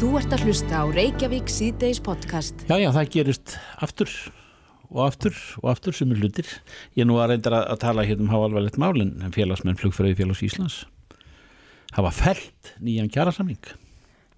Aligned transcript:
Þú 0.00 0.14
ert 0.16 0.32
að 0.32 0.46
hlusta 0.48 0.78
á 0.80 0.84
Reykjavík 0.88 1.50
síðdeis 1.52 1.98
podcast. 2.00 2.62
Já, 2.70 2.78
já, 2.80 2.88
það 2.94 3.10
gerist 3.12 3.56
aftur 3.84 4.08
og 4.88 5.02
aftur 5.04 5.36
og 5.60 5.66
aftur 5.74 5.98
sem 5.98 6.14
er 6.14 6.22
hlutir. 6.22 6.48
Ég 6.96 7.04
nú 7.04 7.18
að 7.20 7.34
reynda 7.34 7.60
að 7.60 7.82
tala 7.82 8.06
hérna 8.08 8.24
um 8.24 8.32
háalvarlegt 8.32 8.80
málinn 8.80 9.18
en 9.20 9.34
félagsmenn 9.36 9.76
flugfröði 9.76 10.16
félags 10.22 10.40
Íslands 10.48 10.78
hafa 11.92 12.14
fælt 12.14 12.72
nýjan 12.80 13.12
kjærasamling 13.12 13.60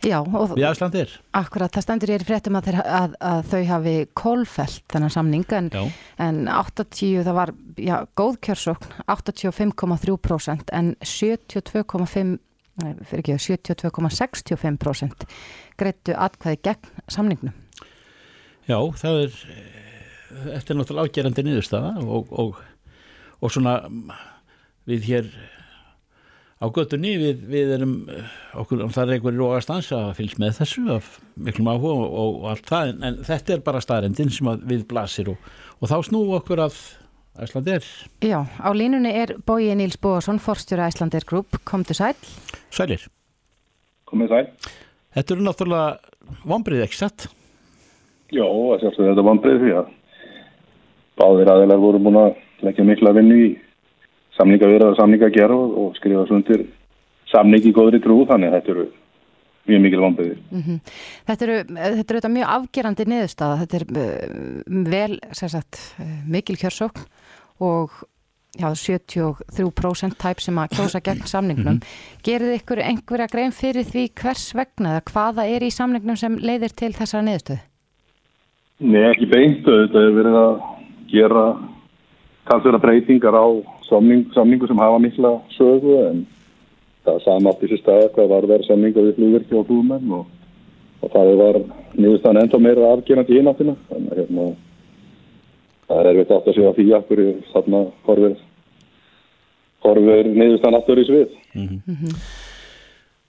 Já, 0.02 0.18
og 0.18 0.56
við 0.56 0.66
Æslandir. 0.66 1.10
akkurat, 1.30 1.70
það 1.70 1.84
stendur 1.86 2.10
ég 2.10 2.22
í 2.24 2.26
fréttum 2.26 2.56
að, 2.58 2.68
þeir, 2.68 2.78
að, 2.82 3.12
að 3.22 3.42
þau 3.52 3.60
hafi 3.68 3.92
kólfelt 4.18 4.82
þennan 4.90 5.14
samning 5.14 5.52
en, 5.54 5.68
en 6.18 6.40
80, 6.50 7.20
það 7.22 7.36
var 7.38 7.52
já, 7.78 7.94
góð 8.18 8.40
kjörsókn, 8.48 8.96
85,3% 9.06 10.74
en 10.74 10.96
72,5 11.06 11.62
nei, 11.62 12.00
fyrir 12.02 12.32
ekki, 12.32 12.51
72,65% 12.80 15.26
greittu 15.80 16.12
atkvæði 16.16 16.58
gegn 16.64 16.86
samningnum. 17.12 17.54
já, 18.66 18.78
það 19.02 19.14
er 19.26 19.32
þetta 20.32 20.72
er 20.72 20.78
náttúrulega 20.78 21.08
ágerandi 21.08 21.42
niðurstaða 21.46 21.92
og, 22.04 22.24
og, 22.32 22.50
og 23.42 23.48
svona 23.52 23.74
við 24.88 25.00
hér 25.10 25.24
á 26.62 26.66
göttunni 26.70 27.16
við, 27.18 27.36
við 27.50 27.66
erum 27.76 27.94
okkur, 28.62 28.84
það 28.94 29.02
er 29.02 29.14
einhverjir 29.16 29.44
og 29.44 29.56
að 29.56 29.64
stansa 29.66 29.96
að 30.06 30.16
fylgst 30.20 30.40
með 30.42 30.56
þessu 30.60 30.82
af 30.94 31.06
miklum 31.34 31.70
áhuga 31.72 31.92
og, 31.92 32.08
og, 32.22 32.32
allt 32.52 32.66
það 32.70 32.84
en, 32.92 32.98
en 33.08 33.14
þetta 33.26 33.48
er 33.56 33.64
bara 33.66 33.82
staðrendin 33.82 34.32
sem 34.32 34.46
við 34.70 34.82
blasir 34.90 35.28
og 35.34 35.86
þá 35.90 35.98
snúum 36.06 36.36
okkur 36.38 36.60
að 36.68 36.74
Æslandir 37.40 37.80
Já, 38.20 38.44
á 38.44 38.68
línunni 38.76 39.08
er 39.08 39.38
Bói 39.46 39.72
Níls 39.74 39.96
Bóasson, 39.96 40.36
forstjóra 40.38 40.90
Æslandir 40.90 41.24
Group, 41.24 41.56
komdu 41.64 41.94
sæl. 41.96 42.12
Sælir, 42.70 43.06
Komið 44.04 44.28
sæl. 44.28 44.48
þetta 45.16 45.34
eru 45.34 45.46
náttúrulega 45.46 46.36
vombrið 46.44 46.84
ekki 46.84 46.98
satt? 47.00 47.28
Já, 48.32 48.44
að 48.44 48.84
þetta 48.84 49.24
vanbrið 49.24 49.64
því 49.64 49.72
að 49.80 49.88
báðir 51.16 51.52
aðeinar 51.54 51.80
voru 51.80 52.00
búin 52.04 52.20
að 52.20 52.36
leggja 52.66 52.84
mikla 52.84 53.14
vinnu 53.16 53.38
í 53.40 53.48
samninga 54.36 54.68
vera 54.68 54.90
og 54.92 54.98
samninga 55.00 55.32
gera 55.32 55.56
og, 55.56 55.72
og 55.72 55.96
skrifa 55.96 56.26
sundir 56.28 56.66
samning 57.32 57.64
í 57.64 57.72
góðri 57.72 58.00
trú 58.04 58.26
þannig 58.28 58.52
að 58.52 58.58
þetta 58.58 58.74
eru 58.76 58.86
mjög 59.70 59.82
mikil 59.86 60.00
vanbriði. 60.02 60.36
Mm 60.50 60.78
Þetta 61.26 61.44
eru, 61.46 61.58
þetta 61.64 62.10
eru 62.12 62.20
þetta 62.20 62.32
mjög 62.36 62.54
afgerandi 62.56 63.04
niðurstaða, 63.08 63.58
þetta 63.62 63.76
er 63.78 63.84
uh, 63.96 64.86
vel, 64.90 65.18
sem 65.32 65.48
sagt, 65.48 65.80
uh, 65.96 66.14
mikil 66.28 66.56
kjörsókn 66.60 67.04
og 67.62 68.02
já, 68.58 68.68
73% 68.74 70.18
tæp 70.20 70.42
sem 70.44 70.58
að 70.60 70.76
kjósa 70.76 71.00
gegn 71.04 71.26
samningnum. 71.28 71.80
Gerið 72.26 72.56
ykkur 72.58 72.82
einhverja 72.84 73.28
grein 73.32 73.54
fyrir 73.56 73.86
því 73.88 74.08
hvers 74.20 74.50
vegna 74.58 74.96
eða 74.96 75.06
hvaða 75.12 75.46
er 75.48 75.64
í 75.64 75.70
samningnum 75.72 76.18
sem 76.20 76.38
leiðir 76.42 76.74
til 76.76 76.92
þessara 76.96 77.24
niðurstöðu? 77.28 77.62
Nei, 78.82 79.04
ekki 79.12 79.28
beint, 79.30 79.62
þetta 79.62 80.00
er 80.02 80.16
verið 80.16 80.36
að 80.40 80.54
gera 81.12 81.44
talsverða 82.48 82.80
breytingar 82.82 83.36
á 83.38 83.46
samning, 83.86 84.26
samningu 84.34 84.66
sem 84.66 84.80
hafa 84.82 84.98
mikla 84.98 85.36
sögu 85.56 85.98
en 86.08 86.24
það 87.06 87.14
er 87.14 87.24
sama 87.26 87.52
átt 87.52 87.62
í 87.62 87.70
sér 87.70 87.82
staða 87.82 88.10
hvað 88.16 88.32
var 88.32 88.48
verið 88.50 88.68
samninga 88.68 89.06
við 89.06 89.16
flugverki 89.18 89.58
og 89.58 89.68
flugmenn 89.68 90.16
og, 90.18 90.26
og 91.02 91.14
það 91.14 91.32
var 91.42 91.60
niðurstaðan 91.94 92.42
enda 92.42 92.62
meira 92.62 92.92
afgerandi 92.96 93.36
í 93.36 93.40
hináttina 93.40 93.76
þannig 93.90 94.12
að 94.12 94.22
hérna, 94.22 94.46
það 95.92 96.00
er 96.00 96.10
erfitt 96.12 96.32
átt 96.34 96.48
að 96.48 96.56
segja 96.56 96.74
því 96.76 96.86
að 96.96 97.06
hverju 97.10 97.32
þarna 97.52 97.82
horfir 98.06 98.36
horfir 99.82 100.30
niðurstaðan 100.30 100.78
aftur 100.78 101.00
í 101.02 101.06
svið. 101.08 101.34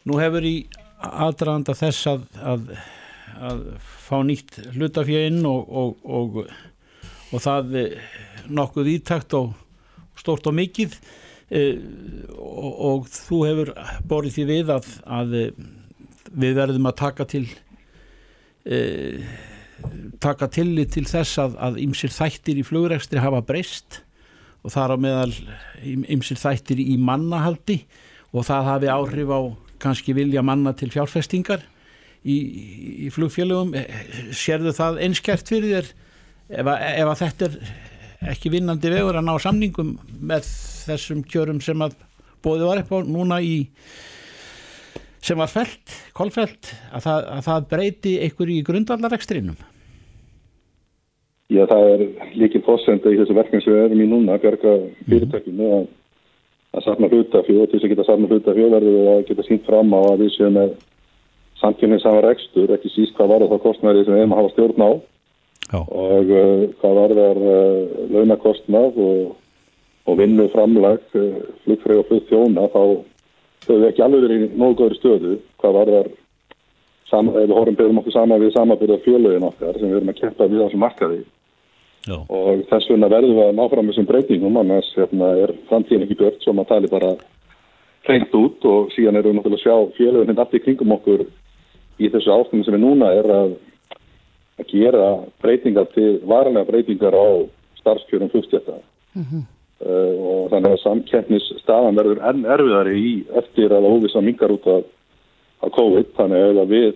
Nú 0.03 0.19
hefur 0.22 0.45
í 0.45 0.56
aðdraðanda 1.03 1.75
þess 1.78 2.09
að, 2.11 2.23
að, 2.53 2.69
að 3.50 3.66
fá 4.06 4.16
nýtt 4.28 4.59
hlutafjöinn 4.75 5.41
og, 5.50 5.73
og, 5.81 6.06
og, 6.06 6.39
og 7.34 7.44
það 7.44 7.78
nokkuð 8.53 8.91
ítakt 8.94 9.35
og 9.40 9.53
stórt 10.19 10.47
og 10.47 10.56
mikið 10.56 10.96
eh, 11.50 11.79
og, 12.38 12.73
og 12.90 13.07
þú 13.12 13.40
hefur 13.47 13.73
borðið 14.07 14.38
því 14.38 14.47
við 14.52 14.73
að, 14.78 14.91
að 15.19 15.38
við 16.34 16.59
verðum 16.59 16.90
að 16.90 17.00
taka 17.02 17.28
til 17.29 17.46
e, 18.66 18.78
taka 20.23 20.47
tillit 20.51 20.94
til 20.95 21.05
þess 21.09 21.39
að, 21.41 21.57
að 21.59 21.79
ymsir 21.83 22.13
þættir 22.13 22.61
í 22.61 22.66
flugrekstri 22.67 23.21
hafa 23.23 23.44
breyst 23.45 24.01
og 24.63 24.73
þar 24.73 24.95
á 24.95 24.97
meðal 25.03 25.33
ymsir 25.83 26.39
þættir 26.39 26.81
í 26.83 26.95
mannahaldi 26.97 27.81
og 28.33 28.47
það 28.47 28.69
hafi 28.69 28.91
áhrif 28.91 29.33
á 29.33 29.41
kannski 29.83 30.16
vilja 30.16 30.43
manna 30.45 30.73
til 30.77 30.89
fjárfestingar 30.93 31.66
í, 32.23 32.38
í 33.05 33.09
flugfélögum. 33.13 33.73
Sérðu 34.31 34.73
það 34.75 35.01
einskjært 35.07 35.51
fyrir 35.51 35.75
þér? 35.75 35.91
Ef 36.53 36.69
að, 36.69 36.85
ef 36.93 37.11
að 37.11 37.19
þetta 37.23 37.49
er 37.49 38.31
ekki 38.33 38.53
vinnandi 38.53 38.91
vegur 38.93 39.19
að 39.19 39.27
ná 39.27 39.35
samningum 39.41 39.93
með 40.23 40.47
þessum 40.88 41.23
kjörum 41.27 41.59
sem 41.63 41.83
að 41.83 41.97
bóði 42.43 42.67
var 42.67 42.83
upp 42.83 42.95
á 42.95 42.97
núna 43.07 43.39
í 43.43 43.55
sem 45.23 45.39
var 45.39 45.51
felt, 45.51 45.91
kolfelt 46.16 46.73
að 46.91 47.05
það, 47.05 47.27
að 47.35 47.45
það 47.47 47.67
breyti 47.72 48.13
einhver 48.25 48.51
í 48.51 48.57
grundvallarekstrinum 48.67 49.59
Já, 51.51 51.65
það 51.67 51.89
er 51.91 52.01
líkið 52.39 52.63
fórsenda 52.65 53.11
í 53.11 53.17
þessu 53.19 53.35
verkefni 53.35 53.63
sem 53.65 53.75
við 53.75 53.83
erum 53.87 54.01
í 54.01 54.07
núna, 54.07 54.37
að 54.37 54.45
bjarga 54.45 54.73
fyrirtækinu 55.09 55.69
að, 55.75 55.85
að 56.73 56.85
safna 56.85 57.09
hlutafjóð 57.11 57.61
og 57.65 57.69
til 57.69 57.79
þess 57.79 57.87
að 57.87 57.93
geta 57.93 58.05
safna 58.07 58.29
hlutafjóð 58.31 58.75
verður 58.77 58.95
við 58.97 59.09
að 59.11 59.23
geta 59.27 59.45
sínt 59.49 59.67
fram 59.67 59.91
á 59.91 59.99
að 59.99 60.23
við 60.23 60.31
séum 60.37 60.55
með 60.57 60.73
samkynning 61.59 62.01
saman 62.03 62.25
rekstur, 62.25 62.71
ekki 62.75 62.91
síst 62.93 63.15
hvað 63.17 63.33
var 63.33 63.45
það 63.51 63.63
kostnæri 63.67 64.05
sem 64.05 64.15
við 64.15 64.23
hefum 64.23 64.35
að 64.35 64.41
hafa 64.41 64.53
stjórn 64.53 64.83
á 64.87 64.91
Já. 65.73 65.79
og 65.79 66.31
uh, 66.31 66.63
hvað 66.81 66.97
var 66.99 67.15
það 67.19 67.43
uh, 67.43 68.01
launakostnað 68.15 68.99
og, 69.03 69.21
og 70.07 70.19
vinnu 70.19 70.49
framlag 70.55 71.05
uh, 71.19 71.29
flugfreg 71.63 72.01
og 72.01 72.09
flugþjóna 72.09 72.67
þá 72.73 72.81
höfum 72.83 73.79
við 73.83 73.87
ekki 73.91 74.03
alveg 74.03 74.25
verið 74.27 74.43
í 74.47 74.51
nógu 74.59 74.79
góðri 74.81 74.99
stöðu 74.99 75.37
hvað 75.61 75.77
var 75.79 75.93
það 75.97 76.11
við 77.12 77.53
horfum 77.53 77.78
byrjum 77.80 78.02
okkur 78.02 78.16
saman 78.16 78.41
við 78.41 78.53
samanbyrða 78.56 79.00
fjölögin 79.06 79.47
okkar 79.50 79.80
sem 79.80 79.90
við 79.90 80.00
erum 80.00 80.14
að 80.14 80.19
keppa 80.22 80.47
við 80.50 80.64
á 80.64 80.66
þessum 80.66 80.86
markaði. 80.86 81.24
Já. 82.03 82.18
og 82.19 82.66
þess 82.68 82.90
vegna 82.91 83.08
verðum 83.08 83.38
við 83.38 83.46
að 83.47 83.53
ná 83.56 83.68
fram 83.72 83.90
þessum 83.90 84.08
breytingum 84.09 84.58
annars 84.59 84.90
hérna, 84.97 85.30
er 85.40 85.53
framtíðin 85.69 86.03
ekki 86.03 86.18
björn 86.19 86.41
sem 86.44 86.58
að 86.59 86.68
tali 86.68 86.90
bara 86.91 87.14
hreint 88.03 88.34
út 88.36 88.66
og 88.68 88.90
síðan 88.91 89.16
erum 89.22 89.31
við 89.31 89.38
náttúrulega 89.38 89.62
að 89.62 89.64
sjá 89.64 89.96
fjölögin 90.00 90.41
allt 90.44 90.58
í 90.58 90.62
kringum 90.66 90.91
okkur 90.97 91.24
í 91.24 92.09
þessu 92.12 92.34
ástæðum 92.34 92.66
sem 92.68 92.75
við 92.75 92.84
núna 92.84 93.14
er 93.16 93.30
að 93.31 93.53
að 94.59 94.70
gera 94.70 95.08
breytingar 95.41 95.88
til 95.94 96.20
varanlega 96.30 96.70
breytingar 96.70 97.16
á 97.16 97.28
starfskjörum 97.80 98.31
flugstjætta 98.34 98.75
uh, 98.78 99.46
og 99.84 100.52
þannig 100.52 100.75
að 100.75 100.84
samkeppnis 100.84 101.47
staðan 101.64 101.97
verður 101.97 102.22
enn 102.30 102.46
erfiðari 102.46 102.97
í 103.00 103.14
eftir 103.41 103.74
að 103.74 103.90
óvisa 103.90 104.22
mingar 104.22 104.53
út 104.53 104.68
af, 104.70 104.85
af 105.63 105.74
COVID 105.78 106.13
þannig 106.18 106.62
að 106.63 106.74
við 106.74 106.90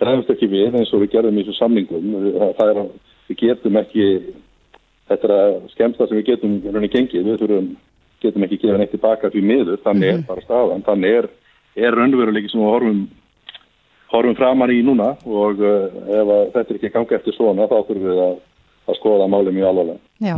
brefumst 0.00 0.32
ekki 0.34 0.48
við 0.52 0.76
eins 0.76 0.92
og 0.92 1.02
við 1.02 1.12
gerðum 1.14 1.38
í 1.40 1.44
þessu 1.46 1.58
samningum. 1.60 2.16
Það 2.58 2.70
er 2.70 2.80
að 2.82 2.90
við 3.26 3.42
getum 3.42 3.80
ekki 3.80 4.08
þetta 5.06 5.28
er 5.28 5.34
að 5.36 5.54
skemmsta 5.74 6.08
sem 6.08 6.18
við 6.20 6.30
getum 6.32 6.56
rauninni 6.64 6.90
gengið, 6.92 7.28
við 7.28 7.42
þurfum 7.42 7.68
getum 8.24 8.46
ekki 8.46 8.58
gefa 8.62 8.80
neitt 8.80 8.92
tilbaka 8.94 9.30
því 9.30 9.44
miður, 9.44 9.78
þannig 9.84 10.12
er 10.12 10.24
bara 10.26 10.44
staðan, 10.44 10.84
þannig 10.86 11.20
er, 11.20 11.30
er 11.78 11.96
raunveruleiki 11.96 12.50
sem 12.52 12.62
við 12.62 12.72
horfum 12.72 13.06
horfum 14.10 14.36
framar 14.38 14.72
í 14.72 14.82
núna 14.86 15.12
og 15.26 15.62
uh, 15.62 15.86
ef 16.06 16.28
að 16.30 16.42
þetta 16.54 16.66
er 16.66 16.78
ekki 16.78 16.92
ganga 16.94 17.18
eftir 17.18 17.36
svona 17.36 17.66
þá 17.66 17.76
þurfum 17.88 18.06
við 18.06 18.22
að, 18.22 18.34
að 18.86 18.98
skoða 19.00 19.28
málið 19.30 19.56
mjög 19.58 19.70
alvarlega. 19.70 20.00
Já, 20.26 20.36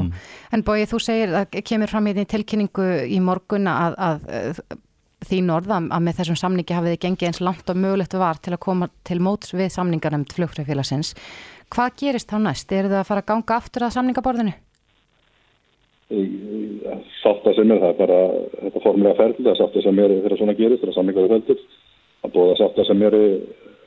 en 0.57 0.67
Bói, 0.67 0.83
þú 0.91 1.01
segir 1.05 1.34
að 1.39 1.59
kemur 1.71 1.93
fram 1.93 2.09
í 2.09 2.15
því 2.17 2.27
tilkynningu 2.33 2.89
í 3.09 3.21
morgun 3.25 3.71
að, 3.71 3.99
að, 4.09 4.28
að 4.41 4.78
þín 5.27 5.51
orða 5.51 5.81
að 5.83 6.05
með 6.06 6.21
þessum 6.21 6.39
samningi 6.39 6.77
hafið 6.77 6.95
þið 6.95 7.03
gengið 7.03 7.29
eins 7.29 7.41
langt 7.43 7.71
og 7.73 7.81
mögulegt 7.83 8.15
var 8.15 8.39
til 8.43 8.55
að 8.55 8.62
koma 8.62 8.89
til 9.09 9.19
móts 9.25 9.54
við 9.57 9.72
samningarnæmt 9.75 10.34
flugfræðfélagsins. 10.37 11.15
Hvað 11.75 11.97
gerist 12.03 12.31
þá 12.31 12.39
næst? 12.45 12.72
Er 12.72 12.89
það 12.89 13.01
að 13.03 13.09
fara 13.10 13.25
að 13.25 13.31
ganga 13.33 13.59
aftur 13.59 13.87
að 13.87 13.95
samningaborðinu? 13.97 14.54
Sátta 17.21 17.53
sem 17.57 17.72
er 17.75 17.83
það 17.83 17.91
er 17.91 17.98
bara 17.98 18.21
þetta 18.63 18.84
formulega 18.84 19.19
ferðil, 19.19 19.45
það 19.45 19.53
er 19.53 19.59
sátta 19.59 19.83
sem 19.84 19.98
er 20.04 20.15
þegar 20.15 20.39
svona 20.41 20.57
gerist, 20.60 20.84
þegar 20.84 20.97
samningar 20.97 21.27
er 21.27 21.34
ferðil 21.34 21.59
að 22.25 22.33
bóða 22.37 22.54
sátta 22.63 22.87
sem 22.89 23.03
eru 23.09 23.25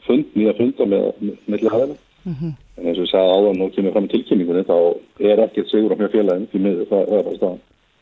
fund, 0.05 0.35
nýja 0.35 0.57
funda 0.59 0.87
með 0.91 1.07
milli 1.23 1.71
hæðina. 1.71 1.97
Mm 2.21 2.35
-hmm. 2.37 2.53
En 2.77 2.85
eins 2.87 2.99
og 2.99 3.05
ég 3.07 3.11
sagði 3.11 3.33
áðan 3.33 3.63
og 3.65 3.73
kemur 3.73 3.95
fram 3.95 4.05
í 4.05 4.11
tilkynningunni 4.11 4.63
þá 4.67 4.77
er 5.31 5.41
ekkert 5.47 5.71
sigur 5.71 5.93
á 5.93 5.97
mjög 5.97 6.13
félagin 6.13 6.47
því 6.51 6.59
miður, 6.61 6.85
það, 6.91 7.07
það 7.09 7.17
er 7.17 7.23
bara 7.23 7.39
staðan. 7.39 7.61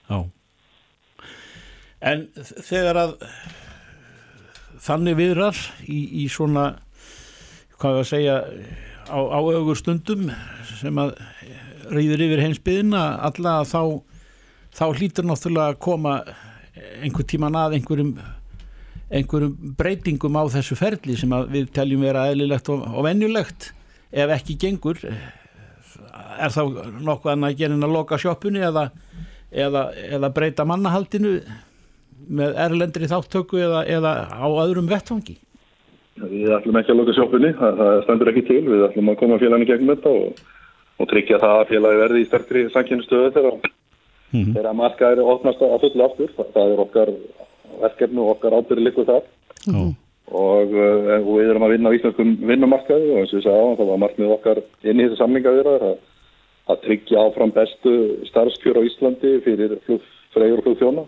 Já. 0.10 0.20
En 2.00 2.28
þegar 2.64 3.00
að 3.02 3.16
þannig 4.80 5.18
viðrar 5.20 5.58
í, 5.84 6.24
í 6.24 6.28
svona, 6.32 6.72
hvað 7.80 7.98
við 7.98 8.04
að 8.04 8.10
segja, 8.14 8.38
á, 9.12 9.20
á 9.20 9.40
augur 9.40 9.80
stundum 9.80 10.30
sem 10.80 11.02
að 11.02 11.16
rýður 11.90 12.24
yfir 12.28 12.44
heimsbyðina 12.46 13.04
alla 13.28 13.60
þá, 13.68 13.82
þá 14.76 14.86
hlýtur 14.94 15.28
náttúrulega 15.28 15.74
að 15.74 15.82
koma 15.84 16.20
einhver 17.04 17.28
tíman 17.28 17.58
að 17.60 17.80
einhverjum 17.80 18.14
einhverjum 19.10 19.74
breytingum 19.78 20.38
á 20.38 20.44
þessu 20.54 20.78
ferli 20.78 21.16
sem 21.18 21.32
við 21.50 21.72
teljum 21.74 22.06
vera 22.06 22.28
eðlilegt 22.30 22.70
og, 22.70 22.84
og 22.94 23.08
venjulegt. 23.08 23.72
Ef 24.14 24.34
ekki 24.38 24.56
gengur 24.62 25.00
er 25.02 26.54
þá 26.54 26.62
nokkuð 27.02 27.34
annað 27.34 27.50
að 27.50 27.58
gera 27.60 27.76
en 27.76 27.88
að 27.88 27.96
loka 27.96 28.20
sjóppunni 28.22 28.62
eða, 28.66 28.86
eða, 29.50 29.90
eða 30.18 30.30
breyta 30.34 30.66
mannahaldinu 30.70 31.40
með 32.28 32.58
erlendri 32.66 33.10
þáttöku 33.10 33.62
eða, 33.62 33.84
eða 33.88 34.14
á 34.30 34.48
öðrum 34.48 34.90
vettfangi? 34.90 35.38
Við 36.20 36.52
ætlum 36.52 36.80
ekki 36.80 36.92
að 36.92 37.00
loka 37.00 37.16
sjóppunni, 37.16 37.52
það, 37.56 37.78
það 37.80 38.02
stendur 38.04 38.32
ekki 38.32 38.46
til, 38.50 38.64
við 38.68 38.86
ætlum 38.90 39.12
að 39.12 39.20
koma 39.22 39.40
félaginu 39.40 39.70
gegnum 39.70 39.94
þetta 39.94 40.16
og, 40.20 40.42
og 41.00 41.10
tryggja 41.12 41.40
það 41.40 41.56
að 41.62 41.70
félagi 41.72 42.02
verði 42.02 42.24
í 42.24 42.28
sterkri 42.28 42.66
sankynnustöðu 42.74 43.32
þegar, 43.38 43.56
mm 43.62 44.42
-hmm. 44.42 44.54
þegar 44.58 44.78
marka 44.82 45.12
er 45.14 45.24
ofnast 45.24 45.64
að 45.64 45.80
fulla 45.86 46.10
aftur, 46.10 46.34
það, 46.36 46.52
það 46.58 46.74
er 46.74 46.84
okkar 46.86 47.14
verkefnu 47.80 48.26
og 48.26 48.36
okkar 48.36 48.58
ábyrði 48.60 48.86
líkuð 48.90 49.10
þar 49.14 49.24
mm 49.24 49.74
-hmm. 49.74 49.96
og, 50.44 50.76
uh, 50.76 51.16
og 51.24 51.32
við 51.40 51.50
erum 51.50 51.68
að 51.68 51.74
vinna 51.76 51.90
á 51.90 51.96
íslenskum 51.96 52.36
vinnumarkaði 52.52 53.12
og 53.14 53.20
eins 53.22 53.34
og 53.34 53.40
ég 53.40 53.46
sagði 53.48 53.64
á, 53.64 53.78
það 53.80 53.92
var 53.92 54.04
markmið 54.04 54.36
okkar 54.36 54.62
inn 54.84 55.00
í 55.00 55.06
þessu 55.08 55.22
samlinga 55.22 55.56
við 55.56 55.70
það 55.70 55.98
að 56.70 56.82
tryggja 56.84 57.24
áfram 57.24 57.52
bestu 57.56 57.94
starfskjör 58.30 58.78
á 58.78 58.88
Íslandi 58.90 59.32
fyrir 59.46 59.80
freyur 60.34 60.60
og 60.60 60.66
flugþjóna 60.68 61.06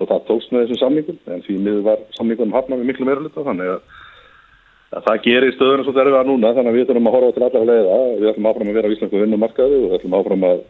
og 0.00 0.08
það 0.10 0.24
tókst 0.28 0.52
með 0.52 0.64
þessum 0.64 0.80
samlingum 0.80 1.34
en 1.34 1.44
því 1.46 1.58
miður 1.60 1.84
var 1.86 2.02
samlingunum 2.16 2.56
hafna 2.56 2.78
með 2.78 2.90
miklu 2.90 3.06
meira 3.08 3.22
luta 3.22 3.44
þannig 3.46 3.72
að, 3.74 3.80
að 4.98 5.06
það 5.08 5.20
gerir 5.26 5.54
stöðuna 5.54 5.86
svo 5.86 5.94
derfið 5.96 6.18
að 6.20 6.30
núna 6.30 6.54
þannig 6.56 6.72
að 6.72 6.78
við 6.78 6.88
þurfum 6.88 7.10
að 7.10 7.16
horfa 7.16 7.34
til 7.36 7.44
allar 7.48 7.68
leiða 7.70 7.98
við 8.20 8.30
ætlum 8.32 8.48
áfram 8.50 8.70
að 8.70 8.78
vera 8.78 8.90
á 8.90 8.94
Íslandsku 8.94 9.22
vinnumarkaði 9.22 9.78
og 9.78 9.86
við 9.86 9.96
ætlum 9.98 10.18
áfram 10.18 10.46
að, 10.50 10.62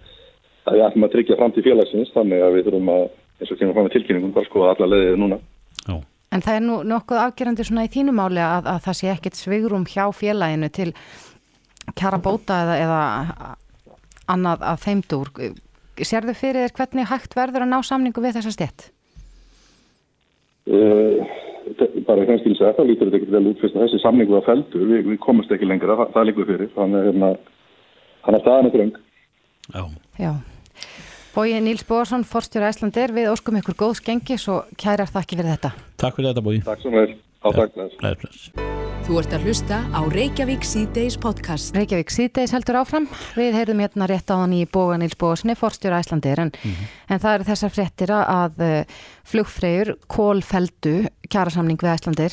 að 0.64 0.78
við 0.78 0.86
ætlum 0.88 1.06
að 1.08 1.14
tryggja 1.16 1.38
fram 1.40 1.54
til 1.54 1.66
félagsins 1.68 2.14
þannig 2.14 2.44
að 2.44 2.56
við 2.58 2.68
þurfum 2.68 2.94
að 2.94 3.04
eins 3.40 3.52
og 3.54 3.60
kemur 3.60 3.76
fram 3.76 3.88
með 3.88 3.96
tilkynningum 3.96 4.34
bara 4.36 4.50
skoða 4.50 4.74
allar 4.74 4.92
leiðið 4.92 5.20
núna 5.24 5.40
Já. 5.84 5.96
En 6.34 6.42
það 6.42 6.56
er 6.58 6.64
nú 6.64 6.76
nokkuð 6.90 7.20
afgerandi 7.22 7.64
svona 7.66 7.84
í 7.86 7.90
þínumáli 7.94 8.42
að, 8.42 8.66
að 8.72 8.80
það 8.88 8.96
sé 8.98 9.10
ekkert 9.12 9.38
svigrum 9.38 9.84
hjá 9.86 10.08
félaginu 10.10 10.70
til 10.74 10.88
kjara 11.94 12.18
bóta 12.18 12.56
eða, 12.64 12.78
eða 12.82 13.52
annað 14.34 14.64
af 14.66 14.82
þeimdúr. 14.82 15.30
Sér 16.00 16.26
þau 16.26 16.34
fyrir 16.34 16.64
þér 16.64 16.74
hvernig 16.80 17.10
hægt 17.12 17.36
verður 17.38 17.66
að 17.66 17.70
ná 17.70 17.78
samningu 17.86 18.24
við 18.24 18.40
þessa 18.40 18.54
stjett? 18.56 18.88
Uh, 20.64 21.20
bara 22.08 22.24
kannski 22.28 22.52
að 22.52 22.58
segja 22.58 22.76
það 22.76 22.88
lítur 22.90 23.10
þetta 23.10 23.20
ekki 23.20 23.34
vel 23.34 23.50
út 23.50 23.60
fyrst 23.60 23.76
að 23.76 23.86
þessi 23.86 24.00
samningu 24.02 24.36
var 24.36 24.46
feldur, 24.46 24.86
við, 24.88 25.02
við 25.10 25.20
komumst 25.24 25.52
ekki 25.52 25.68
lengra, 25.68 25.96
það, 26.00 26.12
það 26.16 26.28
líkur 26.30 26.48
fyrir, 26.50 26.70
þannig 26.76 27.00
að 27.00 27.08
hérna, 27.10 27.30
hann 28.24 28.38
er 28.38 28.44
staðan 28.44 28.68
eitthvað 28.68 28.84
röng. 28.84 28.94
Já. 29.74 29.82
Já. 30.20 30.32
Bói 31.34 31.48
Níls 31.64 31.84
Bóðarsson, 31.88 32.28
forstjóra 32.30 32.70
Æslandir, 32.70 33.12
við 33.16 33.32
óskum 33.32 33.58
ykkur 33.58 33.80
góð 33.80 33.98
skengis 33.98 34.46
og 34.52 34.70
kærar 34.80 35.10
þakki 35.10 35.40
fyrir 35.40 35.56
þetta. 35.56 35.74
Takk 36.00 36.20
fyrir 36.20 36.30
þetta 36.32 36.46
Bói. 36.46 36.56
Takk 36.68 36.84
svo 36.84 36.94
mjög. 36.94 37.18
Á 37.44 37.48
takk. 37.58 38.83
Þú 39.04 39.18
ert 39.20 39.34
að 39.36 39.42
hlusta 39.44 39.78
á 39.92 40.00
Reykjavík 40.08 40.62
C-Days 40.64 41.18
podcast. 41.20 41.74
Reykjavík 41.76 42.08
C-Days 42.08 42.54
heldur 42.56 42.78
áfram. 42.80 43.04
Við 43.36 43.52
heyrðum 43.52 43.82
hérna 43.84 44.06
rétt 44.08 44.32
á 44.32 44.40
hann 44.40 44.54
í 44.56 44.62
Bóga 44.64 44.96
Níls 44.96 45.18
Bóðarssoni, 45.20 45.52
forstjóra 45.60 45.98
Æslandir, 46.00 46.40
en, 46.40 46.48
mm 46.54 46.70
-hmm. 46.70 46.94
en 47.12 47.20
það 47.20 47.34
eru 47.34 47.44
þessar 47.44 47.74
fréttir 47.74 48.10
að 48.16 48.62
uh, 48.64 48.84
flugfreyjur 49.28 49.90
kólfeldu 50.08 50.94
kjærasamning 51.28 51.76
við 51.84 51.92
Æslandir. 51.92 52.32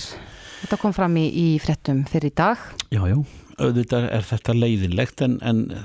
Þetta 0.61 0.77
kom 0.79 0.93
fram 0.95 1.17
í, 1.17 1.27
í 1.27 1.59
fréttum 1.59 2.05
fyrir 2.07 2.31
í 2.31 2.35
dag. 2.35 2.57
Já, 2.87 3.03
já, 3.03 3.17
auðvitað 3.59 4.07
er 4.07 4.23
þetta 4.31 4.53
leiðinlegt 4.53 5.21
en, 5.21 5.39
en 5.43 5.75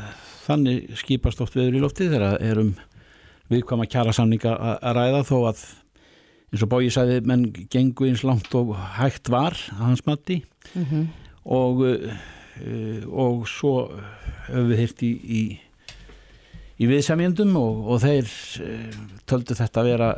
þannig 0.47 0.95
skipast 0.95 1.41
oft 1.41 1.57
viður 1.59 1.75
í 1.75 1.83
lofti 1.83 2.07
þegar 2.07 2.39
erum 2.39 2.77
viðkvæma 3.51 3.91
kjærasamninga 3.91 4.55
að 4.55 4.95
ræða 4.95 5.25
þó 5.27 5.51
að 5.51 5.67
eins 6.53 6.63
og 6.63 6.71
Bói 6.71 6.91
sæði 6.95 7.21
menn 7.27 7.49
gengu 7.73 8.07
eins 8.07 8.23
langt 8.23 8.55
og 8.55 8.77
hægt 9.01 9.29
var 9.33 9.57
að 9.75 9.83
hans 9.83 10.07
mati 10.07 10.45
mm 10.75 10.85
-hmm. 10.91 11.07
og 11.45 11.81
uh, 11.81 12.13
og 13.13 13.49
svo 13.49 13.91
höfum 14.49 14.69
við 14.71 14.79
hirt 14.79 15.03
í, 15.03 15.13
í 15.13 15.61
í 16.79 16.87
viðsamjöndum 16.87 17.57
og, 17.57 17.89
og 17.89 18.01
þeir 18.01 18.31
uh, 18.61 18.97
töldu 19.27 19.55
þetta 19.55 19.81
að 19.81 19.91
vera 19.91 20.17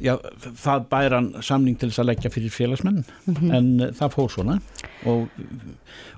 já, 0.00 0.16
það 0.56 0.88
bæran 0.90 1.30
samning 1.42 1.78
til 1.78 1.90
þess 1.90 2.02
að 2.02 2.10
leggja 2.10 2.30
fyrir 2.30 2.50
félagsmenn 2.50 3.04
mm 3.04 3.34
-hmm. 3.34 3.54
en 3.56 3.94
það 3.94 4.14
fór 4.16 4.30
svona 4.30 4.58
og, 5.04 5.28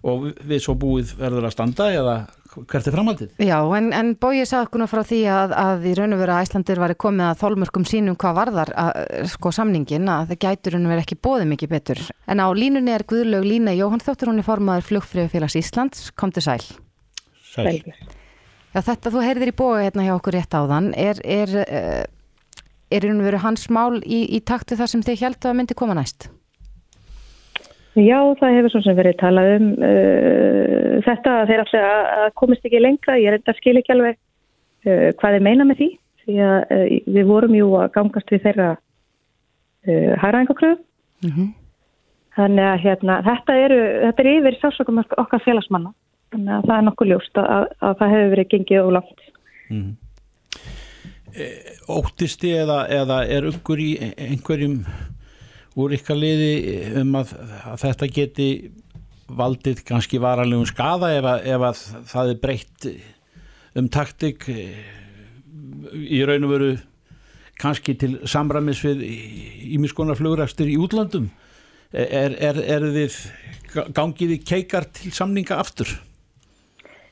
og 0.03 0.33
við 0.43 0.63
svo 0.63 0.75
búið 0.75 1.17
verður 1.19 1.47
að 1.47 1.53
standa 1.57 1.91
eða 1.93 2.17
hvert 2.65 2.89
er 2.89 2.95
framhaldið? 2.95 3.33
Já, 3.45 3.57
en, 3.77 3.91
en 3.97 4.13
bóið 4.21 4.47
sagðuna 4.51 4.89
frá 4.91 5.03
því 5.07 5.21
að, 5.33 5.55
að 5.61 5.87
í 5.91 5.95
raun 5.99 6.17
og 6.17 6.21
veru 6.23 6.35
að 6.35 6.47
Æslandir 6.47 6.81
var 6.83 6.95
komið 7.05 7.27
að 7.29 7.41
þólmörkum 7.43 7.87
sínum 7.89 8.19
hvað 8.21 8.37
varðar 8.41 8.73
að, 8.83 9.01
sko 9.33 9.53
samningin 9.55 10.11
að 10.13 10.33
það 10.33 10.41
gætur 10.47 10.77
raun 10.77 10.87
og 10.89 10.95
veru 10.95 11.05
ekki 11.05 11.19
bóðið 11.27 11.51
mikið 11.53 11.73
betur. 11.75 12.03
En 12.27 12.43
á 12.43 12.49
línunni 12.57 12.95
er 12.95 13.07
Guðlaug 13.09 13.47
Lína 13.47 13.75
Jóhann 13.77 14.05
Þóttur, 14.05 14.33
hún 14.33 14.43
er 14.43 14.47
formadur 14.47 14.87
flugfröðufélags 14.89 15.59
Íslands, 15.61 16.09
kom 16.17 16.33
til 16.35 16.47
sæl. 16.47 16.63
Sæl. 17.53 17.83
Já, 18.77 18.81
þetta 18.81 19.13
þú 19.13 19.25
heyrðir 19.25 19.53
í 19.53 19.57
bóið 19.57 19.85
hérna 19.87 20.09
hjá 20.09 20.15
okkur 20.17 20.37
rétt 20.37 20.57
áðan, 20.57 20.91
er, 20.97 21.21
er, 21.25 21.53
er 22.93 23.07
raun 23.07 23.21
og 23.21 23.29
veru 23.31 23.45
hans 23.45 23.69
mál 23.73 24.01
í, 24.03 24.25
í 24.37 24.43
taktu 24.45 24.79
það 24.79 24.93
sem 24.93 25.07
þið 25.07 25.23
heldu 25.25 25.53
að 25.53 25.61
myndi 25.61 25.79
koma 25.79 25.97
næst? 25.97 26.29
Já, 27.97 28.19
það 28.37 28.57
hefur 28.59 28.73
svona 28.73 28.85
sem 28.85 28.97
verið 28.99 29.15
talað 29.23 29.51
um 29.55 29.69
uh, 29.81 30.97
þetta 31.07 31.35
að 31.41 31.51
þeir 31.51 31.63
alltaf 31.63 31.85
að 32.17 32.27
komist 32.37 32.67
ekki 32.69 32.81
lengra, 32.83 33.17
ég 33.17 33.31
er 33.31 33.37
enda 33.39 33.55
að 33.55 33.61
skilja 33.63 33.81
ekki 33.81 33.95
alveg 33.95 34.19
uh, 34.19 35.07
hvað 35.17 35.37
þeir 35.37 35.47
meina 35.47 35.65
með 35.65 35.81
því 35.81 35.89
því 36.27 36.37
að 36.45 36.75
uh, 36.77 36.83
við 37.17 37.31
vorum 37.31 37.57
jú 37.57 37.71
að 37.81 37.95
gangast 37.95 38.35
við 38.35 38.43
þeirra 38.45 38.69
uh, 38.77 40.13
hæraðingakröðu 40.21 40.77
mm 40.77 41.31
-hmm. 41.31 41.49
þannig 42.37 42.69
að 42.69 42.85
hérna, 42.85 43.19
þetta, 43.31 43.59
eru, 43.65 43.81
þetta 44.05 44.25
er 44.25 44.33
yfir 44.35 44.61
sásökum 44.61 45.03
okkar 45.07 45.45
félagsmanna 45.47 45.95
þannig 46.35 46.55
að 46.59 46.69
það 46.69 46.77
er 46.77 46.87
nokkuð 46.91 47.13
ljóst 47.15 47.41
að, 47.41 47.49
að, 47.57 47.69
að 47.81 47.99
það 48.03 48.15
hefur 48.17 48.33
verið 48.35 48.51
gengið 48.53 48.83
og 48.83 48.93
langt 48.99 49.29
mm 49.71 49.81
-hmm. 49.81 49.95
Óttisti 51.93 52.51
eða, 52.57 52.87
eða 52.89 53.25
er 53.29 53.45
einhverjum 53.49 54.85
úr 55.77 55.95
ykkar 55.97 56.19
liði 56.19 56.53
um 57.03 57.15
að, 57.21 57.35
að 57.73 57.81
þetta 57.85 58.11
geti 58.19 58.49
valdið 59.27 59.83
kannski 59.87 60.21
varalegum 60.23 60.67
skada 60.69 61.11
ef 61.17 61.27
að, 61.27 61.47
ef 61.53 61.65
að 61.69 61.81
það 62.13 62.33
er 62.33 62.43
breytt 62.43 62.87
um 63.77 63.89
taktik 63.93 64.47
í 65.97 66.23
raun 66.27 66.47
og 66.47 66.53
veru 66.53 66.71
kannski 67.61 67.97
til 67.99 68.15
samræmis 68.29 68.83
við 68.85 69.03
ímiskonar 69.77 70.19
flugræstur 70.19 70.69
í 70.71 70.79
útlandum 70.81 71.29
er, 71.93 72.37
er, 72.37 72.61
er 72.61 72.89
þið 72.95 73.19
gangið 73.97 74.37
í 74.37 74.43
keikar 74.45 74.89
til 74.95 75.13
samninga 75.15 75.59
aftur? 75.61 75.89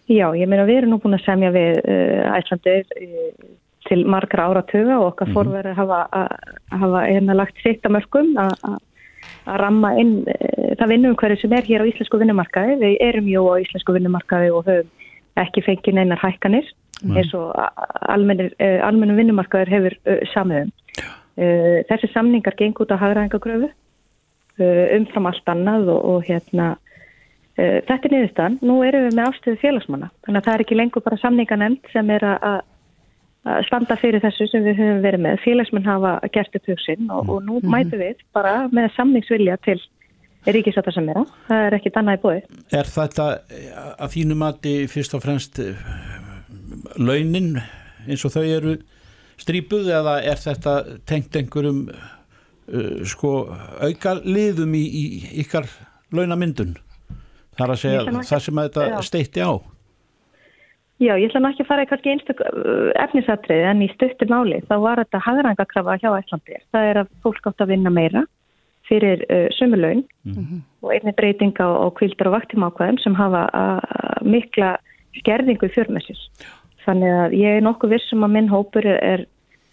Já, 0.05 0.29
ég 0.37 0.49
meina 0.51 0.67
við 0.69 0.83
erum 0.83 0.95
nú 0.95 1.01
búin 1.01 1.17
að 1.17 1.25
semja 1.25 1.51
við 1.55 1.79
uh, 1.81 2.35
Æslandir 2.37 2.85
uh, 2.85 3.29
til 3.89 4.07
margra 4.09 4.49
áratuga 4.49 4.99
og 4.99 5.07
okkar 5.13 5.29
mm 5.29 5.35
-hmm. 5.35 5.37
fórverðar 5.37 5.75
hafa, 5.75 6.29
hafa 6.71 7.07
hérna 7.07 7.35
lagt 7.35 7.57
sitt 7.63 7.87
að 7.87 7.97
mörgum 7.97 8.37
að 8.37 8.79
ramma 9.61 9.93
inn 10.01 10.15
e, 10.29 10.75
það 10.79 10.93
vinnum 10.95 11.17
hverju 11.21 11.41
sem 11.41 11.53
er 11.53 11.67
hér 11.67 11.85
á 11.85 11.89
íslensku 11.91 12.21
vinnumarkaði. 12.21 12.79
Við 12.81 12.97
erum 13.01 13.29
jú 13.29 13.45
á 13.51 13.55
íslensku 13.61 13.97
vinnumarkaði 13.97 14.53
og 14.55 14.69
höfum 14.69 14.91
ekki 15.45 15.65
fengið 15.67 15.99
neinar 15.99 16.23
hækkanir 16.23 16.67
mm. 17.03 17.17
eins 17.19 17.35
og 17.35 17.53
e, 18.59 18.71
almennum 18.81 19.19
vinnumarkaður 19.19 19.73
hefur. 19.75 19.99
E, 21.37 21.47
þessi 21.91 22.13
samningar 22.13 22.55
geng 22.57 22.79
út 22.79 22.95
á 22.95 22.97
hagraðingagröfu 23.01 23.73
umfram 24.95 25.27
allt 25.27 25.49
annað 25.51 25.89
og, 25.91 26.05
og 26.13 26.27
hérna 26.29 26.77
þetta 27.57 28.07
er 28.07 28.13
niðurstaðan. 28.13 28.59
Nú 28.63 28.77
erum 28.87 29.09
við 29.09 29.17
með 29.17 29.33
ástöðu 29.33 29.59
félagsmanna 29.59 30.09
þannig 30.23 30.39
að 30.39 30.47
það 30.47 30.55
er 30.55 30.63
ekki 30.63 30.79
lengur 30.79 31.03
bara 31.03 31.19
samninganemnd 31.19 31.91
sem 31.91 32.13
er 32.15 32.27
að 32.31 32.61
standa 33.69 33.97
fyrir 34.01 34.23
þessu 34.25 34.47
sem 34.49 34.65
við 34.65 34.79
höfum 34.81 35.03
verið 35.05 35.25
með. 35.27 35.43
Félagsmenn 35.45 35.89
hafa 35.89 36.15
gert 36.33 36.57
upp 36.57 36.71
hugsin 36.71 37.11
og, 37.11 37.29
og 37.29 37.43
nú 37.45 37.59
mhm. 37.59 37.71
mætu 37.75 38.01
við 38.01 38.23
bara 38.37 38.65
með 38.73 38.93
samningsvilja 38.97 39.59
til 39.67 39.79
ríkisata 40.53 40.93
sem 40.93 41.09
er 41.09 41.21
á. 41.21 41.25
Það 41.49 41.67
er 41.67 41.77
ekkit 41.79 42.01
annað 42.01 42.19
í 42.19 42.23
bóði. 42.25 42.43
Er 42.77 42.91
þetta 42.91 43.29
að 43.95 44.17
þínu 44.17 44.39
mati 44.41 44.75
fyrst 44.93 45.17
og 45.17 45.25
fremst 45.25 45.61
eh, 45.63 45.93
launin 47.01 47.55
eins 48.05 48.25
og 48.25 48.35
þau 48.35 48.45
eru 48.45 48.75
strípuð 49.41 49.89
eða 49.93 50.19
er 50.23 50.41
þetta 50.41 50.75
tengt 51.09 51.37
einhverjum 51.37 51.87
uh, 51.91 53.05
sko 53.09 53.33
auka 53.81 54.19
liðum 54.23 54.77
í, 54.79 54.85
í 54.85 55.05
ykkar 55.43 55.69
launamyndun? 56.15 56.77
Það 57.55 57.65
er 57.65 57.73
að 57.73 57.81
segja 57.81 58.05
það 58.29 58.45
sem 58.47 58.61
að 58.61 58.69
þetta 58.69 59.03
steitti 59.09 59.45
á. 59.45 59.53
Já, 61.03 61.17
ég 61.19 61.27
ætla 61.27 61.41
náttúrulega 61.43 61.51
ekki 61.51 61.65
að 61.65 61.71
fara 61.73 61.85
í 61.85 61.89
kannski 61.91 62.11
einstak 62.13 62.41
uh, 62.47 62.91
efnisatrið 63.03 63.65
en 63.67 63.83
í 63.83 63.91
stuttum 63.97 64.31
máli 64.31 64.61
þá 64.69 64.75
var 64.85 65.03
þetta 65.03 65.21
hagrangakrafa 65.27 65.97
hjá 65.99 66.11
Æslandir. 66.21 66.63
Það 66.71 66.91
er 66.91 67.01
að 67.03 67.13
fólk 67.25 67.49
átt 67.51 67.65
að 67.65 67.73
vinna 67.75 67.91
meira 67.91 68.23
fyrir 68.87 69.25
uh, 69.27 69.49
sömulögn 69.59 70.05
mm 70.05 70.35
-hmm. 70.35 70.61
og 70.87 70.93
einni 70.95 71.15
breytinga 71.19 71.67
á 71.67 71.87
kvildar 71.99 72.31
og 72.31 72.37
vaktimákvæðum 72.37 72.99
sem 73.03 73.15
hafa 73.19 73.43
uh, 73.51 74.23
mikla 74.23 74.77
skerðingu 75.19 75.67
í 75.67 75.75
fjörmessis. 75.75 76.29
Þannig 76.87 77.13
að 77.25 77.35
ég 77.41 77.57
er 77.59 77.65
nokkuð 77.65 77.97
vissum 77.97 78.25
að 78.25 78.35
minn 78.37 78.53
hópur 78.53 78.87
er 78.87 79.27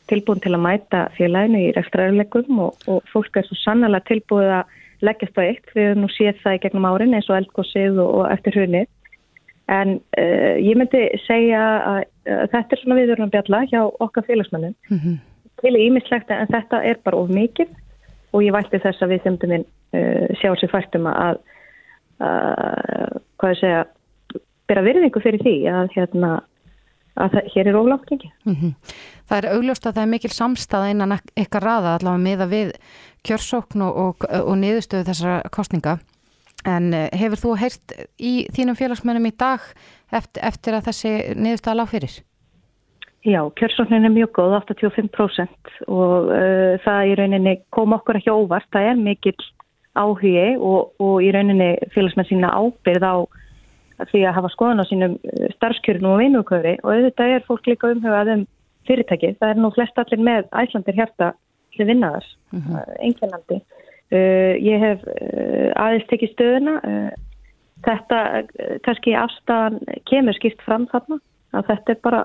tilbúin 0.10 0.42
til 0.42 0.56
að 0.56 0.66
mæta 0.66 1.08
félaginu 1.18 1.60
í 1.68 1.74
rekstraðurlegum 1.76 2.60
og, 2.66 2.74
og 2.88 3.04
fólk 3.14 3.38
er 3.38 3.46
svo 3.46 3.58
sannlega 3.62 4.08
tilbúið 4.10 4.56
að 4.58 4.66
leggjast 5.06 5.38
á 5.38 5.42
eitt. 5.44 5.68
Við 5.76 5.88
hefum 5.88 6.02
nú 6.02 6.10
séð 6.10 6.42
það 6.42 6.58
í 6.58 6.62
gegnum 6.66 6.90
árin 6.90 7.14
eins 7.14 7.30
og 7.30 7.38
eldgóðsið 7.40 8.02
og, 8.02 8.10
og 8.22 8.26
eftir 8.32 8.58
hrunið. 8.58 8.90
En 9.72 9.94
uh, 10.20 10.56
ég 10.60 10.76
myndi 10.80 11.04
segja 11.26 11.62
að, 11.62 12.02
að 12.28 12.48
þetta 12.56 12.76
er 12.76 12.82
svona 12.82 13.00
viðurinn 13.00 13.32
bjalla 13.34 13.62
hjá 13.72 13.82
okkar 13.88 14.28
félagsmennum. 14.28 14.76
Mm 14.90 15.00
-hmm. 15.00 15.18
Til 15.62 15.76
ímislegt 15.78 16.32
en 16.32 16.52
þetta 16.52 16.84
er 16.84 17.00
bara 17.04 17.18
of 17.18 17.30
mikið 17.30 17.70
og 18.34 18.44
ég 18.44 18.54
vætti 18.56 18.80
þess 18.80 19.02
að 19.02 19.12
við 19.14 19.24
þemdum 19.26 19.50
minn 19.50 19.66
uh, 19.96 20.28
sjá 20.40 20.52
sér 20.56 20.72
fæltum 20.72 21.08
að, 21.08 21.42
að 22.20 23.20
hvað 23.38 23.54
ég 23.54 23.60
segja, 23.60 23.84
bera 24.68 24.86
virðingu 24.86 25.22
fyrir 25.22 25.44
því 25.44 25.56
að 25.68 25.90
hérna 25.96 26.32
að 27.20 27.34
það, 27.36 27.50
hér 27.54 27.68
er 27.68 27.80
ólátt 27.80 28.12
ekki. 28.16 28.30
Mm 28.46 28.56
-hmm. 28.56 28.74
Það 29.28 29.38
er 29.38 29.54
augljóst 29.56 29.86
að 29.86 29.94
það 29.96 30.04
er 30.04 30.14
mikil 30.14 30.30
samstæða 30.30 30.92
innan 30.92 31.18
eitthvað 31.36 31.64
raða 31.64 31.96
allavega 31.96 32.24
með 32.24 32.40
að 32.46 32.54
við 32.56 32.70
kjörsókn 33.28 33.82
og, 33.82 33.98
og, 33.98 34.16
og 34.48 34.56
niðurstöðu 34.58 35.08
þessara 35.10 35.42
kostninga 35.52 36.00
en 36.68 36.94
eh, 36.94 37.08
hefur 37.22 37.42
þú 37.44 37.56
heyrt 37.62 37.96
í 38.20 38.34
þínum 38.56 38.78
félagsmennum 38.80 39.30
í 39.30 39.34
dag 39.38 39.64
eftir, 40.12 40.44
eftir 40.44 40.78
að 40.78 40.86
þessi 40.90 41.14
niðurstöða 41.36 41.80
lág 41.80 41.92
fyrir? 41.94 42.20
Já, 43.22 43.42
kjörsóknin 43.54 44.06
er 44.06 44.14
mjög 44.16 44.32
góð, 44.34 44.56
85% 44.66 45.74
og 45.94 46.32
uh, 46.34 46.80
það 46.82 47.10
í 47.12 47.18
rauninni 47.20 47.52
kom 47.70 47.94
okkur 47.94 48.18
ekki 48.18 48.34
óvart, 48.34 48.66
það 48.74 48.88
er 48.90 48.98
mikil 48.98 49.36
áhugi 49.94 50.56
og, 50.58 50.96
og 50.98 51.22
í 51.22 51.30
rauninni 51.36 51.76
félagsmenn 51.94 52.30
sína 52.32 52.50
ábyrð 52.50 53.06
á 53.06 53.16
því 54.10 54.24
að 54.26 54.38
hafa 54.40 54.52
skoðan 54.56 54.82
á 54.82 54.86
sínum 54.90 55.14
eh, 55.22 55.52
starfskjörnum 55.58 56.16
og 56.16 56.22
vinnugöfi 56.24 56.74
og 56.82 56.90
auðvitað 56.96 57.36
er 57.36 57.46
fólk 57.46 57.70
líka 57.70 57.92
umhugað 57.94 58.34
um 58.34 58.46
fyrirtæki. 58.90 59.36
Það 59.38 59.54
er 59.54 59.62
nú 59.62 59.70
flest 59.76 60.02
allir 60.02 60.24
með 60.26 60.48
æslandir 60.64 60.98
hérta 60.98 61.32
til 61.76 61.88
vinnaðars, 61.88 62.30
mm 62.52 62.62
-hmm. 62.62 62.96
enginandi. 63.06 63.62
Uh, 64.12 64.58
ég 64.60 64.82
hef 64.84 65.04
uh, 65.08 65.72
aðeins 65.80 66.08
tekið 66.10 66.34
stöðuna. 66.34 66.76
Uh, 66.84 67.12
þetta, 67.86 68.18
kannski 68.84 69.14
afstæðan 69.16 69.80
kemur 70.10 70.36
skipt 70.36 70.60
fram 70.66 70.84
þarna. 70.92 71.22
Að 71.56 71.70
þetta 71.70 71.94
er 71.94 72.02
bara, 72.04 72.20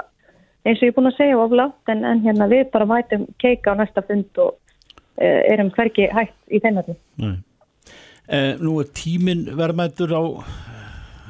eins 0.67 0.81
og 0.81 0.89
ég 0.89 0.91
er 0.91 0.97
búin 0.97 1.11
að 1.13 1.19
segja 1.21 1.39
oflátt, 1.39 1.93
en, 1.95 2.03
en 2.07 2.25
hérna 2.27 2.49
við 2.51 2.65
bara 2.75 2.89
mætum 2.91 3.29
keika 3.43 3.75
á 3.75 3.79
næsta 3.79 4.03
fund 4.07 4.43
og 4.43 4.59
erum 5.17 5.71
hverki 5.73 6.11
hægt 6.13 6.37
í 6.53 6.61
þennarni. 6.61 6.95
Nú 8.61 8.75
er 8.83 8.91
tímin 8.93 9.47
verðmættur 9.57 10.13
á 10.13 10.23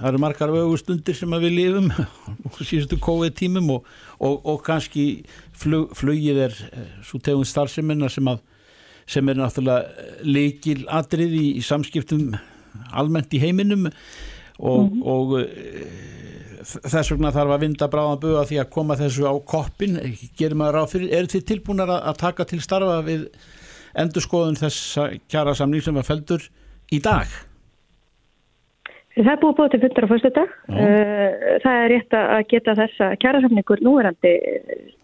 það 0.00 0.08
eru 0.10 0.20
margar 0.24 0.52
vögustundir 0.52 1.16
sem 1.16 1.36
við 1.38 1.54
lifum 1.54 1.86
síðustu 2.68 2.98
COVID 3.00 3.36
tímum 3.38 3.70
og, 3.76 3.86
og, 4.18 4.34
og 4.42 4.58
kannski 4.66 5.06
flug, 5.54 5.94
flugið 5.96 6.42
er 6.48 6.58
svo 7.06 7.22
tegund 7.22 7.48
starfseminna 7.48 8.10
sem, 8.12 8.26
sem 9.06 9.28
er 9.28 9.38
náttúrulega 9.38 10.22
leikil 10.26 10.84
atrið 10.90 11.34
í, 11.38 11.46
í 11.60 11.62
samskiptum 11.64 12.34
almennt 12.92 13.34
í 13.34 13.40
heiminum 13.42 13.86
og, 13.86 14.80
mm 14.80 14.88
-hmm. 14.90 15.02
og 15.06 15.40
eh, 15.40 16.16
þess 16.66 17.12
vegna 17.12 17.32
þarf 17.34 17.54
að 17.54 17.62
vinda 17.66 17.88
bráðan 17.90 18.22
buga 18.22 18.46
því 18.48 18.60
að 18.60 18.72
koma 18.74 18.96
þessu 18.98 19.28
á 19.30 19.34
koppin 19.46 19.98
gerir 20.36 20.56
maður 20.58 20.80
ráð 20.80 20.92
fyrir, 20.94 21.12
eru 21.14 21.32
þið 21.34 21.44
tilbúinar 21.52 21.90
að, 21.90 22.00
að 22.10 22.16
taka 22.24 22.44
til 22.44 22.60
starfa 22.60 23.02
við 23.06 23.28
endurskoðun 23.96 24.58
þess 24.60 24.98
kjara 25.30 25.54
samning 25.54 25.84
sem 25.84 25.94
var 25.94 26.04
feldur 26.04 26.42
í 26.92 27.00
dag? 27.00 27.30
Það 29.16 29.30
er 29.32 29.38
búið 29.40 29.54
búið 29.56 29.70
til 29.72 29.80
fundar 29.80 30.04
á 30.04 30.10
fyrstu 30.10 30.30
dag. 30.36 30.50
Uh, 30.68 31.30
það 31.62 31.78
er 31.80 31.86
rétt 31.92 32.16
að 32.18 32.42
geta 32.50 32.74
þess 32.76 33.04
að 33.06 33.14
kjærasamningur 33.22 33.82
núverandi 33.86 34.32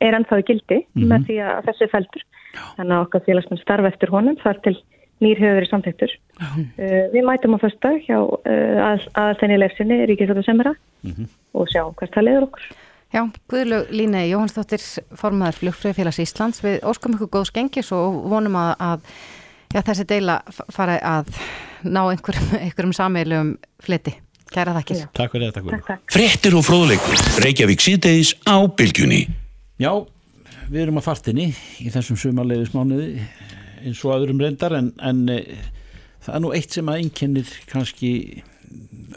er 0.04 0.16
ennþáði 0.18 0.44
gildi 0.50 0.78
mm 0.82 0.86
-hmm. 0.92 1.08
með 1.12 1.24
því 1.28 1.36
að 1.48 1.62
þessu 1.68 1.88
feldur. 1.94 2.26
Þannig 2.76 2.96
að 2.96 3.04
okkar 3.06 3.24
félagsmenn 3.26 3.62
starfa 3.62 3.88
eftir 3.88 4.12
honum 4.12 4.36
þar 4.42 4.60
til 4.66 4.76
nýr 5.22 5.40
hefur 5.40 5.56
verið 5.56 5.70
samtæktur. 5.72 6.14
Uh, 6.42 7.04
við 7.14 7.24
mætum 7.24 7.56
á 7.56 7.62
fyrstu 7.64 7.80
dag 7.88 7.98
hjá 8.04 8.18
uh, 8.20 8.78
að, 8.90 9.08
aðalþenni 9.16 9.60
lefsinni 9.62 10.00
Ríkisvöldu 10.10 10.44
Semra 10.44 10.74
mm 10.76 11.12
-hmm. 11.12 11.28
og 11.54 11.68
sjáum 11.72 11.94
hvert 11.96 12.14
það 12.14 12.26
leiður 12.28 12.48
okkur. 12.48 12.64
Já, 13.12 13.28
Guðlaug 13.48 13.90
Línei 13.92 14.30
Jóhannsdóttir, 14.32 14.80
formadur 15.20 15.56
Flugfröðfélags 15.60 16.20
Íslands. 16.20 16.62
Við 16.64 16.80
óskum 16.80 17.12
ykkur 17.12 17.28
góð 17.28 17.44
skengis 17.50 17.92
og 17.92 18.24
vonum 18.28 18.56
að, 18.56 18.72
að 18.80 19.00
já, 19.72 19.80
þessi 19.80 20.06
deila 20.08 20.40
fara 20.72 20.98
að 21.00 21.32
ná 21.82 22.04
einhverjum, 22.04 22.54
einhverjum 22.60 22.94
sammeilum 22.96 23.56
fleti. 23.82 24.14
Kæra 24.52 24.74
þakkir. 24.76 25.06
Takk 25.16 25.32
fyrir 25.32 25.48
þetta. 25.48 25.62
Takk, 25.72 25.86
takk. 25.86 26.12
Frettir 26.12 26.56
og 26.58 26.66
fróðleikur. 26.66 27.22
Reykjavík 27.40 27.80
síðdeis 27.80 28.34
á 28.44 28.60
bylgjunni. 28.68 29.22
Já, 29.80 29.92
við 30.68 30.84
erum 30.84 31.00
að 31.00 31.06
fartinni 31.08 31.46
í 31.80 31.88
þessum 31.92 32.18
sumarleiðismánuði 32.20 33.08
eins 33.82 34.02
og 34.06 34.14
aðurum 34.14 34.42
reyndar 34.42 34.76
en, 34.76 34.90
en 35.02 35.22
e, 35.32 35.38
það 36.22 36.36
er 36.36 36.42
nú 36.44 36.52
eitt 36.56 36.76
sem 36.76 36.90
að 36.90 37.00
einkennir 37.02 37.54
kannski 37.70 38.12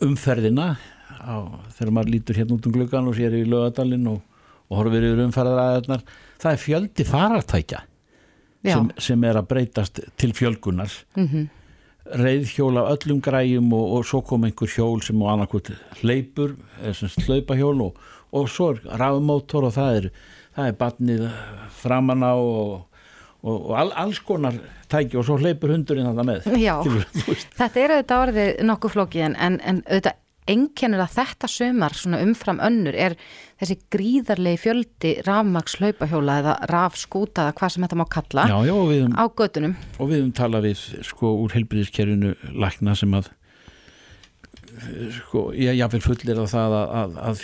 umferðina 0.04 0.74
á, 1.22 1.36
þegar 1.78 1.94
maður 1.96 2.14
lítur 2.16 2.40
hérna 2.40 2.58
út 2.58 2.70
um 2.70 2.76
gluggan 2.76 3.10
og 3.12 3.18
sér 3.18 3.36
í 3.38 3.44
lögadalinn 3.48 4.08
og, 4.12 4.24
og 4.70 4.80
horfir 4.80 5.06
yfir 5.10 5.24
umferðaræðarnar 5.28 6.06
það 6.42 6.52
er 6.52 6.64
fjöldi 6.64 7.08
farartækja 7.08 7.84
sem, 8.66 8.90
sem 8.98 9.24
er 9.24 9.40
að 9.40 9.48
breytast 9.52 10.02
til 10.18 10.34
fjölgunar. 10.34 10.92
Mm 11.16 11.28
-hmm. 11.28 11.48
reyðhjól 12.06 12.78
af 12.78 12.90
öllum 12.94 13.22
græjum 13.22 13.74
og, 13.74 13.94
og 13.94 14.06
svo 14.06 14.22
kom 14.22 14.44
einhver 14.44 14.70
hjól 14.70 15.02
sem 15.02 15.22
á 15.22 15.26
annarkvöld 15.34 15.74
hleypur 16.02 16.56
hlaupahjól 17.26 17.82
og, 17.82 17.96
og 18.32 18.50
svo 18.50 18.70
er 18.72 18.80
rafmótor 19.00 19.64
og 19.64 19.74
það 19.74 19.96
er, 19.96 20.10
það 20.56 20.68
er 20.68 20.72
batnið 20.72 21.30
framann 21.70 22.24
á 22.24 22.34
og 22.38 22.86
og, 23.46 23.70
og 23.70 23.80
all, 23.80 23.94
alls 23.96 24.20
konar 24.26 24.58
tæki 24.92 25.20
og 25.20 25.26
svo 25.28 25.38
hleypur 25.42 25.74
hundurinn 25.76 26.10
að 26.10 26.20
það 26.20 26.30
með. 26.30 26.48
Já, 26.68 26.76
þetta 27.60 27.82
er 27.82 27.96
auðvitað 27.96 28.24
orðið 28.26 28.52
nokkuð 28.70 28.96
flókið 28.96 29.26
en, 29.28 29.60
en 29.62 29.82
auðvitað 29.86 30.22
enkenur 30.52 31.02
að 31.06 31.16
þetta 31.16 31.50
sömar 31.50 31.96
umfram 32.20 32.60
önnur 32.64 32.96
er 32.96 33.16
þessi 33.60 33.78
gríðarlegi 33.94 34.62
fjöldi 34.62 35.14
rafmaks 35.25 35.78
hlaupahjóla 35.80 36.38
eða 36.42 36.58
rafskúta 36.72 37.48
eða 37.48 37.56
hvað 37.60 37.74
sem 37.74 37.86
þetta 37.86 38.00
má 38.02 38.06
kalla 38.12 38.46
já, 38.52 38.58
já, 38.68 38.75
við, 38.92 39.08
á 39.16 39.25
gödunum 39.25 39.74
og 39.98 40.12
við 40.12 40.22
höfum 40.22 40.36
talað 40.38 40.70
við 40.70 40.84
sko 41.08 41.34
úr 41.42 41.58
helbriðiskerfinu 41.58 42.36
lakna 42.54 42.96
sem 43.00 43.18
að 43.18 43.32
sko 45.22 45.48
ég 45.56 45.80
vil 45.94 46.04
fullir 46.04 46.40
að 46.42 46.52
það 46.52 46.78
að, 46.78 46.94
að, 47.00 47.18
að 47.30 47.44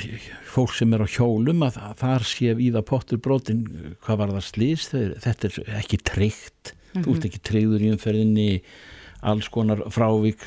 fólk 0.52 0.74
sem 0.76 0.94
er 0.96 1.06
á 1.06 1.08
hjólum 1.10 1.66
að, 1.66 1.80
að 1.80 2.00
þar 2.04 2.28
sé 2.28 2.56
við 2.60 2.78
að 2.78 2.88
pottur 2.92 3.22
brotin 3.24 3.66
hvað 4.04 4.24
var 4.24 4.34
það 4.36 4.48
slýst 4.50 4.96
þetta 5.24 5.50
er 5.50 5.78
ekki 5.80 6.02
treykt 6.04 6.74
mm 6.74 6.78
-hmm. 6.94 7.06
þú 7.06 7.16
ert 7.16 7.30
ekki 7.30 7.46
treyður 7.50 7.86
í 7.86 7.94
umferðinni 7.96 8.50
alls 9.22 9.48
konar 9.54 9.86
frávík 9.94 10.44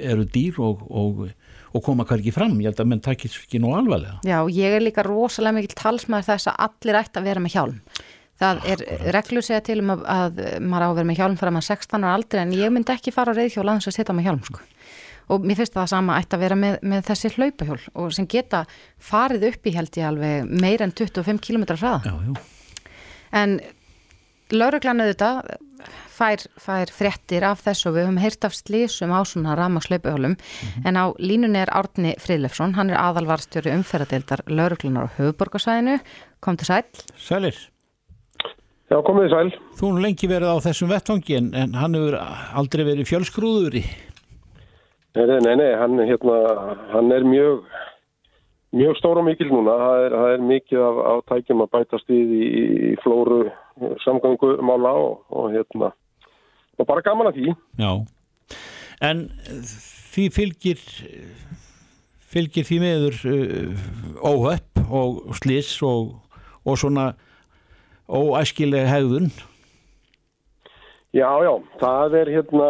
eru 0.00 0.24
dýr 0.24 0.58
og, 0.60 0.82
og 0.88 1.30
og 1.70 1.84
koma 1.86 2.06
hverki 2.08 2.32
fram, 2.34 2.56
ég 2.60 2.70
held 2.70 2.80
að 2.82 2.88
menn 2.90 3.02
takir 3.04 3.30
ekki 3.30 3.60
nú 3.62 3.74
alvarlega. 3.76 4.18
Já, 4.26 4.38
ég 4.50 4.76
er 4.76 4.82
líka 4.82 5.04
rosalega 5.06 5.58
mikil 5.58 5.76
talsmaður 5.78 6.32
þess 6.32 6.50
að 6.50 6.64
allir 6.66 6.98
ætti 7.02 7.20
að 7.20 7.28
vera 7.30 7.44
með 7.44 7.54
hjálm. 7.56 7.76
Það 8.40 8.62
er 8.72 8.82
reglur 9.14 9.44
segja 9.44 9.60
til 9.66 9.82
um 9.82 9.92
að, 9.94 10.04
að 10.08 10.38
maður 10.64 10.86
á 10.86 10.88
að 10.88 10.98
vera 10.98 11.08
með 11.10 11.18
hjálm 11.20 11.36
fyrir 11.36 11.50
að 11.50 11.56
maður 11.58 11.68
16 11.68 12.06
ára 12.06 12.14
aldrei 12.16 12.40
en 12.40 12.54
ég 12.56 12.72
myndi 12.72 12.94
ekki 12.94 13.12
fara 13.12 13.34
á 13.36 13.38
reyðhjól 13.38 13.66
að 13.68 13.80
þess 13.80 13.90
að 13.90 13.96
setja 13.98 14.16
með 14.16 14.28
hjálm 14.30 14.44
sko. 14.48 14.62
Og 15.30 15.44
mér 15.46 15.60
finnst 15.60 15.76
það 15.76 15.90
sama 15.92 16.16
ætti 16.18 16.38
að 16.38 16.42
vera 16.46 16.56
með, 16.58 16.78
með 16.90 17.02
þessi 17.10 17.30
hlaupahjól 17.36 17.82
og 18.00 18.14
sem 18.16 18.26
geta 18.32 18.62
farið 19.10 19.44
upp 19.50 19.68
í 19.68 19.74
held 19.76 19.98
ég 20.00 20.08
alveg 20.08 20.48
meir 20.64 20.82
en 20.82 20.94
25 20.96 21.42
km 21.44 21.68
hraða. 21.68 22.00
Já, 22.08 22.16
já. 22.24 22.88
En 23.40 23.60
lauruglan 24.50 25.04
auðvitað 25.04 25.52
fær, 25.88 26.44
fær 26.60 26.92
fréttir 26.94 27.46
af 27.46 27.64
þess 27.64 27.88
og 27.88 27.96
við 27.96 28.06
höfum 28.06 28.20
heyrt 28.22 28.46
af 28.48 28.56
slísum 28.56 29.14
á 29.14 29.20
svona 29.24 29.56
ramagsleipahjólum 29.58 30.34
mm 30.34 30.36
-hmm. 30.36 30.86
en 30.88 30.94
á 30.96 31.04
línunni 31.18 31.58
er 31.62 31.70
Árni 31.72 32.14
Frilefsson, 32.18 32.74
hann 32.74 32.90
er 32.90 32.98
aðalvarstjóri 32.98 33.74
umferðadeildar 33.74 34.40
lauruglunar 34.46 35.08
á 35.08 35.14
höfuborgarsæðinu 35.18 36.00
kom 36.40 36.56
til 36.56 36.66
sæl. 36.66 36.84
Sælir. 37.16 37.56
Já, 38.90 38.98
komið 39.06 39.26
í 39.28 39.30
sæl. 39.30 39.50
Þú 39.78 39.86
er 39.96 40.02
lengi 40.02 40.26
verið 40.26 40.50
á 40.50 40.56
þessum 40.66 40.88
vettvangi 40.90 41.36
en, 41.36 41.54
en 41.54 41.74
hann 41.74 41.94
hefur 41.94 42.16
aldrei 42.54 42.84
verið 42.84 43.10
fjölsgrúður 43.10 43.74
í? 43.78 43.84
Nei, 45.14 45.26
nei, 45.26 45.54
nei, 45.56 45.72
hann, 45.78 45.98
hérna, 45.98 46.36
hann 46.92 47.12
er 47.12 47.24
mjög 47.26 47.64
mjög 48.76 48.98
stór 48.98 49.18
og 49.18 49.26
mikil 49.26 49.50
núna. 49.50 49.76
Það 49.78 50.04
er, 50.04 50.16
það 50.16 50.34
er 50.34 50.44
mikið 50.50 50.84
af, 50.86 51.00
af 51.12 51.22
tækjum 51.30 51.64
að 51.64 51.72
bætast 51.76 52.12
í, 52.14 52.20
í, 52.20 52.50
í 52.90 52.92
flóru 53.02 53.40
samgangumála 54.04 54.92
og, 55.04 55.24
og 55.30 55.50
hérna 55.54 55.92
og 56.80 56.86
bara 56.88 57.04
gaman 57.04 57.28
að 57.28 57.40
því. 57.40 57.54
Já, 57.80 57.92
en 59.04 59.26
því 60.14 60.24
fylgir 60.36 60.84
fylgir 62.30 62.66
því 62.68 62.80
meður 62.84 63.20
uh, 63.28 63.84
óhöpp 64.22 64.82
og 64.90 65.34
sliss 65.40 65.80
og, 65.86 66.16
og 66.64 66.78
svona 66.78 67.12
óæskileg 68.10 68.88
hegðun? 68.90 69.30
Já, 71.14 71.30
já, 71.42 71.54
það 71.80 72.20
er 72.20 72.30
hérna 72.36 72.68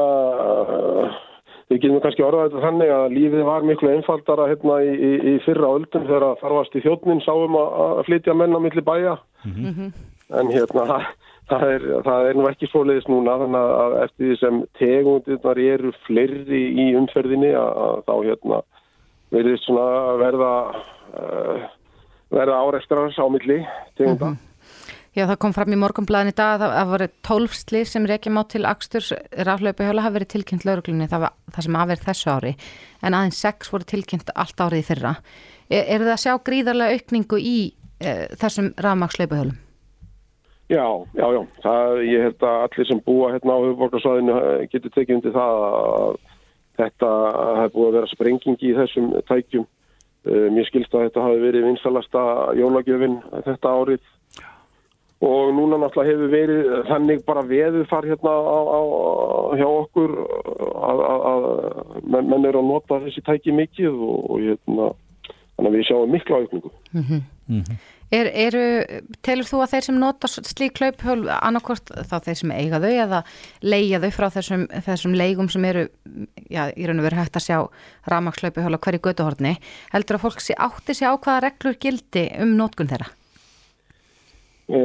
við 1.70 1.82
getum 1.84 2.00
kannski 2.02 2.24
orðað 2.24 2.48
þetta 2.48 2.62
þannig 2.64 2.92
að 2.94 3.12
lífið 3.14 3.42
var 3.46 3.66
miklu 3.68 3.90
einfaldara 3.92 4.46
hérna 4.50 4.78
í, 4.82 4.94
í, 4.96 5.10
í 5.32 5.34
fyrra 5.44 5.74
öldum 5.76 6.06
þegar 6.08 6.40
þarfast 6.40 6.78
í 6.78 6.82
þjóttnin 6.86 7.20
sáum 7.26 7.58
að, 7.60 8.00
flytja 8.08 8.34
menna 8.34 8.62
millir 8.62 8.86
bæja. 8.86 9.18
Mm 9.44 9.68
-hmm. 9.68 9.92
En 10.38 10.52
hérna 10.52 11.00
það 11.50 11.66
er, 11.74 11.86
það 12.06 12.28
er 12.28 12.38
nú 12.38 12.46
ekki 12.50 12.68
svoleiðis 12.70 13.08
núna 13.10 13.38
þannig 13.42 13.72
að 13.80 13.96
eftir 14.04 14.28
því 14.28 14.36
sem 14.42 14.60
tegundirnar 14.78 15.62
eru 15.64 15.94
fleiri 16.06 16.62
í 16.84 16.86
umferðinni 16.98 17.50
að, 17.58 18.04
þá 18.06 18.14
hérna 18.28 18.60
verður 19.34 19.58
svona 19.64 19.88
verða 20.20 20.52
uh, 21.14 21.66
verða 22.30 22.62
áreikstrar 22.62 23.10
á 23.10 23.26
milli 23.30 23.60
tegunda. 23.98 24.36
Já, 25.10 25.24
það 25.26 25.38
kom 25.42 25.54
fram 25.56 25.74
í 25.74 25.78
morgunblæðin 25.80 26.30
í 26.30 26.34
dag 26.38 26.52
að 26.54 26.60
það, 26.62 26.72
það 26.76 26.90
voru 26.92 27.06
tólfsli 27.26 27.80
sem 27.88 28.04
reykjum 28.06 28.38
á 28.38 28.42
til 28.52 28.60
Aksturs 28.70 29.08
raflöpu 29.48 29.88
hjóla 29.88 30.04
hafi 30.04 30.20
verið 30.20 30.30
tilkynnt 30.36 30.66
lauruglunni 30.68 31.08
það, 31.10 31.26
það 31.50 31.66
sem 31.66 31.78
aðverð 31.80 32.04
þessu 32.06 32.30
ári 32.30 32.52
en 33.02 33.16
aðeins 33.18 33.40
sex 33.42 33.72
voru 33.74 33.88
tilkynnt 33.90 34.30
allt 34.38 34.62
árið 34.62 34.86
fyrra. 34.92 35.16
Er, 35.66 35.82
er 35.82 36.04
það 36.04 36.12
að 36.14 36.22
sjá 36.22 36.36
gríðarlega 36.46 37.00
aukningu 37.00 37.42
í 37.42 37.56
e, 37.98 38.14
þessum 38.38 38.70
rafmakslöpu 38.78 39.40
hjólum? 39.40 39.58
Já, 40.70 40.86
já, 41.18 41.26
já. 41.34 41.40
Það, 41.64 41.96
ég 42.06 42.24
held 42.28 42.44
að 42.46 42.60
allir 42.64 42.86
sem 42.86 43.00
búa 43.02 43.32
hérna 43.32 43.56
á 43.58 43.62
höfuborgarsvæðinu 43.64 44.34
getur 44.70 44.92
tekið 44.94 45.16
undir 45.16 45.34
það 45.34 45.64
að 45.66 46.12
þetta 46.78 47.10
hefur 47.58 47.72
búið 47.74 47.88
að 47.88 47.96
vera 47.98 48.10
sprenging 48.12 48.62
í 48.62 48.70
þessum 48.78 49.08
tækjum. 49.26 49.66
Mér 50.54 50.68
skilst 50.68 50.94
að 50.94 51.08
þetta 51.08 51.24
hafi 51.24 51.42
verið 51.42 51.66
vinsalasta 51.66 52.22
jólagjöfin 52.60 53.18
þetta 53.48 53.74
árið 53.80 54.08
og 55.20 55.50
núna 55.56 55.80
náttúrulega 55.80 56.12
hefur 56.14 56.30
verið 56.32 56.70
þannig 56.88 57.24
bara 57.26 57.44
veður 57.44 57.88
far 57.90 58.06
hérna 58.08 58.30
á, 58.32 58.60
á, 58.72 58.80
hjá 59.58 59.66
okkur 59.68 60.14
að, 60.86 61.02
að, 61.10 61.26
að 61.32 61.48
menn, 62.06 62.30
menn 62.30 62.46
eru 62.48 62.62
að 62.62 62.70
nota 62.70 63.00
þessi 63.02 63.24
tæki 63.26 63.52
mikið 63.56 63.90
og, 63.90 64.22
og 64.30 64.46
hérna, 64.46 64.88
þannig 65.56 65.68
að 65.72 65.76
við 65.76 65.86
sjáum 65.90 66.14
miklu 66.14 66.38
aukningu. 66.40 66.72
Mm 66.94 67.04
-hmm. 67.08 67.28
Mm 67.50 67.62
-hmm. 67.62 67.80
Er, 68.10 68.26
eru, 68.34 68.62
telur 69.22 69.46
þú 69.46 69.60
að 69.62 69.70
þeir 69.70 69.84
sem 69.86 69.98
nota 70.02 70.26
slík 70.26 70.72
klauphjól 70.80 71.28
annarkort 71.30 71.92
þá 72.10 72.16
þeir 72.24 72.38
sem 72.40 72.50
eiga 72.50 72.80
þau 72.82 72.90
eða 72.90 73.20
leia 73.62 74.00
þau 74.02 74.10
frá 74.16 74.26
þessum, 74.34 74.64
þessum 74.86 75.14
leigum 75.14 75.50
sem 75.52 75.64
eru, 75.68 75.84
já, 76.50 76.64
í 76.74 76.88
raun 76.88 76.98
og 76.98 77.06
veru 77.06 77.20
hægt 77.20 77.38
að 77.38 77.46
sjá 77.46 77.58
rafmakslauphjól 78.10 78.74
á 78.74 78.82
hverju 78.82 79.02
göduhorni, 79.04 79.54
heldur 79.92 80.18
að 80.18 80.24
fólk 80.24 80.42
sé 80.42 80.58
átti 80.58 80.94
sig 80.98 81.06
á 81.06 81.14
hvaða 81.14 81.44
reglur 81.46 81.78
gildi 81.78 82.24
um 82.42 82.56
nótkun 82.58 82.90
þeirra? 82.90 83.06
E, 84.74 84.80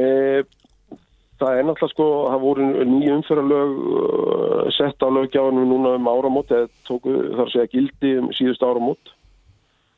það 1.42 1.58
er 1.58 1.66
náttúrulega 1.66 1.94
sko, 1.96 2.08
það 2.30 2.46
voru 2.46 2.70
nýju 2.92 3.18
umfyrralög 3.18 4.70
sett 4.78 5.02
á 5.02 5.08
lögjáðunum 5.10 5.66
núna 5.74 5.98
um 5.98 6.08
áramót 6.14 6.54
eða 6.54 6.70
tóku 6.86 7.10
þar 7.10 7.48
að 7.48 7.52
segja 7.56 7.72
gildi 7.74 8.16
um 8.22 8.30
síðust 8.38 8.62
áramót 8.62 9.15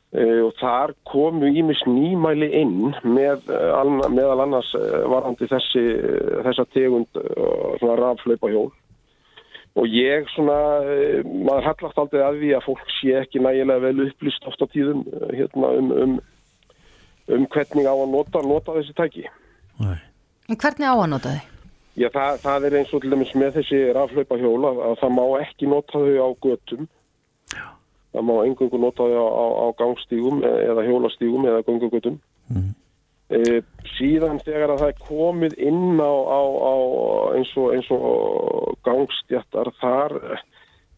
og 0.09 0.55
þar 0.57 0.95
komu 1.05 1.51
ímis 1.53 1.83
nýmæli 1.85 2.47
inn 2.57 2.93
með 3.05 3.49
uh, 3.53 4.07
meðal 4.09 4.45
annars 4.45 4.71
uh, 4.77 5.03
varandi 5.11 5.45
þessi 5.51 5.83
þessa 6.47 6.65
tegund 6.73 7.19
svona 7.77 7.97
raflaupa 7.99 8.49
hjól 8.49 8.71
og 9.77 9.85
ég 9.93 10.25
svona, 10.33 10.55
maður 11.45 11.67
hallast 11.67 11.99
aldrei 12.01 12.23
að 12.25 12.39
því 12.41 12.49
að 12.57 12.65
fólk 12.65 12.89
sé 12.97 13.13
ekki 13.19 13.43
nægilega 13.45 13.85
vel 13.85 14.07
upplýst 14.07 14.47
oft 14.49 14.65
á 14.65 14.67
tíðum 14.73 15.05
hérna 15.29 15.69
um, 15.77 15.93
um, 15.93 16.17
um 17.37 17.45
hvernig 17.53 17.85
á 17.85 17.93
að 17.93 18.09
nota, 18.15 18.41
nota 18.43 18.75
þessi 18.79 18.97
tæki 18.97 19.27
Nei. 19.79 19.99
En 20.49 20.57
hvernig 20.57 20.89
á 20.89 20.97
að 20.97 21.09
nota 21.13 21.31
þau? 21.37 21.55
Já, 21.99 22.07
það, 22.13 22.37
það 22.43 22.65
er 22.65 22.75
eins 22.79 22.91
og 22.95 23.03
til 23.03 23.11
dæmis 23.13 23.31
með 23.37 23.57
þessi 23.59 23.79
raflaupa 23.95 24.37
hjóla 24.39 24.71
að 24.87 24.95
það 25.01 25.13
má 25.17 25.23
ekki 25.43 25.69
nota 25.69 26.01
þau 26.01 26.15
á 26.25 26.29
götum. 26.45 26.87
Já. 28.09 28.19
Það 28.19 28.25
má 28.25 28.35
engungu 28.45 28.77
nota 28.81 29.05
á, 29.05 29.25
á, 29.29 29.45
á 29.61 29.65
gangstígum 29.77 30.43
eða 30.43 30.85
hjólastígum 30.87 31.45
eða 31.45 31.65
gangugötum. 31.67 32.19
Mm. 32.49 32.71
E, 33.29 33.61
síðan 33.99 34.39
þegar 34.41 34.73
að 34.73 34.81
það 34.81 34.93
er 34.93 35.03
komið 35.05 35.57
inn 35.61 36.01
á, 36.01 36.09
á 36.09 36.73
eins, 37.37 37.51
og, 37.53 37.75
eins 37.75 37.91
og 37.93 38.73
gangstjættar, 38.87 39.69
þar, 39.77 40.17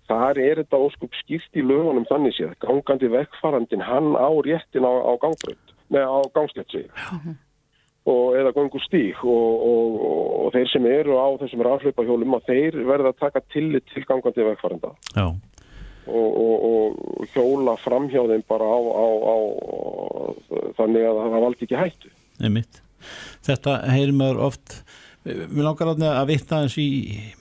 þar 0.07 0.39
er 0.39 0.63
þetta 0.63 0.79
óskup 0.87 1.19
skipt 1.19 1.59
í 1.59 1.65
lögunum 1.67 2.07
þannig 2.07 2.37
séð. 2.39 2.55
Gangandi 2.63 3.11
vekkfarandin, 3.11 3.83
hann 3.83 4.15
á 4.15 4.31
réttin 4.47 4.87
á 4.87 5.11
gangbrönd, 5.19 5.75
neða 5.91 6.15
á 6.15 6.19
gangstjætt 6.31 6.71
sér. 6.71 6.91
Já 6.95 7.35
og 8.09 8.35
eða 8.37 8.53
gangur 8.55 8.81
stík 8.81 9.19
og, 9.21 9.65
og, 9.67 9.97
og 10.45 10.53
þeir 10.55 10.69
sem 10.71 10.85
eru 10.89 11.17
á 11.21 11.27
þessum 11.43 11.63
rafhlaupahjólum 11.67 12.37
að 12.39 12.47
þeir 12.49 12.77
verða 12.87 13.13
að 13.13 13.19
taka 13.21 13.43
tillit 13.53 13.85
til 13.93 14.05
gangandi 14.09 14.47
vegfærenda 14.47 14.93
og, 16.11 16.65
og 16.69 17.27
hjóla 17.33 17.75
framhjá 17.81 18.23
þeim 18.29 18.43
bara 18.49 18.67
á, 18.67 18.79
á, 18.79 19.07
á 19.21 19.37
þannig 20.79 21.07
að 21.07 21.21
það 21.21 21.45
valdi 21.45 21.67
ekki 21.67 21.79
hættu. 21.79 22.11
Einmitt. 22.41 22.81
Þetta 23.45 23.77
heyrir 23.89 24.17
maður 24.17 24.43
oft. 24.49 24.77
Við 25.25 25.61
langar 25.61 25.91
að 25.93 26.31
vittna 26.31 26.63
eins 26.65 26.77
í 26.81 26.87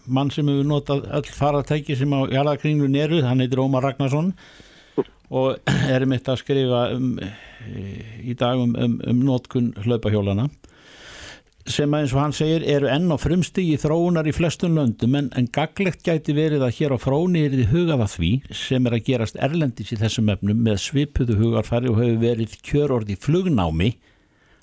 mann 0.04 0.32
sem 0.32 0.48
hefur 0.50 0.66
notað 0.68 1.06
öll 1.16 1.28
faratæki 1.32 1.96
sem 1.96 2.12
á 2.12 2.28
jarðakringlun 2.28 2.98
eru, 3.00 3.22
hann 3.24 3.40
heitir 3.40 3.62
Ómar 3.62 3.86
Ragnarsson 3.86 4.34
og 5.30 5.70
er 5.94 6.04
mitt 6.10 6.28
að 6.28 6.42
skrifa 6.42 6.82
um, 6.92 7.14
í 8.20 8.34
dag 8.36 8.60
um, 8.60 8.74
um, 8.76 8.98
um 9.08 9.22
nótkun 9.24 9.70
hlaupahjólana 9.80 10.48
sem 11.72 11.94
eins 11.96 12.12
og 12.14 12.20
hann 12.22 12.34
segir 12.36 12.64
eru 12.68 12.88
enn 12.90 13.10
á 13.10 13.16
frumstigi 13.20 13.78
þróunar 13.80 14.28
í 14.28 14.34
flestum 14.36 14.76
löndum 14.78 15.16
en, 15.18 15.30
en 15.38 15.48
gaglegt 15.54 16.04
gæti 16.06 16.34
verið 16.36 16.64
að 16.66 16.76
hér 16.78 16.94
á 16.94 16.98
fróni 17.00 17.46
er 17.46 17.56
þið 17.56 17.72
hugaða 17.74 18.06
því 18.12 18.30
sem 18.56 18.86
er 18.88 18.96
að 18.96 19.04
gerast 19.08 19.40
erlendis 19.40 19.92
í 19.94 19.98
þessum 20.00 20.30
efnum 20.34 20.62
með 20.66 20.80
svipuðu 20.84 21.38
hugarfari 21.40 21.90
og 21.90 22.00
hefur 22.02 22.22
verið 22.22 22.56
kjörorði 22.66 23.18
flugnámi 23.20 23.90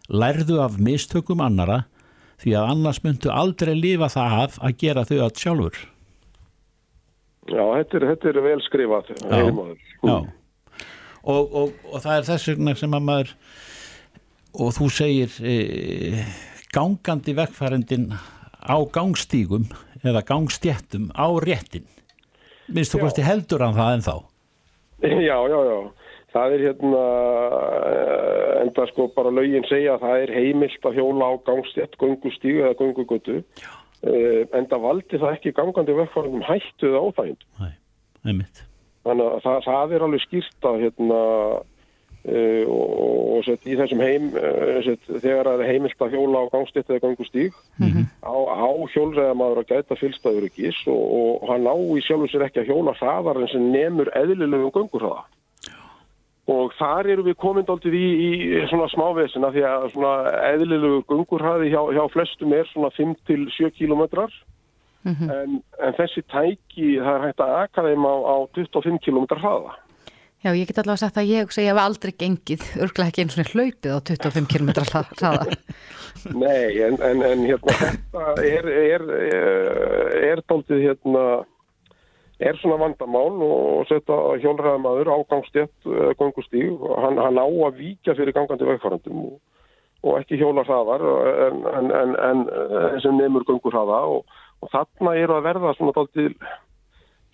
lærðu 0.07 0.61
af 0.63 0.79
mistökum 0.79 1.43
annara 1.43 1.83
því 2.41 2.57
að 2.59 2.71
annars 2.73 3.03
myndu 3.03 3.31
aldrei 3.33 3.73
lifa 3.75 4.09
það 4.13 4.41
af 4.43 4.57
að 4.61 4.75
gera 4.83 5.05
þau 5.09 5.17
allt 5.25 5.41
sjálfur. 5.41 5.77
Já, 7.47 7.63
þetta 7.63 7.97
er, 7.97 8.05
þetta 8.11 8.29
er 8.29 8.41
vel 8.43 8.59
skrifað 8.65 9.13
Já, 9.15 9.39
já. 10.03 10.17
Og, 11.27 11.55
og, 11.55 11.71
og 11.91 12.03
það 12.03 12.13
er 12.13 12.27
þess 12.27 12.51
vegna 12.51 12.75
sem 12.77 12.93
að 12.95 13.07
maður 13.07 13.31
og 14.57 14.73
þú 14.77 14.89
segir 14.93 15.33
e, 15.43 15.55
gangandi 16.77 17.33
vekkfærendin 17.37 18.11
á 18.13 18.77
gangstígum 18.93 19.65
eða 20.05 20.21
gangstjættum 20.27 21.09
á 21.17 21.25
réttin. 21.41 21.87
Minnst 22.69 22.93
þú 22.93 23.05
hvort 23.05 23.21
heldur 23.23 23.63
hann 23.65 23.77
það 23.77 23.93
en 23.95 24.05
þá 24.05 24.15
Já, 24.97 25.37
já, 25.45 25.59
já. 25.61 25.79
Það 26.33 26.53
er 26.53 26.63
hérna 26.67 27.01
enda 28.63 28.85
sko 28.89 29.07
bara 29.15 29.31
laugin 29.33 29.65
segja 29.69 29.95
að 29.95 30.03
það 30.05 30.23
er 30.23 30.33
heimilt 30.35 30.87
að 30.89 30.97
hjóla 30.99 31.29
á 31.29 31.33
gangstjætt 31.47 31.97
gangustígu 32.01 32.63
eða 32.65 32.77
gangugötu 32.81 33.37
enda 34.57 34.79
valdi 34.81 35.17
það 35.17 35.37
ekki 35.37 35.55
gangandi 35.57 35.95
vekkfærendum 35.97 36.45
hættuð 36.45 36.97
á 36.97 37.03
það 37.17 37.31
Nei, 37.61 37.71
einmitt. 38.25 38.63
Þannig 39.07 39.31
að 39.31 39.41
það, 39.45 39.59
það 39.69 39.95
er 39.95 40.05
alveg 40.07 40.25
skýrt 40.25 40.69
að 40.69 40.79
hérna 40.83 41.21
og, 42.27 42.89
og 43.37 43.45
set, 43.45 43.63
í 43.69 43.77
þessum 43.79 44.01
heim 44.03 44.27
uh, 44.35 44.81
set, 44.85 45.05
þegar 45.07 45.47
það 45.47 45.63
er 45.63 45.71
heimilt 45.71 46.03
að 46.03 46.17
hjóla 46.17 46.43
á 46.43 46.51
gangstitt 46.51 46.89
eða 46.89 47.03
gangustíg 47.05 47.55
mm 47.79 47.87
-hmm. 47.87 48.05
á, 48.25 48.35
á 48.35 48.69
hjólreðamaður 48.93 49.63
að 49.63 49.71
gæta 49.71 49.95
fylgstaður 49.95 50.49
ekkis 50.49 50.81
og, 50.87 51.03
og 51.17 51.49
hann 51.51 51.67
á 51.67 51.75
í 51.77 52.03
sjálfur 52.03 52.31
sér 52.31 52.47
ekki 52.47 52.63
að 52.63 52.69
hjóla 52.73 52.97
hraðar 52.99 53.41
en 53.41 53.51
sem 53.53 53.71
nemur 53.71 54.11
eðlilegum 54.15 54.75
gangurhraða. 54.75 55.23
Og 56.47 56.71
þar 56.79 57.09
eru 57.11 57.23
við 57.27 57.35
komið 57.43 57.71
aldrei 57.73 57.95
í, 57.99 58.11
í 58.23 58.59
svona 58.71 58.87
smávesina 58.87 59.49
því 59.51 59.63
að 59.67 59.87
svona 59.91 60.13
eðlilegu 60.53 61.01
gungurhraði 61.09 61.73
hjá, 61.73 61.81
hjá 61.91 62.05
flestum 62.13 62.53
er 62.55 62.69
svona 62.71 62.91
5-7 62.95 63.73
kilometrar 63.75 64.31
mm 65.03 65.13
-hmm. 65.13 65.33
en, 65.33 65.57
en 65.83 65.97
þessi 65.99 66.23
tæki 66.31 66.87
það 67.03 67.15
er 67.15 67.25
hægt 67.25 67.43
að 67.43 67.55
aka 67.63 67.83
þeim 67.83 68.07
á, 68.07 68.15
á 68.31 68.35
25 68.55 68.99
km 69.03 69.27
hraða. 69.35 69.75
Já, 70.47 70.53
ég 70.55 70.69
get 70.69 70.77
allavega 70.79 71.01
sagt 71.01 71.17
að 71.19 71.27
ég, 71.27 71.49
ég 71.59 71.65
hef 71.67 71.79
aldrei 71.81 72.13
gengið, 72.15 72.61
örglega 72.79 73.11
ekki 73.11 73.23
eins 73.25 73.33
og 73.35 73.49
hlaupið 73.51 73.91
á 73.91 73.99
25 74.07 74.45
km 74.47 74.69
hraða. 74.87 75.41
Nei, 76.31 76.77
en, 76.85 76.95
en, 77.03 77.23
en 77.27 77.43
hérna, 77.43 77.75
þetta 77.81 78.45
er, 78.47 78.69
er, 78.71 79.03
er, 79.17 80.15
er 80.29 80.43
dáltið 80.47 80.85
hérna, 80.85 81.25
er 82.39 82.61
svona 82.61 82.79
vandamál 82.85 83.43
og 83.43 83.91
setja 83.91 84.21
hjólræðamaður 84.45 85.11
á 85.11 85.17
gangstétt 85.33 85.91
gangustíg 86.21 86.79
og 86.79 86.95
hann, 87.03 87.19
hann 87.19 87.43
á 87.43 87.47
að 87.67 87.83
víkja 87.83 88.15
fyrir 88.15 88.37
gangandi 88.37 88.71
vegfærandum 88.71 89.21
og, 89.25 89.37
og 90.07 90.19
ekki 90.21 90.39
hjóla 90.39 90.63
hraðar 90.63 91.03
en 92.31 92.47
sem 93.03 93.19
nefnur 93.19 93.43
gangur 93.51 93.75
hraða 93.75 94.03
og 94.15 94.37
og 94.63 94.71
þarna 94.73 95.13
eru 95.21 95.37
að 95.37 95.45
verða 95.45 95.73
svona 95.77 95.93
svona 95.93 96.33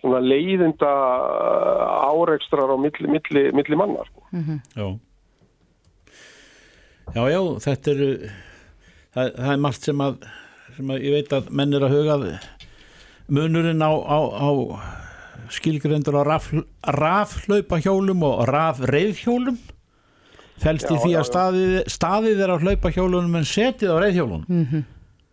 leiðinda 0.03 0.91
uh, 0.91 2.11
áreikstrar 2.11 2.73
á 2.73 2.77
milli, 2.77 3.07
milli, 3.07 3.43
milli 3.55 3.75
mannar 3.79 4.07
sko. 4.11 4.23
mm 4.31 4.43
-hmm. 4.43 4.59
Já 4.75 4.99
Já, 7.13 7.29
já, 7.29 7.41
þetta 7.59 7.91
eru 7.91 8.09
það, 9.13 9.27
það 9.35 9.51
er 9.53 9.57
margt 9.57 9.81
sem 9.81 10.01
að, 10.01 10.27
sem 10.77 10.93
að 10.93 11.03
ég 11.03 11.11
veit 11.17 11.33
að 11.33 11.49
menn 11.51 11.73
er 11.73 11.85
að 11.85 11.95
huga 11.97 12.39
munurinn 13.27 13.83
á, 13.83 13.91
á, 13.91 14.19
á 14.39 14.49
skilgrendur 15.53 16.17
á 16.17 16.23
raf 16.23 16.49
hjólum 17.83 18.23
og 18.23 18.47
rafreifhjólum 18.47 19.59
fælst 20.63 20.89
í 20.91 20.97
því 21.01 21.13
að 21.19 21.27
staðið, 21.27 21.75
staðið 21.91 22.43
er 22.45 22.53
á 22.55 22.57
hlaupa 22.61 22.91
hjólunum 22.93 23.39
en 23.39 23.47
setið 23.47 23.93
á 23.93 23.97
reifhjólunum 24.03 24.45
mm 24.47 24.65
-hmm. 24.71 24.83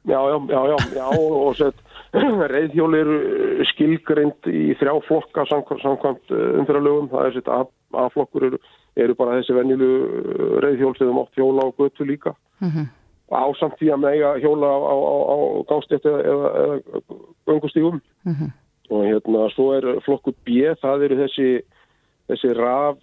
Já, 0.08 0.16
já, 0.16 0.36
já, 0.48 0.60
já, 0.66 0.76
já 0.96 1.06
og 1.18 1.56
sett 1.56 1.76
reyðhjól 2.54 2.94
eru 2.98 3.16
skilgrind 3.70 4.48
í 4.50 4.74
þrjá 4.80 4.94
flokka 5.06 5.44
samkvæmt, 5.50 5.82
samkvæmt 5.84 6.32
umfyrralögum, 6.34 7.10
það 7.12 7.26
er 7.26 7.36
sett 7.36 7.50
A-flokkur 7.90 8.46
eru, 8.46 8.58
eru 8.98 9.16
bara 9.18 9.38
þessi 9.38 9.56
vennilu 9.56 9.90
reyðhjól 10.62 10.94
sem 10.98 11.12
mátt 11.14 11.38
hjóla 11.38 11.66
á 11.66 11.68
götu 11.78 12.06
líka 12.06 12.34
mm 12.60 12.68
-hmm. 12.68 12.86
ásamt 13.30 13.78
því 13.78 13.92
að 13.94 14.02
mega 14.06 14.30
hjóla 14.42 14.66
á, 14.66 14.78
á, 14.78 14.96
á 15.34 15.36
gástett 15.70 16.04
eða, 16.06 16.20
eða, 16.32 16.48
eða 16.62 17.00
göngustígum 17.46 18.00
mm 18.26 18.34
-hmm. 18.34 18.50
og 18.90 19.04
hérna 19.04 19.50
svo 19.54 19.72
er 19.74 20.00
flokkur 20.04 20.34
B, 20.44 20.50
það 20.82 21.04
eru 21.04 21.16
þessi 21.22 21.62
þessi 22.30 22.54
raf 22.54 22.98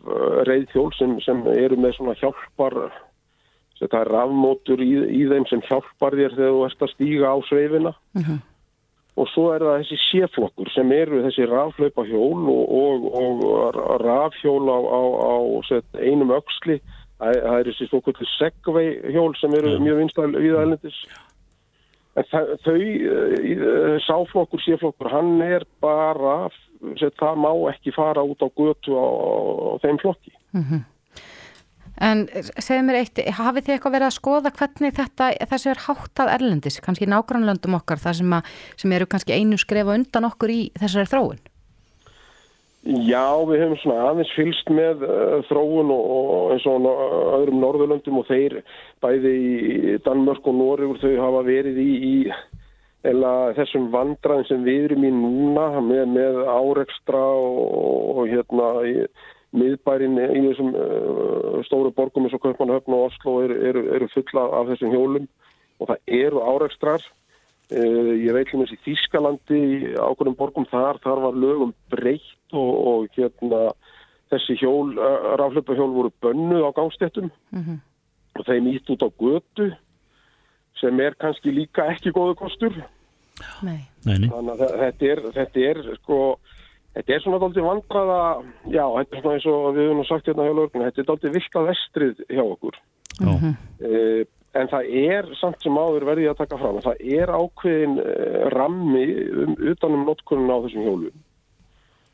reyðhjól 0.48 0.92
sem, 0.98 1.20
sem 1.22 1.44
eru 1.48 1.76
með 1.76 1.98
svona 1.98 2.16
hjálpar 2.16 2.92
þetta 3.80 4.02
er 4.02 4.12
rafmótur 4.12 4.82
í, 4.82 4.92
í 5.20 5.24
þeim 5.30 5.46
sem 5.50 5.62
hjálpar 5.68 6.16
þér 6.18 6.36
þegar 6.38 6.56
þú 6.56 6.64
ert 6.68 6.86
að 6.86 6.94
stíga 6.94 7.34
á 7.34 7.38
sveifina 7.50 7.94
uh 7.94 8.22
-huh. 8.22 8.40
Og 9.18 9.30
svo 9.34 9.48
er 9.56 9.66
það 9.66 9.80
þessi 9.82 10.00
séflokkur 10.04 10.70
sem 10.74 10.92
eru 10.94 11.24
þessi 11.26 11.48
raflaupa 11.50 12.06
hjól 12.06 12.44
og, 12.54 12.76
og, 12.82 13.08
og 13.18 13.80
rafhjól 14.04 14.70
á, 14.70 14.78
á, 14.78 15.02
á 15.18 15.36
einum 16.02 16.36
auksli 16.36 16.78
það, 17.18 17.40
það 17.42 17.60
er 17.60 17.72
þessi 17.72 17.90
svokvöldu 17.90 18.30
segvei 18.36 18.88
hjól 19.16 19.34
sem 19.40 19.56
eru 19.58 19.78
mjög 19.82 20.04
vinstæl 20.04 20.30
viðælendis 20.38 21.00
en 22.18 22.28
það, 22.32 22.54
þau 22.66 22.78
uh, 22.82 23.96
sáflokkur, 24.06 24.64
séflokkur, 24.64 25.10
hann 25.14 25.42
er 25.46 25.66
bara 25.84 26.48
set, 26.98 27.16
það 27.20 27.42
má 27.44 27.52
ekki 27.72 27.94
fara 27.96 28.26
út 28.26 28.42
á 28.42 28.50
götu 28.50 28.98
á, 28.98 29.06
á 29.06 29.72
þeim 29.84 30.00
flokki. 30.02 30.34
Uh 30.54 30.62
-huh. 30.62 30.86
En 31.98 32.26
segð 32.62 32.84
mér 32.86 33.00
eitt, 33.00 33.20
hafið 33.40 33.66
þið 33.66 33.76
eitthvað 33.76 33.96
verið 33.96 34.08
að 34.08 34.16
skoða 34.20 34.54
hvernig 34.60 34.96
þetta, 34.98 35.30
þessu 35.50 35.72
er 35.72 35.84
háttað 35.88 36.34
erlendis, 36.36 36.80
kannski 36.86 37.10
nágrannlöndum 37.10 37.78
okkar, 37.80 38.02
það 38.02 38.20
sem, 38.20 38.36
að, 38.38 38.52
sem 38.78 38.98
eru 38.98 39.08
kannski 39.10 39.38
einu 39.38 39.58
skrefa 39.58 39.96
undan 39.98 40.28
okkur 40.30 40.54
í 40.54 40.60
þessari 40.78 41.10
þróun? 41.10 41.40
Já, 42.88 43.34
við 43.50 43.64
hefum 43.64 43.80
svona 43.82 44.04
aðeins 44.12 44.30
fylst 44.38 44.70
með 44.72 45.02
uh, 45.04 45.40
þróun 45.50 45.90
og, 45.92 46.04
og 46.18 46.52
eins 46.54 46.68
og 46.70 46.86
öðrum 46.88 47.58
Norðurlöndum 47.60 48.22
og 48.22 48.30
þeir 48.30 48.62
bæði 49.04 49.34
í 49.34 49.98
Danmörk 50.06 50.46
og 50.48 50.56
Nóriður 50.56 51.02
þau 51.02 51.18
hafa 51.26 51.42
verið 51.50 51.82
í, 51.84 51.90
í 51.98 52.14
eða 53.08 53.34
þessum 53.58 53.90
vandraðin 53.92 54.48
sem 54.48 54.64
við 54.64 54.86
erum 54.92 55.04
í 55.04 55.12
núna 55.18 55.82
með, 55.84 56.06
með 56.14 56.40
áreikstra 56.46 57.24
og, 57.42 57.60
og 58.14 58.32
hérna 58.32 58.70
í 58.88 58.96
miðbærin 59.56 60.18
í 60.20 60.42
þessum 60.50 60.74
uh, 60.76 61.60
stóru 61.68 61.92
borgum 61.96 62.28
eins 62.28 62.36
og 62.36 62.44
Kaupmannhöfn 62.44 62.96
og 62.96 63.08
Oslo 63.12 63.38
eru, 63.46 63.56
eru, 63.70 63.84
eru 63.96 64.10
fulla 64.12 64.44
af 64.60 64.74
þessum 64.74 64.92
hjólum 64.96 65.28
og 65.80 65.92
það 65.92 66.18
eru 66.20 66.44
áreikstrar 66.44 67.06
uh, 67.06 68.14
ég 68.18 68.36
veit 68.36 68.54
um 68.54 68.66
þessi 68.66 68.80
Þískalandi 68.86 69.62
ákveðum 69.96 70.38
borgum 70.40 70.68
þar, 70.72 71.00
þar 71.04 71.24
var 71.28 71.40
lögum 71.40 71.74
breytt 71.94 72.58
og, 72.58 72.74
og 72.92 73.08
hérna 73.16 73.64
þessi 74.34 74.58
hjól, 74.60 74.92
uh, 75.00 75.34
raflöpahjól 75.40 75.94
voru 75.96 76.14
bönnuð 76.24 76.68
á 76.68 76.72
gangstéttum 76.76 77.32
mm 77.56 77.64
-hmm. 77.64 77.80
og 78.40 78.46
þeim 78.46 78.72
ítt 78.74 78.92
út 78.92 79.08
á 79.08 79.10
götu 79.16 79.72
sem 80.82 81.00
er 81.00 81.16
kannski 81.16 81.52
líka 81.52 81.88
ekki 81.94 82.12
góðu 82.12 82.36
kostur 82.36 82.76
Nei. 83.64 83.88
þannig 84.04 84.62
að 84.62 84.78
þetta 84.82 85.06
er, 85.06 85.20
þetta 85.34 85.60
er 85.60 85.82
sko 86.02 86.20
Þetta 86.98 87.14
er 87.14 87.22
svona 87.22 87.38
doldið 87.44 87.66
vandraða, 87.68 88.22
já, 88.74 88.84
þetta 88.96 89.18
er 89.18 89.22
svona 89.22 89.36
eins 89.38 89.44
og 89.52 89.66
við 89.76 89.92
höfum 89.92 90.06
sagt 90.08 90.30
hérna 90.32 90.48
hjá 90.48 90.54
lögurinn, 90.58 90.86
þetta 90.88 91.04
er 91.04 91.08
doldið 91.12 91.36
vilt 91.38 91.58
að 91.60 91.68
vestrið 91.68 92.24
hjá 92.32 92.42
okkur. 92.42 92.80
Mm 93.20 93.36
-hmm. 93.38 93.54
uh, 93.86 94.24
en 94.58 94.72
það 94.72 94.90
er 95.04 95.30
samt 95.38 95.62
sem 95.62 95.78
áður 95.78 96.08
verðið 96.10 96.32
að 96.32 96.42
taka 96.42 96.58
fram, 96.58 96.82
það 96.82 97.04
er 97.20 97.34
ákveðin 97.38 97.96
uh, 98.02 98.42
rammi 98.56 99.06
um, 99.30 99.56
utanum 99.72 100.06
notkunum 100.08 100.50
á 100.50 100.58
þessum 100.66 100.88
hjólum 100.88 101.24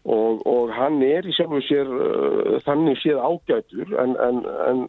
og, 0.03 0.41
og 0.47 0.71
hann 0.75 0.99
er 1.07 1.23
í 1.23 1.35
sjálfu 1.35 1.61
sér 1.63 1.87
uh, 1.87 2.59
þannig 2.65 2.99
séð 2.99 3.23
ágætur 3.23 3.95
en, 4.03 4.17
en, 4.19 4.41
en 4.67 4.81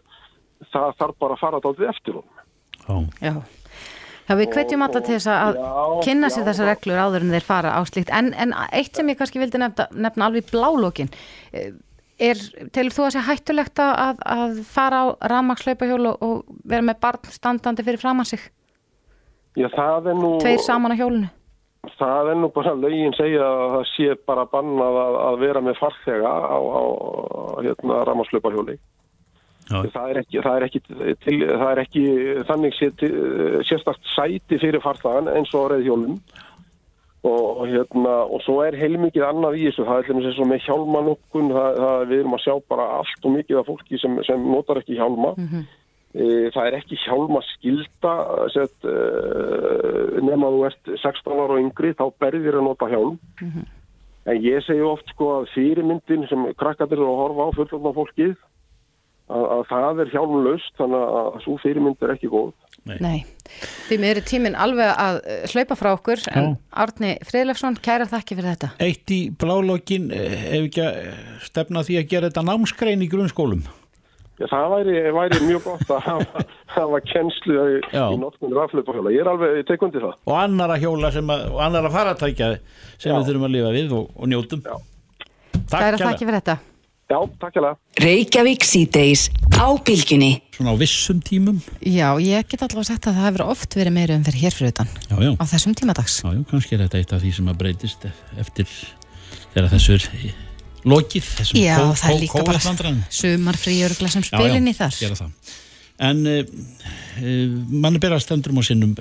það 0.74 0.96
þarf 0.98 1.20
bara 1.22 1.38
að 1.38 1.44
fara 1.44 1.62
doldið 1.62 1.92
eftir 1.92 2.18
honum. 2.18 3.10
Já. 3.22 3.34
Já, 4.24 4.36
við 4.40 4.54
kvetjum 4.54 4.84
alltaf 4.86 5.04
til 5.04 5.18
þess 5.18 5.28
að 5.28 5.58
já, 5.60 5.72
kynna 6.06 6.30
sér 6.32 6.46
þessar 6.46 6.70
reglur 6.70 7.00
áður 7.00 7.26
en 7.26 7.34
þeir 7.34 7.44
fara 7.44 7.74
á 7.76 7.80
slíkt 7.84 8.12
en, 8.14 8.30
en 8.40 8.54
eitt 8.72 8.96
sem 8.96 9.10
ég 9.12 9.18
kannski 9.20 9.42
vildi 9.42 9.60
nefna, 9.60 9.84
nefna 9.92 10.28
alveg 10.30 10.48
blálókin 10.48 11.10
eh, 11.52 11.74
er, 12.16 12.40
telur 12.72 12.94
þú 12.94 13.04
að 13.04 13.14
sé 13.18 13.24
hættulegt 13.26 13.82
að, 13.84 14.22
að 14.24 14.60
fara 14.70 15.02
á 15.04 15.06
ramagslaupahjól 15.34 16.08
og, 16.14 16.24
og 16.24 16.60
vera 16.64 16.86
með 16.88 17.00
barn 17.04 17.32
standandi 17.34 17.84
fyrir 17.84 18.00
framann 18.00 18.28
sig? 18.28 18.48
Já, 19.60 19.68
það 19.74 20.10
er 20.14 20.20
nú 20.22 20.34
Tveir 20.40 20.64
saman 20.64 20.96
á 20.96 21.00
hjólunu? 21.02 21.30
Það 21.98 22.32
er 22.32 22.40
nú 22.40 22.48
bara 22.54 22.72
lögin 22.80 23.12
segja 23.18 23.44
að 23.44 23.74
það 23.74 23.86
sé 23.92 24.18
bara 24.24 24.48
bannað 24.48 25.00
að, 25.04 25.20
að 25.26 25.40
vera 25.44 25.62
með 25.68 25.80
farþega 25.82 26.32
á, 26.32 26.58
á 26.64 26.82
hérna, 27.60 28.00
ramagslaupahjóli 28.08 28.80
Það 29.68 30.10
er, 30.10 30.18
ekki, 30.20 30.40
það, 30.44 30.56
er 30.56 30.64
ekki, 30.66 30.80
til, 31.24 31.36
það 31.48 31.70
er 31.70 31.78
ekki 31.80 32.02
þannig 32.48 32.74
sérstakt 33.64 34.10
sæti 34.12 34.58
fyrir 34.60 34.82
farþagan 34.84 35.30
eins 35.32 35.54
og 35.56 35.70
reyðhjólum 35.72 36.18
og, 37.24 37.60
og, 37.60 37.62
hérna, 37.68 38.16
og 38.28 38.42
svo 38.44 38.58
er 38.66 38.76
heilmikið 38.76 39.24
annað 39.24 39.56
í 39.56 39.62
þessu, 39.68 39.86
það 39.88 40.10
er 40.12 40.42
og 40.42 40.50
með 40.50 40.66
hjálmanokkun, 40.66 41.54
við 42.10 42.18
erum 42.18 42.36
að 42.36 42.44
sjá 42.44 42.54
bara 42.68 42.90
allt 42.98 43.24
og 43.24 43.34
mikið 43.38 43.60
af 43.60 43.70
fólki 43.70 44.00
sem, 44.00 44.18
sem 44.28 44.44
notar 44.50 44.82
ekki 44.82 44.98
hjálma, 44.98 45.32
mm 45.38 45.46
-hmm. 45.48 45.64
það 46.52 46.66
er 46.66 46.76
ekki 46.80 47.00
hjálma 47.06 47.40
skilda 47.48 48.14
set, 48.52 48.76
e, 48.84 50.20
nema 50.20 50.52
þú 50.52 50.66
ert 50.68 50.92
16 51.00 51.40
ára 51.40 51.56
og 51.56 51.62
yngri, 51.64 51.94
þá 51.96 52.06
berðir 52.20 52.60
að 52.60 52.66
nota 52.68 52.90
hjálm. 52.92 53.18
Mm 53.40 53.50
-hmm. 53.50 53.64
en 54.24 54.36
ég 54.42 54.64
segi 54.64 54.80
oft 54.80 55.08
sko 55.08 55.40
að 55.40 55.48
fyrirmyndin 55.54 56.28
sem 56.28 56.52
krakkatir 56.56 56.98
eru 56.98 57.08
að 57.08 57.20
horfa 57.22 57.42
á 57.44 57.56
fullorna 57.56 57.92
fólkið 57.92 58.36
að, 59.30 59.44
að 59.56 59.62
það 59.70 60.02
er 60.04 60.12
hjálmlaust 60.12 60.80
þannig 60.80 61.04
að 61.20 61.38
svo 61.46 61.56
fyrirmynd 61.62 62.04
er 62.04 62.14
ekki 62.16 62.30
góð 62.32 62.52
Nei, 62.84 62.96
Nei. 63.00 63.18
því 63.88 63.96
mér 64.02 64.18
er 64.20 64.26
tíminn 64.28 64.56
alveg 64.60 64.90
að 64.92 65.20
eh, 65.24 65.44
hlaupa 65.54 65.76
frá 65.80 65.92
okkur 65.94 66.20
Já. 66.20 66.34
en 66.36 66.50
Árni 66.84 67.14
Freilefsson, 67.24 67.78
kæra 67.80 68.08
þakki 68.10 68.36
fyrir 68.36 68.50
þetta 68.52 68.72
Eitt 68.84 69.14
í 69.14 69.20
blálokkin 69.40 70.10
eh, 70.12 70.50
ef 70.58 70.66
ekki 70.68 70.84
að 70.84 70.98
stefna 71.46 71.84
því 71.86 71.96
að 72.02 72.12
gera 72.12 72.28
þetta 72.28 72.44
námskrein 72.50 73.06
í 73.06 73.08
grunnskólum 73.12 73.64
Já, 74.34 74.48
það 74.50 74.72
væri, 74.72 74.94
væri 75.14 75.40
mjög 75.46 75.66
gott 75.68 75.90
að 75.94 76.06
hafa, 76.08 76.44
hafa 76.76 77.00
kennslu 77.06 77.54
í, 77.54 77.76
í 77.86 78.16
notkundin 78.18 78.56
rafleipahjóla. 78.58 79.12
Ég 79.14 79.22
er 79.22 79.30
alveg 79.30 79.60
tekundi 79.68 80.02
það. 80.02 80.16
Og 80.26 80.38
annara 80.40 80.78
hjóla 80.82 81.12
sem 81.14 81.30
að, 81.30 81.44
og 81.54 81.60
annara 81.62 81.92
faratækja 81.94 82.48
sem 82.98 83.12
Já. 83.12 83.14
við 83.14 83.28
þurfum 83.30 83.46
að 83.46 83.54
lifa 83.54 83.70
við 83.76 83.94
og, 83.94 84.08
og 84.18 84.32
njótum. 84.32 84.64
Takk, 84.66 85.70
Kæra 85.70 86.00
þakki 86.02 86.26
fyrir 86.26 86.40
þetta. 86.40 86.56
Já, 87.04 87.18
takk 87.36 87.52
hjá 87.52 87.60
það. 87.60 87.80
Reykjavík 88.00 88.64
síðdeis 88.64 89.26
á 89.52 89.68
bylginni. 89.84 90.30
Svona 90.56 90.72
á 90.72 90.76
vissum 90.80 91.18
tímum. 91.20 91.58
Já, 91.84 92.16
ég 92.16 92.46
get 92.48 92.64
allavega 92.64 92.88
sagt 92.88 93.08
að 93.10 93.18
það 93.18 93.26
hefur 93.28 93.44
oft 93.52 93.76
verið 93.76 93.92
meira 93.92 94.16
um 94.16 94.24
fyrir 94.24 94.40
hér 94.40 94.56
fyrir 94.56 94.72
utan. 94.72 94.88
Já, 95.10 95.16
já. 95.20 95.30
Á 95.36 95.44
þessum 95.50 95.74
tímadags. 95.76 96.16
Já, 96.24 96.30
já, 96.32 96.40
kannski 96.48 96.78
er 96.78 96.82
þetta 96.86 97.02
eitt 97.02 97.12
af 97.12 97.20
því 97.20 97.34
sem 97.36 97.50
að 97.52 97.60
breytist 97.60 98.08
eftir 98.40 98.72
þegar 99.52 99.68
þessu 99.74 99.98
er 99.98 100.08
lokið. 100.94 101.30
Já, 101.60 101.76
kó, 101.76 101.92
það 102.00 102.14
er 102.14 102.18
líka 102.24 102.46
bara 102.48 102.96
sumarfríjörgla 103.20 104.10
sem 104.16 104.24
spilinni 104.24 104.74
þar. 104.80 104.96
Já, 104.96 105.04
já, 105.04 105.04
gera 105.04 105.20
það. 105.20 105.54
En 106.08 106.24
uh, 106.24 106.40
uh, 107.20 107.54
mann 107.84 108.00
er 108.00 108.02
berast 108.02 108.32
endurum 108.32 108.58
á 108.58 108.64
sinnum 108.64 108.96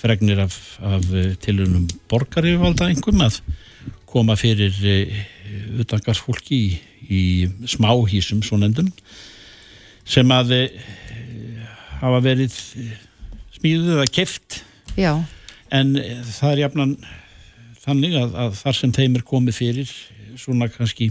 fregnir 0.00 0.44
af, 0.44 0.60
af 0.84 1.08
uh, 1.08 1.32
tilunum 1.40 1.88
borgarívalda 2.12 2.92
einhverjum 2.92 3.24
að 3.26 3.40
koma 4.10 4.36
fyrir 4.36 4.76
utangarsfólki 5.82 6.60
í 6.60 6.70
í 7.10 7.22
smáhísum 7.68 8.42
svo 8.44 8.58
nefndum 8.60 8.90
sem 10.08 10.30
að 10.34 10.54
e, 10.56 10.62
hafa 12.00 12.20
verið 12.24 12.56
smíðuð 13.56 14.02
að 14.04 14.12
keft 14.14 14.60
Já. 14.98 15.12
en 15.74 15.96
e, 15.98 16.20
það 16.36 16.52
er 16.52 16.62
jafnan 16.64 16.94
þannig 17.80 18.16
að, 18.20 18.36
að 18.44 18.56
þar 18.60 18.78
sem 18.78 18.94
þeim 18.96 19.18
er 19.18 19.26
komið 19.26 19.58
fyrir 19.58 19.94
svona 20.40 20.70
kannski 20.72 21.10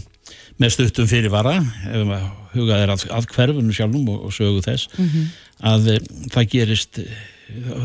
með 0.61 0.75
stuttum 0.75 1.09
fyrirvara 1.09 1.57
ef 1.59 2.05
maður 2.07 2.29
hugað 2.53 2.83
er 2.83 2.93
að, 2.93 3.05
að 3.13 3.29
hverfunum 3.33 3.75
sjálfum 3.75 4.11
og, 4.13 4.27
og 4.29 4.35
sögu 4.35 4.63
þess 4.65 4.89
mm 4.95 5.09
-hmm. 5.09 5.29
að 5.73 5.91
e, 5.95 5.99
það 6.35 6.51
gerist 6.55 7.01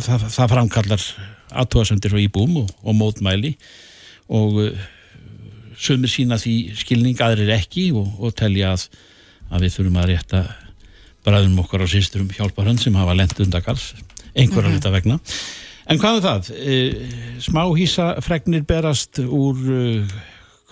það, 0.04 0.28
það 0.28 0.52
framkallar 0.54 1.08
aðtóasendir 1.54 2.14
og 2.14 2.24
íbúm 2.24 2.60
og, 2.62 2.70
og 2.82 2.98
mótmæli 2.98 3.54
og 4.32 4.60
sömur 5.78 6.10
sína 6.10 6.38
því 6.40 6.56
skilning 6.78 7.20
aðrir 7.22 7.52
ekki 7.56 7.90
og, 7.96 8.08
og 8.20 8.34
telja 8.38 8.74
að, 8.74 8.88
að 9.50 9.66
við 9.66 9.76
þurfum 9.76 10.00
að 10.02 10.10
rétta 10.12 10.44
bræðum 11.24 11.60
okkar 11.62 11.84
á 11.84 11.86
sýsturum 11.88 12.32
hjálparhund 12.34 12.82
sem 12.82 12.96
hafa 12.98 13.16
lent 13.16 13.38
undakals 13.40 13.92
einhverja 14.34 14.68
mm 14.68 14.74
-hmm. 14.74 14.80
hluta 14.80 14.90
vegna 14.90 15.18
en 15.86 15.98
hvað 15.98 16.16
er 16.16 16.24
það? 16.28 16.50
E, 16.56 16.74
smá 17.40 17.62
hísafregnir 17.76 18.64
berast 18.64 19.18
úr 19.18 19.56
uh, 19.56 20.06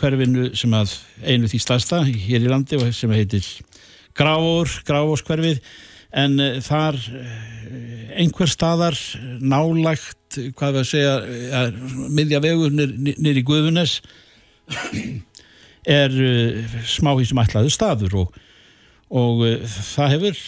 hverfinu 0.01 0.51
sem 0.57 0.73
að 0.73 0.97
einu 1.25 1.49
því 1.49 1.59
staðsta 1.61 2.03
hér 2.05 2.43
í 2.43 2.51
landi 2.51 2.77
og 2.77 2.95
sem 2.95 3.11
heitir 3.11 3.45
Grávor, 4.15 4.69
Grávórskverfið 4.85 5.61
en 6.13 6.41
uh, 6.41 6.61
þar 6.61 6.97
einhver 8.13 8.49
staðar 8.49 8.97
nálagt, 9.41 10.37
hvað 10.57 10.73
við 10.73 10.81
að 10.81 10.91
segja 10.91 11.71
miðja 12.09 12.41
vegur 12.41 12.73
nýr 12.73 13.41
í 13.41 13.45
Guðunes 13.45 14.01
er 16.03 16.15
smáhí 16.87 17.27
sem 17.27 17.41
ætlaðu 17.43 17.73
staður 17.75 18.19
og, 18.23 18.37
og 19.11 19.43
það 19.95 20.15
hefur 20.17 20.45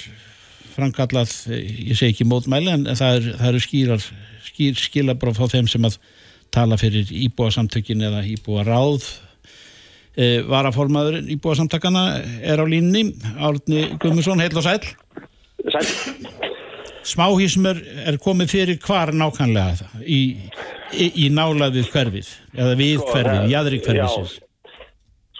framkallað, 0.75 1.33
ég 1.55 1.99
segi 1.99 2.13
ekki 2.13 2.27
mótmæli 2.29 2.73
en 2.73 2.87
það 2.99 3.19
eru 3.19 3.35
er 3.51 3.61
skýrar 3.63 4.07
skýr 4.45 4.79
skilabráð 4.79 5.43
á 5.43 5.47
þeim 5.51 5.69
sem 5.71 5.87
að 5.87 5.99
tala 6.55 6.79
fyrir 6.79 7.11
íbúa 7.11 7.51
samtökin 7.55 8.03
eða 8.07 8.23
íbúa 8.31 8.65
ráð 8.67 9.07
e, 10.15 10.43
varaformaður 10.47 11.23
íbúa 11.35 11.57
samtakana 11.59 12.05
er 12.43 12.63
á 12.63 12.67
línni 12.67 13.09
Árni 13.35 13.89
Guðmusson, 13.99 14.43
heil 14.43 14.55
og 14.55 14.67
sæl 14.67 14.83
Sæl 15.75 15.89
Smáhísm 17.05 17.67
er, 17.69 17.83
er 18.09 18.17
komið 18.17 18.49
fyrir 18.49 18.79
hvar 18.81 19.13
nákvæmlega? 19.13 19.91
Í, 20.09 20.21
í, 20.95 21.11
í 21.27 21.29
nálaðið 21.35 21.93
hverfið 21.93 22.33
eða 22.55 22.75
við 22.81 22.97
sko, 22.99 23.13
hverfið, 23.13 23.47
í 23.51 23.57
aðri 23.59 23.81
hverfisins 23.85 24.41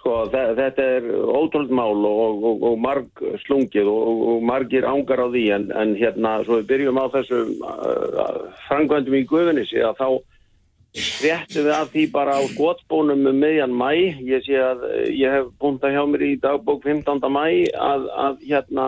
Sko 0.05 0.19
þetta 0.29 0.85
er 0.99 1.07
ótrúld 1.33 1.71
mál 1.73 1.97
og, 2.05 2.43
og, 2.45 2.65
og 2.69 2.77
marg 2.85 3.25
slungið 3.47 3.89
og, 3.89 4.23
og 4.35 4.45
margir 4.45 4.85
ángar 4.85 5.23
á 5.25 5.29
því 5.33 5.45
en, 5.57 5.67
en 5.73 5.95
hérna 5.97 6.37
svo 6.45 6.61
við 6.61 6.71
byrjum 6.75 7.01
á 7.01 7.07
þessu 7.15 7.41
uh, 7.65 8.39
frangvöndum 8.67 9.17
í 9.17 9.25
Guðunissi 9.31 9.81
að 9.81 10.03
þá 10.03 10.09
réttum 10.95 11.65
við 11.67 11.73
að 11.75 11.89
því 11.95 12.05
bara 12.13 12.37
á 12.39 12.43
skotbónum 12.53 13.25
um 13.27 13.41
meðjan 13.43 13.73
mæ 13.75 13.91
ég 14.23 14.45
sé 14.47 14.61
að 14.63 14.85
ég 15.11 15.33
hef 15.39 15.49
búnt 15.59 15.83
að 15.83 15.97
hjá 15.97 16.05
mér 16.07 16.23
í 16.29 16.35
dagbók 16.43 16.85
15. 16.87 17.25
mæ 17.35 17.47
að, 17.75 18.07
að 18.27 18.45
hérna 18.47 18.87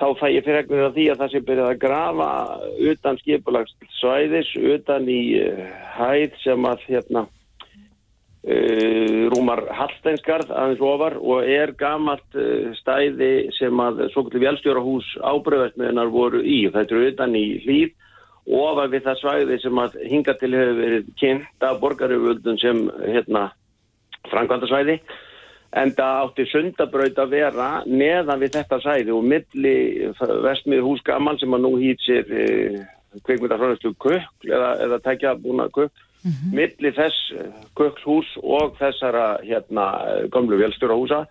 þá 0.00 0.06
fæ 0.18 0.26
ég 0.32 0.42
ekkert 0.42 0.74
að 0.88 0.98
því 0.98 1.06
að 1.12 1.22
það 1.22 1.32
sé 1.32 1.44
byrjað 1.48 1.70
að 1.70 1.80
grafa 1.84 2.28
utan 2.92 3.20
skipulagsvæðis 3.22 4.52
utan 4.74 5.08
í 5.08 5.22
uh, 5.40 5.64
hæð 5.98 6.38
sem 6.42 6.70
að 6.70 6.86
hérna 6.90 7.26
Uh, 8.44 9.24
rúmar 9.32 9.62
Hallsteinsgarð 9.72 10.50
aðeins 10.52 10.80
ofar 10.84 11.14
og 11.16 11.46
er 11.48 11.70
gamalt 11.80 12.34
uh, 12.36 12.74
stæði 12.76 13.46
sem 13.56 13.78
að 13.80 14.02
svokulli 14.12 14.42
velstjórahús 14.42 15.06
ábröðvæsmiðunar 15.24 16.10
voru 16.12 16.42
í. 16.44 16.58
Þetta 16.74 16.92
eru 16.92 17.06
utan 17.08 17.38
í 17.40 17.44
hlýð 17.64 17.94
ofar 18.60 18.90
við 18.92 19.06
það 19.06 19.22
svæði 19.22 19.58
sem 19.62 19.80
að 19.80 19.96
hinga 20.10 20.34
til 20.42 20.50
hefur 20.52 20.76
verið 20.82 21.08
kynnt 21.22 21.64
af 21.64 21.80
borgaröföldun 21.80 22.60
sem 22.60 22.82
hérna 23.00 23.46
frangvandasvæði 24.28 24.98
en 25.74 25.92
það 25.96 26.20
átti 26.22 26.46
sundabraut 26.50 27.18
að 27.18 27.32
vera 27.34 27.68
neðan 27.86 28.42
við 28.42 28.56
þetta 28.58 28.80
sæði 28.84 29.14
og 29.14 29.24
milli 29.26 29.76
vestmið 30.44 30.82
hús 30.86 31.02
gamal 31.06 31.36
sem 31.40 31.54
að 31.56 31.64
nú 31.64 31.72
hýt 31.80 32.04
sér 32.04 32.30
uh, 32.30 32.82
kveikmyndafröðslu 33.26 33.94
kökl 34.02 34.50
eða, 34.50 34.74
eða 34.86 35.00
tækja 35.04 35.36
búna 35.42 35.68
kökl 35.74 35.90
mm 36.24 36.30
-hmm. 36.30 36.52
milli 36.58 36.90
þess 36.98 37.32
eh, 37.38 37.50
kökshús 37.78 38.28
og 38.42 38.76
þessara 38.78 39.38
hérna 39.42 39.86
gamlu 40.30 40.58
velstjórahúsa 40.58 41.26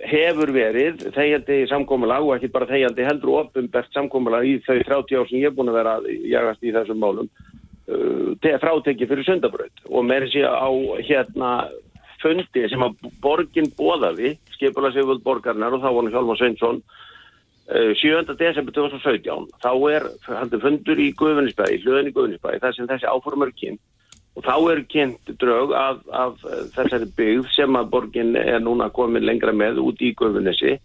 hefur 0.00 0.52
verið 0.52 1.10
þegjandi 1.14 1.66
samkómulag 1.68 2.24
og 2.24 2.34
ekki 2.36 2.52
bara 2.52 2.66
þegjandi 2.66 3.04
heldur 3.04 3.36
ofinbært 3.40 3.92
samkómulag 3.92 4.44
í 4.48 4.54
þau 4.64 4.78
30 4.88 5.18
ár 5.18 5.28
sem 5.28 5.38
ég 5.38 5.50
er 5.50 5.56
búin 5.56 5.68
að 5.68 5.78
vera 5.80 5.94
jagast 6.24 6.62
í 6.64 6.72
þessum 6.72 6.98
málum 6.98 7.28
uh, 7.88 8.58
fráteki 8.62 9.06
fyrir 9.06 9.24
sundabraut 9.24 9.84
og 9.84 10.04
með 10.04 10.26
þessi 10.26 10.42
á 10.46 10.70
hérna 11.04 11.50
fundi 12.22 12.66
sem 12.68 12.82
að 12.84 12.98
borgin 13.22 13.70
bóðaði 13.78 14.34
skipula 14.54 14.92
sig 14.94 15.06
völd 15.08 15.22
borgarnar 15.24 15.76
og 15.76 15.82
þá 15.82 15.88
var 15.88 16.02
hann 16.02 16.12
Hjálmar 16.14 16.40
Sveinsson 16.40 16.82
7. 17.70 18.34
desember 18.34 18.74
2017 18.74 19.48
þá 19.62 19.72
er 19.94 20.08
fundur 20.62 20.98
í 20.98 21.12
Guðunisbæði 21.18 21.82
hlöðin 21.84 22.10
í 22.10 22.14
Guðunisbæði 22.16 22.62
þar 22.64 22.76
sem 22.76 22.90
þessi 22.90 23.10
áformar 23.10 23.52
kynnt 23.54 23.82
og 24.38 24.46
þá 24.46 24.56
er 24.72 24.80
kynnt 24.90 25.32
draug 25.42 25.74
af, 25.76 26.00
af 26.10 26.42
þessari 26.74 27.10
byggð 27.18 27.50
sem 27.54 27.78
að 27.78 27.92
borgin 27.94 28.34
er 28.38 28.58
núna 28.62 28.90
komin 28.94 29.26
lengra 29.26 29.54
með 29.54 29.80
út 29.84 30.02
í 30.02 30.12
Guðunessi 30.18 30.76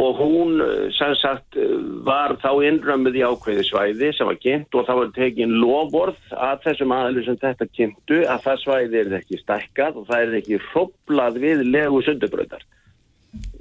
og 0.00 0.18
hún 0.20 0.60
sem 0.96 1.12
sagt 1.18 1.58
var 2.06 2.36
þá 2.40 2.50
innrömmið 2.70 3.20
í 3.20 3.24
ákveði 3.26 3.66
svæði 3.68 4.10
sem 4.16 4.28
var 4.30 4.40
kynnt 4.40 4.76
og 4.78 4.88
þá 4.88 4.92
er 4.96 5.14
tekin 5.16 5.56
lofvorð 5.60 6.34
að 6.36 6.66
þessum 6.66 6.94
aðlur 6.96 7.26
sem 7.26 7.38
þetta 7.40 7.68
kynntu 7.76 8.20
að 8.24 8.44
það 8.46 8.60
svæði 8.64 9.00
er 9.02 9.16
ekki 9.20 9.40
stækkað 9.42 10.00
og 10.00 10.10
það 10.10 10.26
er 10.26 10.36
ekki 10.40 10.60
hróplað 10.70 11.40
við 11.44 11.64
legu 11.68 12.04
sundubröðar 12.06 12.64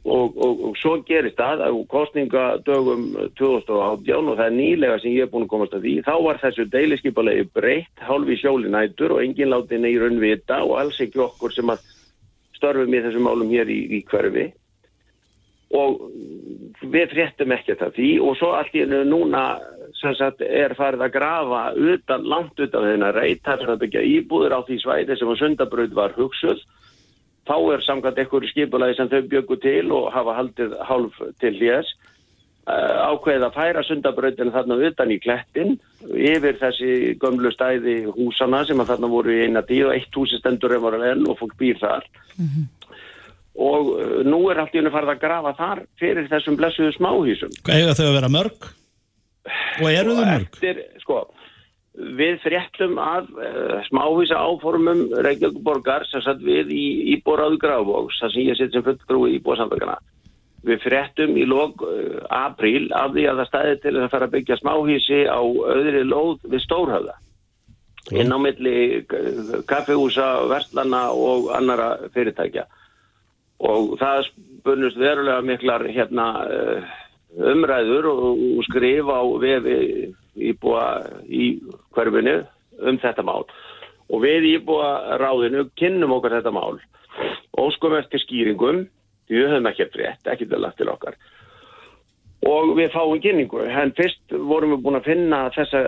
og, 0.05 0.37
og, 0.37 0.61
og 0.69 0.77
svo 0.79 0.95
gerist 1.05 1.37
það 1.39 1.65
á 1.67 1.71
kostningadögum 1.91 3.03
2018 3.37 4.31
og 4.31 4.39
það 4.39 4.45
er 4.45 4.55
nýlega 4.55 4.99
sem 5.01 5.13
ég 5.13 5.27
er 5.27 5.31
búin 5.33 5.45
að 5.45 5.53
komast 5.53 5.75
að 5.77 5.85
því 5.85 5.95
þá 6.07 6.13
var 6.25 6.41
þessu 6.43 6.65
deiliskypalegi 6.73 7.47
breytt 7.53 8.05
hálfi 8.07 8.39
sjólinætur 8.41 9.17
og 9.17 9.23
enginn 9.25 9.53
láti 9.53 9.81
neyrun 9.81 10.21
vita 10.23 10.63
og 10.65 10.77
alls 10.81 11.01
ekki 11.03 11.21
okkur 11.25 11.53
sem 11.55 11.73
að 11.73 11.83
störfum 12.57 12.95
í 12.95 13.03
þessum 13.03 13.27
málum 13.27 13.51
hér 13.51 13.69
í, 13.71 13.79
í 13.99 14.01
hverfi 14.07 14.49
og 15.75 15.99
við 16.81 17.11
fréttum 17.13 17.53
ekkert 17.53 17.83
af 17.85 17.93
því. 17.97 18.09
Og 18.23 18.37
svo 18.39 18.53
allt 18.57 18.75
í 18.75 18.83
enu 18.85 19.03
núna 19.07 19.43
sagt, 19.99 20.41
er 20.41 20.75
farið 20.77 21.05
að 21.05 21.15
grafa 21.15 21.63
utan, 21.75 22.27
langt 22.27 22.59
utan 22.59 22.87
þennan 22.87 23.15
reyt 23.15 23.41
þar 23.45 23.63
sem 23.63 23.73
að 23.73 23.81
byggja 23.85 24.05
íbúður 24.17 24.57
á 24.57 24.59
því 24.67 24.77
svæði 24.83 25.17
sem 25.17 25.31
að 25.31 25.41
sundabröð 25.43 25.97
var 25.97 26.15
hugsuð. 26.17 26.61
Þá 27.49 27.57
er 27.73 27.83
samkvæmt 27.85 28.21
einhverju 28.21 28.51
skipulagi 28.51 28.97
sem 28.97 29.09
þau 29.09 29.21
bjöku 29.31 29.57
til 29.63 29.91
og 29.95 30.11
hafa 30.13 30.37
haldið 30.37 30.75
hálf 30.85 31.15
til 31.41 31.55
hljés 31.57 31.87
eh, 32.69 32.97
ákveðið 33.09 33.45
að 33.47 33.55
færa 33.57 33.85
sundabrautinu 33.87 34.53
þarna 34.53 34.77
utan 34.89 35.13
í 35.13 35.17
klettin 35.23 35.79
yfir 36.13 36.59
þessi 36.61 37.15
gömlu 37.21 37.49
stæði 37.55 38.03
húsana 38.13 38.61
sem 38.69 38.81
að 38.83 38.93
þarna 38.93 39.09
voru 39.15 39.33
í 39.33 39.47
eina 39.47 39.65
tíð 39.65 39.89
og 39.89 39.95
eitt 39.97 40.19
húsi 40.19 40.37
stendur 40.37 40.77
um 40.77 40.85
ára 40.91 41.09
enn 41.09 41.25
og 41.25 41.39
fólk 41.41 41.57
býr 41.57 41.81
þar. 41.81 42.05
Mm 42.37 42.45
-hmm. 42.45 42.67
Og 43.59 43.91
uh, 43.95 44.19
nú 44.27 44.41
er 44.51 44.61
allt 44.61 44.75
í 44.75 44.81
unni 44.81 44.93
farið 44.93 45.15
að 45.15 45.23
grafa 45.23 45.55
þar 45.59 45.83
fyrir 45.99 46.29
þessum 46.31 46.57
blessuðu 46.59 46.95
smáhísum 46.95 47.55
hefur 47.67 47.97
þau 47.99 48.07
að 48.07 48.17
vera 48.19 48.31
mörg? 48.31 48.69
Og 49.79 49.89
eru 49.91 50.15
þau 50.15 50.25
mörg? 50.25 50.49
Eftir, 50.59 50.81
sko 51.03 51.23
við 51.99 52.37
fréttum 52.43 52.99
af 53.01 53.27
uh, 53.33 53.79
smáhísa 53.89 54.39
áformum 54.39 55.07
Reykjavík 55.25 55.59
borgar 55.65 56.05
sem 56.07 56.23
satt 56.23 56.39
við 56.45 56.71
í 56.71 56.85
Íbóraðu 57.15 57.59
Grafvóks 57.59 58.21
þar 58.21 58.33
sem 58.33 58.47
ég 58.47 58.59
sitt 58.59 58.75
sem 58.75 58.85
fullgrúi 58.85 59.33
í 59.33 59.39
Íbóðsamverkana 59.39 59.97
við 60.67 60.83
fréttum 60.83 61.37
í 61.39 61.47
lók 61.49 61.83
uh, 61.83 62.19
apríl 62.31 62.87
af 62.95 63.13
því 63.15 63.25
að 63.31 63.41
það 63.41 63.49
stæði 63.51 63.79
til 63.83 63.95
að 63.97 64.11
fara 64.13 64.29
að 64.29 64.35
byggja 64.37 64.59
smáhísi 64.61 65.21
á 65.27 65.41
öðri 65.75 66.05
lóð 66.07 66.45
við 66.47 66.63
Stórhauða 66.65 67.17
inn 68.15 68.31
á 68.31 68.37
milli 68.41 68.75
uh, 69.01 69.55
kaffehúsa, 69.69 70.29
verslana 70.51 71.09
og 71.11 71.51
annara 71.55 71.95
fyrirtækja 72.15 72.67
og 73.59 73.95
það 73.99 74.25
spunnust 74.29 74.99
verulega 74.99 75.43
miklar 75.45 75.85
hérna 75.91 76.27
uh, 76.45 76.93
umræður 77.51 78.09
og, 78.11 78.43
skrifa 78.69 79.19
á 79.21 79.25
vefi 79.41 79.79
íbúa 80.49 80.85
í 81.27 81.57
hverfinu 81.95 82.39
um 82.79 82.99
þetta 83.01 83.25
mál. 83.25 83.45
Og 84.09 84.23
við 84.23 84.47
íbúa 84.55 85.17
ráðinu 85.21 85.67
kynnum 85.77 86.15
okkar 86.15 86.39
þetta 86.39 86.53
mál. 86.55 86.79
Og 87.59 87.73
skum 87.75 87.97
eftir 87.99 88.23
skýringum 88.23 88.87
því 89.27 89.35
við 89.35 89.51
höfum 89.51 89.69
ekki 89.69 89.91
frétt, 89.93 90.31
ekki 90.31 90.47
til 90.49 90.63
lagt 90.63 90.79
til 90.79 90.89
okkar. 90.89 91.19
Og 92.47 92.71
við 92.77 92.93
fáum 92.93 93.19
kynningu. 93.19 93.65
En 93.67 93.91
fyrst 93.97 94.31
vorum 94.31 94.77
við 94.77 94.83
búin 94.85 94.97
að 95.01 95.09
finna 95.09 95.41
þessa 95.53 95.81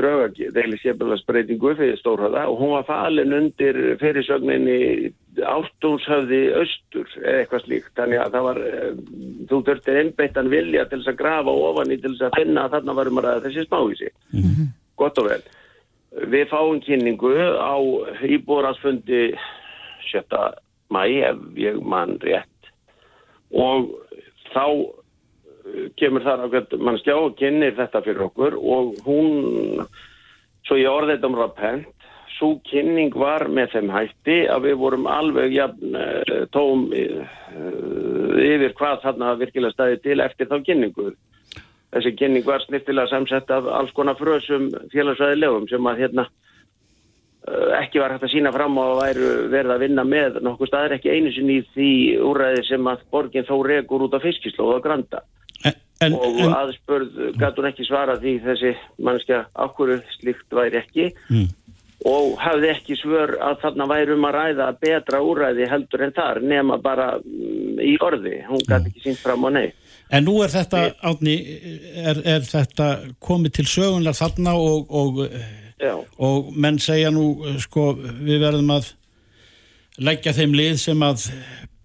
draugadeili 0.00 0.78
sérbjörnsbreytingu 0.80 1.74
fyrir 1.76 2.00
Stórhöða 2.00 2.46
og 2.48 2.62
hún 2.62 2.72
var 2.78 2.86
falin 2.88 3.36
undir 3.36 3.76
fyrirsögninni 4.00 5.12
ártúnshöfði 5.46 6.40
austur 6.60 7.12
eða 7.22 7.42
eitthvað 7.42 7.64
slíkt 7.64 7.92
þannig 7.98 8.22
að 8.22 8.34
það 8.36 8.46
var 8.48 8.60
eh, 8.70 8.90
þú 9.50 9.60
þurftir 9.68 10.00
einbeittan 10.02 10.50
vilja 10.52 10.86
til 10.88 11.00
þess 11.00 11.12
að 11.12 11.20
grafa 11.22 11.54
ofan 11.68 11.94
í 11.94 12.00
til 12.00 12.12
þess 12.14 12.26
að 12.28 12.38
finna 12.40 12.66
að 12.66 12.76
þarna 12.76 12.98
varum 12.98 13.22
að 13.22 13.46
þessi 13.46 13.66
smávísi 13.66 14.10
mm 14.32 14.42
-hmm. 14.42 14.68
gott 14.96 15.18
og 15.22 15.30
vel 15.30 15.42
við 16.34 16.48
fáum 16.50 16.80
kynningu 16.80 17.34
á 17.58 17.76
íbúrasfundi 18.24 19.24
7. 20.10 20.24
mæ 20.90 21.02
ef 21.30 21.36
ég 21.56 21.82
mann 21.84 22.18
rétt 22.22 22.72
og 23.52 23.92
þá 24.52 24.64
kemur 25.98 26.24
þar 26.24 26.46
ákveð 26.46 26.76
mannskjá 26.84 27.16
og 27.18 27.36
kynir 27.38 27.76
þetta 27.76 28.02
fyrir 28.04 28.24
okkur 28.28 28.56
og 28.56 28.98
hún, 29.06 29.84
svo 30.66 30.78
ég 30.78 30.90
orðið 30.90 31.16
þetta 31.16 31.30
um 31.30 31.38
rappent, 31.38 31.97
svo 32.38 32.54
kynning 32.68 33.14
var 33.18 33.46
með 33.50 33.74
þeim 33.74 33.92
hætti 33.92 34.38
að 34.50 34.68
við 34.68 34.76
vorum 34.80 35.06
alveg 35.10 35.54
jafn, 35.56 35.94
uh, 35.98 36.42
tóm 36.54 36.88
uh, 36.94 37.22
yfir 38.42 38.74
hvað 38.78 39.02
þarna 39.04 39.34
virkilega 39.40 39.74
staði 39.74 40.02
til 40.04 40.20
eftir 40.24 40.50
þá 40.50 40.58
kynningu. 40.66 41.12
Þessi 41.94 42.12
kynning 42.18 42.44
var 42.46 42.62
snittilega 42.64 43.10
samsett 43.10 43.50
af 43.50 43.68
alls 43.78 43.94
konar 43.96 44.18
frösum 44.18 44.68
félagsvæðilegum 44.92 45.68
sem 45.70 45.90
að 45.90 46.04
hérna 46.04 46.26
uh, 46.28 47.72
ekki 47.80 48.02
var 48.02 48.14
hægt 48.14 48.28
að 48.28 48.34
sína 48.36 48.54
fram 48.54 48.78
og 48.80 49.00
væru 49.02 49.32
verið 49.52 49.74
að 49.74 49.84
vinna 49.86 50.06
með 50.06 50.40
nokkuð 50.46 50.72
staðir 50.72 50.98
ekki 50.98 51.16
einu 51.16 51.34
sinni 51.34 51.60
í 51.62 51.66
því 51.74 51.92
úræði 52.28 52.64
sem 52.70 52.92
að 52.92 53.04
borgin 53.10 53.48
þó 53.48 53.56
regur 53.66 54.06
út 54.06 54.16
á 54.16 54.22
fiskislóð 54.22 54.78
og 54.78 54.86
granda. 54.86 55.24
En, 55.66 55.74
En, 55.98 56.14
og 56.14 56.36
aðspörð 56.54 57.16
hún 57.42 57.66
ekki 57.72 57.82
svara 57.88 58.14
því 58.20 58.36
þessi 58.44 58.70
mannskja 59.02 59.40
ákvöru 59.58 59.96
slíkt 60.20 60.54
væri 60.54 60.78
ekki 60.78 61.08
Mm. 61.28 61.48
Og 62.06 62.36
hafði 62.38 62.70
ekki 62.70 62.96
svör 62.98 63.34
að 63.42 63.56
þarna 63.64 63.86
væri 63.90 64.14
um 64.14 64.26
að 64.28 64.36
ræða 64.36 64.66
betra 64.78 65.20
úræði 65.24 65.66
heldur 65.66 66.04
en 66.06 66.14
þar 66.14 66.40
nema 66.46 66.78
bara 66.82 67.08
mm, 67.18 67.80
í 67.82 67.96
orði, 68.06 68.36
hún 68.46 68.62
gæti 68.62 68.92
ekki 68.92 69.02
sínt 69.02 69.22
fram 69.22 69.46
á 69.46 69.50
nei. 69.50 69.72
en 70.14 70.28
nú 70.28 70.36
er 70.44 70.52
þetta, 70.52 70.84
Átni, 71.10 71.34
er, 71.98 72.20
er 72.22 72.46
þetta 72.46 72.90
komið 73.18 73.56
til 73.58 73.66
sögunlega 73.72 74.20
þarna 74.20 74.54
og, 74.54 74.94
og, 74.94 75.24
og 76.22 76.52
menn 76.54 76.78
segja 76.82 77.10
nú, 77.14 77.32
sko, 77.64 77.90
við 77.98 78.46
verðum 78.46 78.76
að 78.76 78.92
leggja 79.98 80.36
þeim 80.36 80.54
lið 80.54 80.78
sem 80.84 81.02
að 81.02 81.26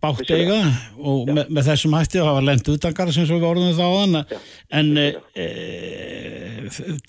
bátt 0.04 0.30
eiga 0.30 0.60
og 1.00 1.30
með, 1.32 1.50
með 1.50 1.68
þessum 1.72 1.98
hætti 1.98 2.22
að 2.22 2.30
hafa 2.30 2.46
lent 2.46 2.70
utangar 2.70 3.12
sem 3.16 3.26
svo 3.26 3.40
við 3.40 3.50
orðum 3.50 3.76
þá 3.78 3.86
þann 3.88 4.18
en 4.78 4.94
e, 5.00 5.10
e, 5.34 5.50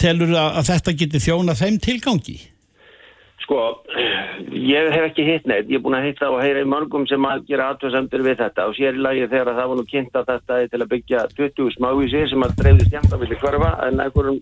telur 0.01 0.33
að, 0.33 0.51
að 0.61 0.69
þetta 0.71 0.99
geti 1.03 1.25
þjóna 1.27 1.57
þeim 1.59 1.81
tilgangi? 1.83 2.39
Sko, 3.45 3.61
ég 4.51 4.91
hef 4.95 5.09
ekki 5.11 5.27
hitt 5.27 5.49
neitt, 5.49 5.69
ég 5.69 5.79
er 5.79 5.85
búin 5.85 5.99
að 5.99 6.09
hitta 6.09 6.31
og 6.33 6.41
heyra 6.43 6.65
í 6.65 6.69
mörgum 6.69 7.05
sem 7.11 7.29
að 7.29 7.45
gera 7.51 7.71
aðtöðsendur 7.73 8.25
við 8.27 8.41
þetta. 8.41 8.69
Og 8.71 8.79
sér 8.79 8.97
í 8.97 9.05
lagi 9.05 9.29
þegar 9.29 9.53
að 9.53 9.61
það 9.61 9.71
var 9.73 9.81
nú 9.81 9.87
kynnt 9.91 10.19
að 10.19 10.31
þetta 10.33 10.61
er 10.61 10.73
til 10.73 10.83
að 10.83 10.91
byggja 10.95 11.27
20 11.37 11.77
smávísi 11.77 12.25
sem 12.33 12.47
að 12.47 12.65
að 12.65 13.21
vilja 13.23 13.41
hverfa 13.43 13.71
en 13.87 14.03
einhverjum 14.05 14.41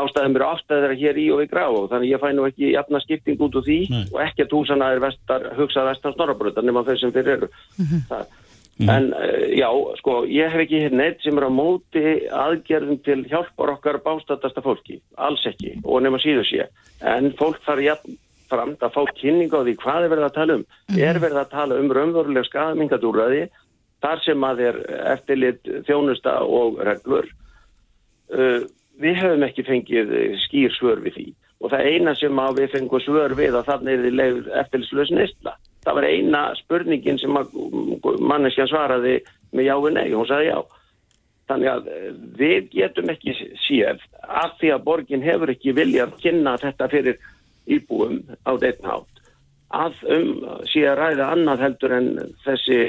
ástæðum 0.00 0.36
eru 0.38 0.46
ástæðir 0.46 0.94
hér 1.00 1.18
í 1.18 1.24
og 1.34 1.40
við 1.42 1.50
grá. 1.50 1.64
Og 1.68 1.88
þannig 1.90 2.12
ég 2.12 2.22
fæ 2.22 2.28
nú 2.34 2.46
ekki 2.46 2.74
jafna 2.74 3.00
skipting 3.02 3.40
út 3.42 3.56
úr 3.58 3.66
því 3.66 3.78
Nei. 3.90 4.04
og 4.12 4.20
ekki 4.22 4.46
að 4.46 4.54
húsana 4.54 4.92
er 4.94 5.02
vestar, 5.02 5.48
hugsa 5.58 5.86
vestar 5.88 6.14
snorrabröðar 6.14 6.66
nema 6.66 6.84
þau 6.86 6.94
sem 7.00 7.14
fyrir 7.14 7.38
eru. 7.38 7.50
Það, 8.10 8.28
en 8.88 9.10
uh, 9.12 9.44
já, 9.52 9.68
sko 10.00 10.22
ég 10.30 10.52
hef 10.52 10.64
ekki 10.64 10.82
neitt 10.94 11.20
sem 11.24 11.36
er 11.36 11.48
á 11.48 11.52
móti 11.52 12.04
aðgerðum 12.32 13.00
til 13.04 13.20
hjálpar 13.28 13.74
okkar 13.74 14.00
bástatasta 14.04 14.62
fólki, 14.64 15.00
alls 15.20 15.44
ekki 15.50 15.76
og 15.84 16.02
nema 16.04 16.20
síðu 16.22 16.46
sé, 16.48 16.68
en 17.04 17.32
fólk 17.38 17.60
þarf 17.66 17.84
jafn 17.84 18.18
fram 18.50 18.74
að 18.80 18.94
fá 18.94 19.02
kynning 19.20 19.52
á 19.54 19.60
því 19.62 19.76
hvað 19.82 20.04
er 20.04 20.12
verið 20.14 20.26
að 20.26 20.36
tala 20.38 20.56
um, 20.58 20.64
er 20.96 21.20
verið 21.22 21.42
að 21.42 21.52
tala 21.52 21.80
um 21.80 21.92
raunverulega 21.94 22.48
skamingadúræði 22.48 23.44
þar 24.00 24.22
sem 24.24 24.46
að 24.48 24.62
er 24.70 24.78
eftirlit 25.12 25.70
þjónusta 25.86 26.38
og 26.46 26.80
reglur. 26.86 27.28
Uh, 28.30 28.64
við 29.00 29.20
höfum 29.20 29.44
ekki 29.46 29.64
fengið 29.66 30.12
eh, 30.16 30.34
skýr 30.46 30.74
svör 30.76 31.00
við 31.04 31.16
því. 31.16 31.26
Og 31.60 31.72
það 31.72 31.86
eina 31.92 32.12
sem 32.16 32.40
að 32.40 32.62
við 32.62 32.74
fengum 32.74 33.02
svör 33.04 33.34
við 33.36 33.56
að 33.58 33.68
þannig 33.68 34.06
er 34.08 34.38
eftirlitslaus 34.62 35.12
neistla 35.12 35.54
það 35.84 35.98
var 35.98 36.08
eina 36.08 36.42
spurningin 36.58 37.18
sem 37.20 37.38
að 37.40 37.54
manneskjan 38.20 38.70
svaraði 38.70 39.20
með 39.56 39.68
já 39.68 39.74
og 39.76 39.90
nei, 39.94 40.08
hún 40.12 40.28
sagði 40.28 40.50
já. 40.50 40.58
Þannig 41.50 41.70
að 41.72 41.88
eh, 41.90 42.10
við 42.38 42.68
getum 42.76 43.10
ekki 43.10 43.36
séð 43.64 44.04
af 44.22 44.58
því 44.60 44.74
að 44.74 44.84
borgin 44.86 45.24
hefur 45.24 45.50
ekki 45.50 45.74
viljað 45.74 46.14
kynna 46.22 46.54
þetta 46.62 46.90
fyrir 46.92 47.18
íbúum 47.70 48.20
á 48.46 48.52
einn 48.54 48.86
hátt. 48.86 49.24
Að 49.70 50.00
um 50.10 50.30
sé 50.66 50.82
að 50.90 50.98
ræða 50.98 51.28
annað 51.34 51.64
heldur 51.64 51.92
en 51.94 52.08
þessi 52.46 52.80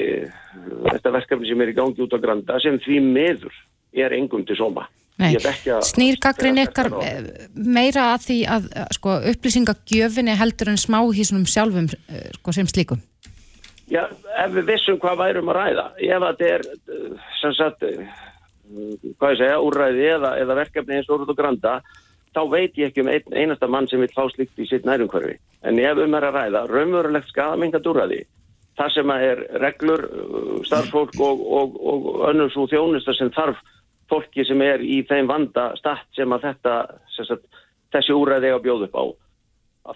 þetta 0.88 1.12
verkefni 1.14 1.50
sem 1.50 1.62
er 1.62 1.70
í 1.70 1.76
gangi 1.78 2.02
út 2.02 2.16
á 2.16 2.22
Granda 2.22 2.58
sem 2.62 2.78
því 2.82 2.98
miður 3.06 3.54
er 3.92 4.14
engum 4.16 4.42
til 4.46 4.58
sóma 4.58 4.88
Snýr 5.86 6.18
gaggrin 6.22 6.60
ykkar 6.62 6.90
eh, 7.02 7.22
meira 7.54 8.12
að 8.14 8.26
því 8.26 8.38
að 8.56 8.68
eh, 8.72 8.90
sko, 8.96 9.16
upplýsingagjöfinni 9.32 10.36
heldur 10.38 10.72
en 10.72 10.80
smáhísunum 10.80 11.46
sjálfum 11.48 11.88
eh, 11.92 12.28
sko, 12.38 12.54
sem 12.56 12.68
slíkum. 12.70 13.02
Já, 13.92 14.06
ef 14.40 14.52
við 14.54 14.70
vissum 14.72 14.98
hvað 15.02 15.18
værum 15.20 15.50
að 15.52 15.58
ræða, 15.58 15.86
ef 16.00 16.22
þetta 16.24 16.46
er, 16.48 16.62
sem 17.40 17.54
sagt, 17.58 17.82
hvað 19.18 19.34
ég 19.34 19.40
segja, 19.42 19.58
úrræði 19.60 20.06
eða, 20.14 20.30
eða 20.40 20.56
verkefni 20.62 20.96
eins 20.96 21.10
og 21.10 21.20
Rúð 21.20 21.34
og 21.34 21.40
Granda, 21.40 21.74
þá 22.32 22.40
veit 22.48 22.78
ég 22.80 22.88
ekki 22.88 23.02
um 23.04 23.10
ein, 23.12 23.34
einasta 23.36 23.68
mann 23.68 23.88
sem 23.90 24.00
vil 24.00 24.12
fá 24.14 24.24
slikt 24.32 24.62
í 24.62 24.68
sitt 24.70 24.86
nærumhverfi. 24.88 25.36
En 25.68 25.80
ef 25.82 26.00
um 26.00 26.16
er 26.16 26.28
að 26.28 26.38
ræða, 26.38 26.64
raunverulegt 26.70 27.28
skadamingat 27.28 27.90
úrræði, 27.90 28.22
það 28.80 28.94
sem 28.94 29.12
að 29.12 29.26
er 29.28 29.44
reglur, 29.60 30.06
starffólk 30.68 31.18
og, 31.20 31.44
og, 31.60 31.76
og 31.92 32.08
önnum 32.30 32.50
svo 32.54 32.64
þjónusta 32.72 33.14
sem 33.18 33.32
þarf 33.36 33.60
fólki 34.12 34.46
sem 34.46 34.62
er 34.64 34.84
í 34.84 35.00
þeim 35.08 35.30
vanda 35.30 35.72
statt 35.80 36.06
sem 36.16 36.32
að 36.36 36.46
þetta, 36.50 36.76
sem 37.16 37.28
sagt, 37.28 37.44
þessi 37.94 38.16
úrræði 38.16 38.50
eiga 38.50 38.60
að 38.60 38.64
bjóða 38.68 38.88
upp 38.88 38.96
á. 39.00 39.04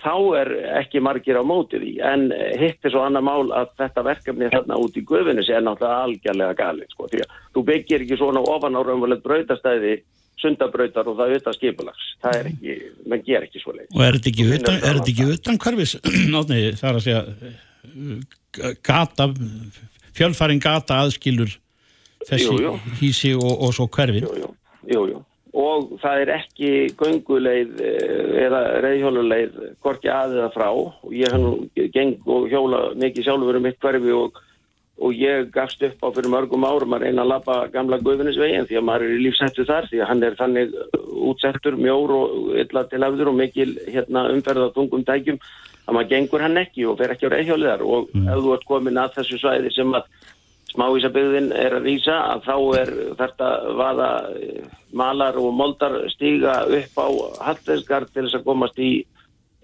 Þá 0.02 0.14
er 0.40 0.48
ekki 0.80 1.00
margir 1.04 1.38
á 1.38 1.46
móti 1.46 1.78
því. 1.78 1.92
En 2.02 2.26
hitt 2.58 2.82
er 2.82 2.90
svo 2.90 3.04
annar 3.06 3.22
mál 3.22 3.52
að 3.54 3.70
þetta 3.78 4.02
verkefni 4.08 4.48
þarna 4.50 4.78
út 4.82 4.96
í 4.98 5.04
guðvinni 5.06 5.44
sé 5.46 5.60
náttúrulega 5.62 6.06
algjörlega 6.08 6.56
galið 6.58 6.90
sko 6.90 7.06
því 7.12 7.22
að 7.22 7.36
þú 7.54 7.64
byggir 7.68 8.04
ekki 8.06 8.18
svona 8.18 8.42
ofan 8.50 8.78
á 8.78 8.82
raunverulegt 8.82 9.22
brautastæði 9.26 9.92
sundabrautar 10.40 11.06
og 11.08 11.20
það 11.20 11.36
utan 11.38 11.56
skipulags. 11.56 12.08
Það 12.24 12.40
er 12.40 12.48
ekki, 12.50 12.74
menn 13.12 13.22
ger 13.28 13.46
ekki 13.46 13.62
svo 13.62 13.76
leið 13.76 13.94
Og 13.94 14.02
er 14.04 14.18
þetta 14.18 14.32
ekki 14.32 14.48
utan, 14.56 14.80
er 14.80 14.98
þetta 14.98 15.12
ekki 15.12 15.28
utan 15.36 15.60
hverfis, 15.62 15.94
Átni, 16.40 16.58
það 16.80 16.90
er 16.90 16.98
að 16.98 17.06
segja 17.06 17.22
uh, 17.92 18.74
gata, 18.90 19.28
fjölfærin 20.18 20.62
gata 20.66 21.00
aðskilur 21.04 21.54
þessi 22.24 22.48
Jú, 22.48 22.58
jú. 22.64 22.74
hísi 23.00 23.32
og, 23.36 23.52
og 23.66 23.74
svo 23.76 23.86
hverfin. 23.92 24.24
jú, 24.24 24.32
jú, 24.42 24.50
jú, 24.94 25.02
jú. 25.12 25.22
og 25.56 25.92
það 26.02 26.22
er 26.24 26.30
ekki 26.36 26.70
gönguleið 27.00 27.78
eh, 27.80 28.46
eða 28.46 28.60
reyðhjóluleið 28.84 29.54
hvorki 29.84 30.10
að 30.12 30.34
eða 30.40 30.50
frá 30.56 30.66
og 30.72 31.06
ég 31.16 31.32
nú 31.40 31.54
geng 31.94 32.18
og 32.26 32.48
hjóla 32.52 32.82
mikið 32.98 33.24
sjálfur 33.30 33.56
um 33.60 33.64
mitt 33.64 33.78
hverfi 33.80 34.12
og, 34.12 34.40
og 35.00 35.12
ég 35.16 35.48
gafst 35.52 35.82
upp 35.84 36.04
á 36.04 36.08
fyrir 36.16 36.28
mörgum 36.32 36.64
árum 36.68 36.96
að 36.96 37.06
reyna 37.06 37.24
að 37.24 37.32
lappa 37.34 37.56
gamla 37.72 37.98
guðvinnisvegin 38.04 38.68
því 38.68 38.78
að 38.80 38.86
maður 38.88 39.06
er 39.08 39.16
í 39.16 39.22
lífsættu 39.26 39.64
þar 39.68 39.88
því 39.90 40.02
að 40.02 40.10
hann 40.12 40.22
er 40.28 40.36
þannig 40.40 40.76
útsettur 41.30 41.76
mjór 41.80 42.12
og 42.16 42.52
illa 42.60 42.84
til 42.90 43.02
afður 43.04 43.32
og 43.32 43.40
mikil 43.40 43.70
hérna, 43.88 44.28
umferð 44.32 44.68
á 44.68 44.74
tungum 44.76 45.04
tækjum 45.08 45.40
að 45.86 45.94
maður 45.94 46.08
gengur 46.12 46.42
hann 46.42 46.60
ekki 46.60 46.84
og 46.90 46.96
fer 47.00 47.12
ekki 47.14 47.28
á 47.28 47.34
reyðhjóliðar 47.36 47.84
og 47.86 48.08
ef 48.12 48.40
þú 48.44 48.54
ert 48.56 48.64
komin 48.68 48.98
að 49.00 49.12
þessu 49.20 49.38
svæði 49.40 49.72
sem 49.76 49.92
að 49.94 50.08
smávísabygðin 50.76 51.50
er 51.56 51.76
að 51.78 51.88
vísa 51.88 52.16
að 52.34 52.46
þá 52.46 52.56
er 52.80 52.90
þetta 53.18 53.50
vaða 53.78 54.10
eh, 54.36 54.64
malar 54.96 55.38
og 55.40 55.52
moldar 55.56 55.98
stíga 56.12 56.60
upp 56.68 57.00
á 57.00 57.06
hallvesgar 57.48 58.08
til 58.12 58.26
þess 58.26 58.38
að 58.38 58.46
komast 58.46 58.78
í 58.80 58.90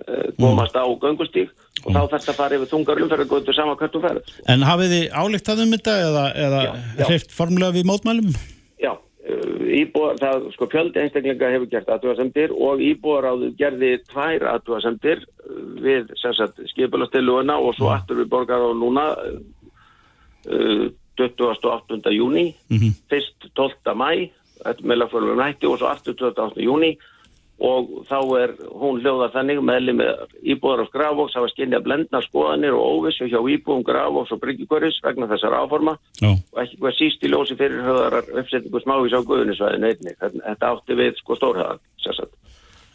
uh, 0.07 0.33
komast 0.41 0.77
á 0.77 0.85
göngustíg. 0.89 1.53
Og 1.83 1.91
þá 1.91 2.01
þarf 2.01 2.13
þetta 2.17 2.33
að 2.33 2.41
fara 2.41 2.59
yfir 2.59 2.71
þungar 2.71 3.01
umferðargötu 3.05 3.55
sama 3.57 3.77
hvert 3.79 3.95
þú 3.95 4.03
ferð. 4.05 4.35
En 4.53 4.67
hafið 4.67 4.93
þið 4.97 5.07
áleiktað 5.23 5.63
um 5.65 5.73
þetta 5.77 5.95
eða, 6.09 6.27
eða 6.47 6.61
hreift 7.09 7.33
formulega 7.35 7.77
við 7.79 7.89
mótmælum? 7.91 8.35
Já, 8.83 8.93
uh, 8.93 9.65
íbúar, 9.83 10.21
það 10.21 10.49
sko 10.57 10.71
fjöldi 10.73 11.03
einstaklinga 11.03 11.53
hefur 11.55 11.71
gert 11.73 11.93
aðtúasemdir 11.93 12.55
og 12.55 12.83
íbúaráðu 12.85 13.53
gerði 13.59 13.95
tvær 14.13 14.49
aðtúasemdir 14.57 15.25
við 15.83 16.13
sem 16.21 16.35
sagt 16.39 16.61
skipulastiluuna 16.73 17.59
og 17.61 17.77
svo 17.77 17.93
aftur 17.95 18.23
við 18.23 18.31
borgar 18.33 18.63
á 18.63 18.71
núna 18.77 19.07
uh, 20.53 20.91
28. 21.17 22.11
júni 22.17 22.55
Mhm. 22.71 22.95
fyrst 23.11 23.49
12. 23.55 23.95
mæ 23.95 24.31
þetta 24.63 24.83
með 24.87 25.01
lagförlunum 25.03 25.43
hætti 25.43 25.67
og 25.67 25.79
svo 25.79 25.89
aftur 25.91 26.15
28. 26.15 26.63
júni 26.63 26.97
og 27.63 28.07
þá 28.11 28.19
er 28.43 28.51
hún 28.75 28.99
hljóða 29.03 29.29
þannig 29.31 29.61
meðli 29.63 29.93
með 29.95 30.27
íbúðar 30.43 30.83
á 30.83 30.93
Grafóks 30.95 31.35
hafa 31.37 31.49
skinnja 31.53 31.79
blendna 31.85 32.19
skoðanir 32.25 32.75
og 32.75 33.05
óvissu 33.07 33.29
hjá 33.31 33.39
íbúðum 33.39 33.85
Grafóks 33.87 34.33
og 34.33 34.41
Bryggjukörðis 34.43 34.99
vegna 35.05 35.29
þessar 35.31 35.55
áforma 35.61 35.95
Já. 36.21 36.33
og 36.53 36.59
ekki 36.59 36.79
hvað 36.81 36.97
síst 36.99 37.23
í 37.23 37.31
ljósi 37.31 37.55
fyrir 37.57 37.85
höðarar 37.87 38.27
uppsetningu 38.41 38.81
smávís 38.83 39.15
á 39.15 39.21
Guðunisvæðinu 39.23 39.87
einnig. 39.93 40.17
Þetta 40.19 40.73
átti 40.73 40.95
við 40.99 41.15
sko 41.21 41.37
stórhæðan, 41.39 41.79
sérsagt. 42.03 42.35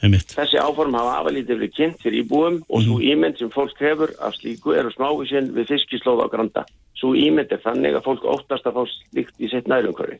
Einmitt. 0.06 0.34
Þessi 0.38 0.60
áform 0.62 0.94
hafa 0.94 1.14
afalítið 1.24 1.58
verið 1.58 1.72
kynnt 1.74 2.02
fyrir 2.04 2.22
íbúum 2.22 2.60
og 2.70 2.84
svo 2.86 3.00
ímynd 3.02 3.40
sem 3.40 3.50
fólk 3.54 3.80
hefur 3.82 4.12
af 4.22 4.36
slíku 4.38 4.76
eru 4.78 4.92
smávísin 4.94 5.50
við 5.56 5.72
fiskislóð 5.74 6.22
á 6.22 6.28
Granda. 6.30 6.66
Svo 7.00 7.16
ímynd 7.18 7.52
er 7.54 7.64
þannig 7.64 7.98
að 7.98 8.06
fólk 8.06 8.28
óttast 8.30 8.68
að 8.70 8.78
fá 8.78 8.84
slíkt 8.92 9.42
í 9.42 9.50
sitt 9.50 9.70
nærumhverfi. 9.72 10.20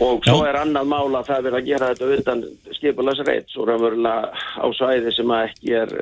Og 0.00 0.24
svo 0.24 0.38
Já. 0.40 0.48
er 0.48 0.58
annað 0.62 0.88
mál 0.88 1.12
að 1.12 1.28
það 1.28 1.36
er 1.36 1.44
verið 1.46 1.58
að 1.58 1.68
gera 1.68 1.90
þetta 1.92 2.20
utan 2.22 2.42
skipulags 2.78 3.20
reits 3.28 3.56
og 3.60 3.68
raunverulega 3.68 4.32
á 4.32 4.66
svæði 4.78 5.12
sem 5.12 5.34
að 5.36 5.44
ekki 5.50 5.74
er 5.82 5.92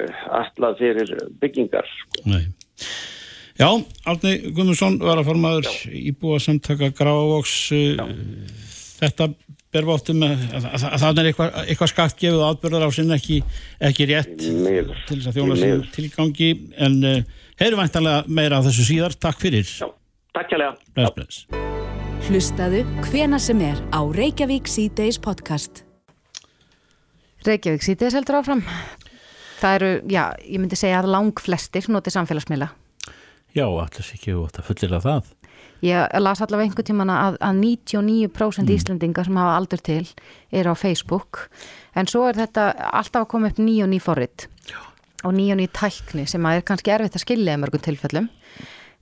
allað 0.41 0.79
fyrir 0.79 1.15
byggingar. 1.43 1.91
sko. 1.99 2.23
Nei. 2.31 2.45
Já, 3.61 3.69
Árni 4.09 4.37
Guðmundsson 4.55 5.01
var 5.03 5.19
að 5.21 5.27
formaður 5.29 5.67
íbúa 5.93 6.39
samtaka 6.41 6.95
Grávóks 6.97 7.57
þetta 9.01 9.33
ber 9.71 9.87
vóttum 9.87 10.23
að, 10.27 10.45
að, 10.51 10.65
að, 10.67 10.85
að 10.89 11.03
það 11.05 11.21
er 11.21 11.29
eitthvað, 11.31 11.59
eitthvað 11.63 11.91
skakt 11.93 12.19
gefið 12.21 12.45
aðbörðar 12.49 12.87
á 12.87 12.91
sinn 12.97 13.15
ekki, 13.15 13.41
ekki 13.91 14.09
rétt 14.11 14.47
Miður. 14.65 14.97
til 15.07 15.19
þess 15.21 15.31
að 15.31 15.39
sinn 15.39 15.75
miður. 15.77 15.91
tilgangi 15.95 16.51
en 16.87 16.97
uh, 17.07 17.21
heyrum 17.63 17.83
væntanlega 17.85 18.25
meira 18.41 18.59
af 18.59 18.67
þessu 18.67 18.89
síðar 18.89 19.15
Takk 19.21 19.43
fyrir 19.43 19.69
Já, 19.71 19.87
takk 20.35 20.57
bless. 21.15 21.45
Hlustaðu 22.27 22.83
hvena 23.09 23.39
sem 23.43 23.63
er 23.65 23.79
á 23.95 24.01
Reykjavík 24.05 24.69
C-Days 24.71 25.19
podcast. 25.23 25.85
Reykjavík 27.47 27.87
sítið 27.87 28.19
heldur 28.19 28.41
áfram. 28.43 28.61
Það 29.61 29.77
eru, 29.79 29.91
já, 30.13 30.23
ég 30.45 30.61
myndi 30.61 30.79
segja 30.79 31.01
að 31.01 31.11
lang 31.15 31.43
flestir 31.43 31.89
noti 31.93 32.13
samfélagsmiðla. 32.13 32.71
Já, 33.57 33.65
allir 33.67 34.07
sé 34.07 34.19
ekki 34.19 34.37
út 34.39 34.61
að 34.61 34.69
fullir 34.69 34.95
að 34.99 35.07
það 35.09 35.37
Ég 35.81 36.21
las 36.21 36.43
allavega 36.45 36.69
einhver 36.69 36.85
tíman 36.85 37.09
að, 37.09 37.39
að 37.41 37.61
99% 37.63 38.67
mm. 38.67 38.73
Íslendinga 38.75 39.25
sem 39.25 39.39
hafa 39.41 39.57
aldur 39.57 39.81
til 39.81 40.07
er 40.53 40.69
á 40.69 40.75
Facebook 40.77 41.47
en 41.97 42.07
svo 42.11 42.27
er 42.29 42.37
þetta 42.37 42.67
alltaf 42.91 43.25
að 43.25 43.31
koma 43.33 43.49
upp 43.49 43.61
ný 43.63 43.79
og 43.85 43.89
ný 43.89 44.01
forrið 44.03 44.47
og 45.25 45.33
ný 45.37 45.47
og 45.55 45.61
ný 45.61 45.69
tækni 45.73 46.27
sem 46.29 46.45
að 46.45 46.61
er 46.61 46.67
kannski 46.69 46.93
erfitt 46.93 47.17
að 47.17 47.25
skilja 47.25 47.57
í 47.57 47.61
mörgum 47.61 47.85
tilfellum 47.85 48.29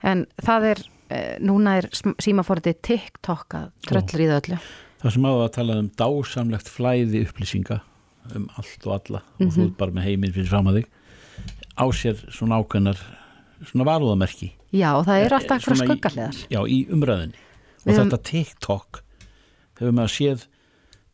en 0.07 0.23
það 0.39 0.69
er, 0.71 0.83
eh, 1.11 1.35
núna 1.43 1.77
er 1.81 1.89
símaforriði 2.23 2.77
TikTok 2.81 3.57
að 3.59 3.71
tröllir 3.87 4.23
í 4.23 4.29
það 4.29 4.39
öllu. 4.41 4.59
Það 4.99 5.13
sem 5.15 5.27
á 5.27 5.31
að 5.31 5.51
tala 5.55 5.77
um 5.79 5.89
dásamlegt 5.99 6.71
flæði 6.71 7.25
upplýsinga 7.27 7.81
um 8.35 8.49
allt 8.55 8.87
og 8.87 8.93
alla 8.93 9.19
mm 9.19 9.35
-hmm. 9.37 9.47
og 9.47 9.53
þú 9.53 9.63
Mhm. 9.63 9.75
bara 9.77 9.91
með 9.91 10.03
heiminn 10.03 10.33
fyrir 10.33 10.49
fram 10.49 10.67
að 10.67 10.75
þig 10.79 10.87
á 11.79 11.85
sér 11.91 12.15
svona 12.31 12.59
ákveðnar 12.59 12.99
svona 13.65 13.85
varúðamerki 13.85 14.51
Já, 14.71 14.91
það 15.01 15.23
er 15.25 15.33
alltaf 15.39 15.57
eitthvað 15.63 15.79
í- 15.79 15.85
skuggarlegar. 15.87 16.35
Já, 16.53 16.59
í 16.69 16.79
umræðinni 16.93 17.35
og 17.39 17.89
höfum- 17.93 18.09
þetta 18.11 18.23
TikTok 18.29 19.01
hefur 19.79 19.95
maður 19.97 20.13
séð 20.15 20.45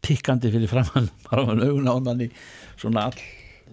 tikkandi 0.05 0.51
fyrir 0.53 0.69
framann 0.69 1.09
bara 1.29 1.45
með 1.45 1.63
augun 1.69 1.87
á 1.89 1.95
manni 2.03 2.29
svona 2.77 3.05
all 3.09 3.19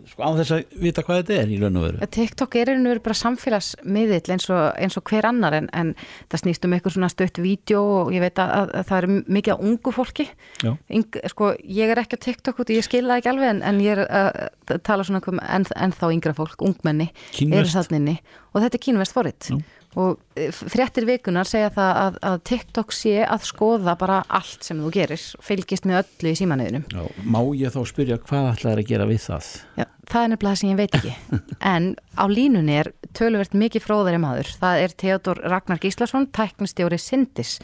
sko 0.08 0.24
án 0.26 0.38
þess 0.40 0.54
að 0.56 0.76
vita 0.82 1.02
hvað 1.06 1.20
þetta 1.20 1.36
er 1.38 1.50
í 1.52 1.58
raun 1.60 1.78
og 1.78 1.84
veru. 1.86 2.06
TikTok 2.16 2.56
er 2.58 2.70
einhvern 2.72 2.88
veginn 2.90 3.04
bara 3.04 3.18
samfélagsmiðill 3.20 4.32
eins 4.34 4.48
og, 4.50 4.62
eins 4.82 4.96
og 4.98 5.04
hver 5.10 5.28
annar 5.28 5.56
en, 5.58 5.68
en 5.76 5.92
það 6.32 6.42
snýst 6.42 6.66
um 6.66 6.76
eitthvað 6.76 6.96
svona 6.96 7.10
stött 7.12 7.40
vídeo 7.42 7.82
og 8.00 8.12
ég 8.14 8.24
veit 8.24 8.40
að, 8.42 8.54
að, 8.56 8.72
að 8.80 8.88
það 8.90 8.98
er 9.02 9.08
mikið 9.38 9.54
af 9.54 9.66
ungu 9.68 9.94
fólki. 9.94 10.28
Yng, 10.64 11.20
sko, 11.34 11.52
ég 11.80 11.92
er 11.92 12.02
ekki 12.02 12.18
á 12.18 12.24
TikTok 12.26 12.64
út 12.64 12.74
ég 12.74 12.86
skil 12.86 13.04
það 13.06 13.22
ekki 13.22 13.32
alveg 13.34 13.54
en, 13.54 13.62
en 13.68 13.84
ég 13.84 13.96
er 13.96 14.04
að 14.06 14.30
uh, 14.32 14.80
tala 14.82 15.06
svona 15.06 15.22
um 15.32 15.42
en, 15.42 15.68
en 15.76 15.94
þá 15.94 16.06
yngra 16.10 16.34
fólk, 16.36 16.58
ungmenni 16.64 17.12
Kínverskt. 17.30 17.60
eru 17.60 17.76
þarna 17.76 18.02
inni. 18.02 18.18
Og 18.52 18.64
þetta 18.64 18.78
er 18.78 18.84
kínvest 18.88 19.16
forrið 19.16 19.52
og 20.00 20.20
eh, 20.40 20.48
fréttir 20.52 21.04
vikunar 21.08 21.48
segja 21.48 21.68
það 21.74 21.98
að, 22.02 22.14
að 22.30 22.36
TikTok 22.48 22.94
sé 22.96 23.14
að 23.26 23.44
skoða 23.44 23.94
bara 24.00 24.22
allt 24.32 24.64
sem 24.64 24.80
þú 24.80 24.92
gerir 24.94 25.24
fylgist 25.44 25.84
með 25.88 26.02
öllu 26.02 26.32
í 26.32 26.38
símanuðinum 26.38 26.86
Já, 26.88 27.02
má 27.28 27.40
ég 27.58 27.74
þá 27.74 27.80
spyrja 27.90 28.18
hvað 28.22 28.48
ætlaði 28.54 28.84
að 28.84 28.88
gera 28.92 29.08
við 29.10 29.20
það? 29.26 29.50
Já, 29.76 29.84
það 30.08 30.24
er 30.24 30.32
nefnilega 30.32 30.54
það 30.54 30.60
sem 30.62 30.72
ég 30.72 30.80
veit 30.80 30.98
ekki. 30.98 31.14
En 31.74 31.88
á 32.16 32.24
línunni 32.32 32.78
er 32.80 32.92
töluvert 33.16 33.56
mikið 33.58 33.84
fróðari 33.84 34.20
maður. 34.22 34.52
Það 34.62 34.84
er 34.86 34.96
Theodor 35.02 35.42
Ragnar 35.52 35.82
Gíslason 35.82 36.28
tæknistjóri 36.32 37.00
Sindis. 37.00 37.58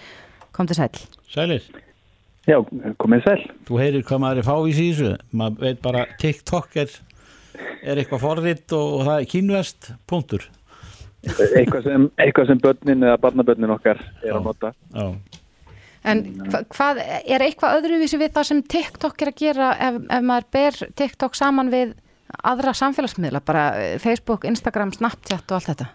Kom 0.53 0.68
til 0.68 0.76
sæl 0.76 0.93
Sælir, 1.29 1.64
Já, 2.49 2.57
komið 3.01 3.24
sæl. 3.24 3.43
þú 3.68 3.81
heyrir 3.81 4.05
hvað 4.09 4.22
maður 4.24 4.43
er 4.43 4.47
fávís 4.49 4.79
í 4.81 4.87
þessu. 4.93 5.16
Maður 5.37 5.64
veit 5.64 5.83
bara 5.85 6.05
TikTok 6.20 6.79
er, 6.85 6.95
er 7.85 8.01
eitthvað 8.01 8.24
forrið 8.24 8.76
og, 8.76 8.95
og 9.01 9.05
það 9.09 9.16
er 9.18 9.29
kínvest, 9.33 9.91
punktur 10.09 10.49
Eitthvað 11.27 11.83
sem, 11.89 12.07
eitthvað 12.23 12.51
sem 12.53 12.61
börnin 12.62 13.03
eða 13.03 13.19
barnabörnin 13.23 13.75
okkar 13.75 14.01
er 14.23 14.37
að 14.37 14.45
nota. 14.47 14.71
Já, 14.95 15.09
en 16.09 16.21
hva, 16.47 16.61
hvað 16.71 17.01
er 17.03 17.45
eitthvað 17.45 17.81
öðruvísi 17.81 18.21
við 18.21 18.35
það 18.37 18.51
sem 18.51 18.61
TikTok 18.75 19.25
er 19.25 19.33
að 19.33 19.41
gera 19.43 19.71
ef, 19.89 19.99
ef 20.14 20.27
maður 20.31 20.47
ber 20.55 20.79
TikTok 21.01 21.39
saman 21.39 21.73
við 21.75 21.97
aðra 22.47 22.75
samfélagsmiðla 22.77 23.43
bara 23.45 23.64
eh, 23.81 23.97
Facebook, 24.03 24.47
Instagram, 24.49 24.93
Snapchat 24.95 25.49
og 25.49 25.59
allt 25.59 25.73
þetta 25.73 25.89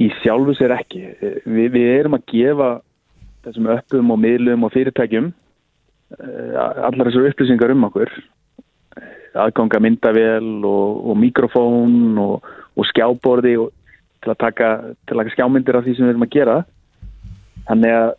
Í 0.00 0.06
sjálfu 0.22 0.54
sér 0.56 0.72
ekki. 0.72 1.02
Vi, 1.44 1.66
við 1.68 1.90
erum 1.92 2.16
að 2.16 2.22
gefa 2.32 2.68
þessum 3.44 3.66
öppum 3.74 4.12
og 4.14 4.20
miðlum 4.22 4.64
og 4.64 4.72
fyrirtækjum 4.72 5.26
eh, 6.16 6.54
allar 6.56 7.10
þessar 7.10 7.28
upplýsingar 7.28 7.74
um 7.74 7.84
okkur. 7.90 8.12
Aðganga 9.36 9.78
myndavél 9.84 10.64
og, 10.66 11.02
og 11.12 11.20
mikrofón 11.20 12.16
og, 12.18 12.48
og 12.76 12.86
skjáborði 12.90 13.54
og 13.64 13.70
til 14.20 14.30
að 14.34 14.38
taka, 14.42 14.68
til 15.08 15.16
að 15.16 15.22
taka 15.24 15.34
skjámyndir 15.36 15.76
af 15.78 15.84
því 15.86 15.96
sem 15.96 16.04
við 16.06 16.12
erum 16.14 16.26
að 16.26 16.34
gera. 16.36 16.56
Þannig 17.70 17.94
að 17.96 18.10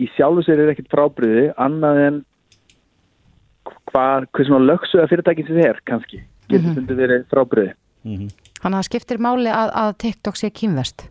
í 0.00 0.06
sjálfu 0.16 0.44
sér 0.46 0.62
er 0.64 0.72
ekkit 0.72 0.88
frábriði 0.92 1.46
annað 1.60 2.00
en 2.06 2.18
hvað, 3.90 4.26
hvað 4.32 4.46
svona 4.48 4.68
lögsuða 4.70 5.08
fyrirtækin 5.10 5.46
sem 5.48 5.58
þið 5.60 5.68
er 5.68 5.80
kannski. 5.88 6.20
Getur 6.50 6.64
Mhm. 6.66 6.72
stundum 6.74 6.96
verið 6.98 7.24
frábriði. 7.30 7.72
þannig 8.00 8.32
að 8.64 8.80
það 8.80 8.88
skiptir 8.88 9.18
máli 9.20 9.50
að, 9.52 9.70
að 9.76 9.90
TikTok 9.98 10.36
sé 10.36 10.48
kínvest 10.50 11.08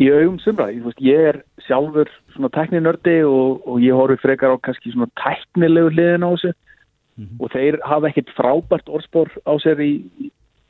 í 0.00 0.08
augum 0.10 0.38
sumra, 0.40 0.66
ég, 0.72 0.82
veist, 0.82 0.98
ég 0.98 1.28
er 1.28 1.42
sjálfur 1.66 2.08
svona 2.34 2.48
tækninördi 2.50 3.20
og, 3.22 3.60
og 3.68 3.78
ég 3.78 3.94
horfi 3.94 4.16
frekar 4.18 4.50
á 4.50 4.58
kannski 4.58 4.90
svona 4.90 5.06
tæknilegu 5.14 5.90
hliðin 5.92 6.24
á 6.26 6.30
þessu 6.34 6.52
og 7.38 7.50
þeir 7.52 7.78
hafa 7.84 8.08
ekkit 8.08 8.30
frábært 8.34 8.88
orðspor 8.88 9.28
á 9.46 9.52
sér 9.62 9.78
í 9.84 9.92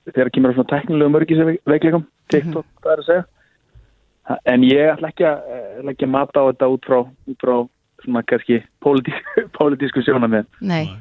þegar 0.09 0.33
kemur 0.35 0.53
á 0.53 0.57
svona 0.57 0.73
tæknilegu 0.73 1.15
mörgisveikleikum 1.17 2.07
TikTok, 2.33 2.67
það 2.85 2.93
er 2.93 3.03
að 3.03 3.11
segja. 3.11 3.27
En 4.47 4.65
ég 4.65 4.93
ætla 4.93 5.11
ekki 5.11 5.27
að, 5.27 5.45
eh, 5.51 5.69
ætla 5.81 5.95
ekki 5.95 6.07
að 6.07 6.15
mata 6.15 6.41
á 6.41 6.49
þetta 6.51 6.71
út 6.71 6.87
frá, 6.87 6.99
út 7.03 7.41
frá 7.43 7.55
svona 8.05 8.23
kannski 8.25 8.61
pólitísku, 9.59 10.03
sjónamið 10.05 10.47
Nei, 10.65 10.93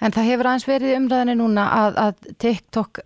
en 0.00 0.14
það 0.14 0.28
hefur 0.30 0.50
aðeins 0.50 0.66
verið 0.68 0.92
í 0.92 0.98
umræðinni 0.98 1.36
núna 1.38 1.66
að, 1.72 2.00
að 2.02 2.34
TikTok 2.42 3.00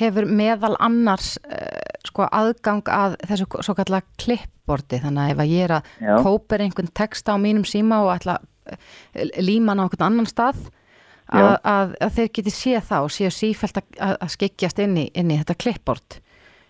hefur 0.00 0.26
meðal 0.26 0.72
annars 0.82 1.36
uh, 1.44 2.00
sko 2.06 2.26
aðgang 2.26 2.82
að 2.90 3.18
þessu 3.30 3.48
svo 3.60 3.76
kallar 3.78 4.06
klippbordi 4.20 5.02
þannig 5.04 5.22
að 5.22 5.34
ef 5.34 5.44
að 5.44 5.54
ég 5.54 5.68
er 5.68 5.76
að 5.78 6.24
kóper 6.26 6.64
einhvern 6.64 6.92
texta 6.96 7.36
á 7.36 7.42
mínum 7.42 7.66
síma 7.68 8.02
og 8.06 8.14
ætla 8.16 8.40
að 8.40 9.40
líma 9.42 9.74
hann 9.74 9.82
á 9.82 9.84
einhvern 9.86 10.08
annan 10.08 10.30
stað 10.30 10.68
að, 11.30 11.54
að, 11.72 11.94
að 12.00 12.16
þeir 12.16 12.32
geti 12.38 12.54
séð 12.54 12.82
það 12.88 13.06
og 13.06 13.14
séu 13.14 13.30
sífælt 13.34 13.80
að, 13.82 14.16
að 14.16 14.34
skikjast 14.34 14.82
inn 14.82 14.98
í, 14.98 15.06
inn 15.14 15.30
í 15.30 15.38
þetta 15.40 15.58
klippbord 15.60 16.20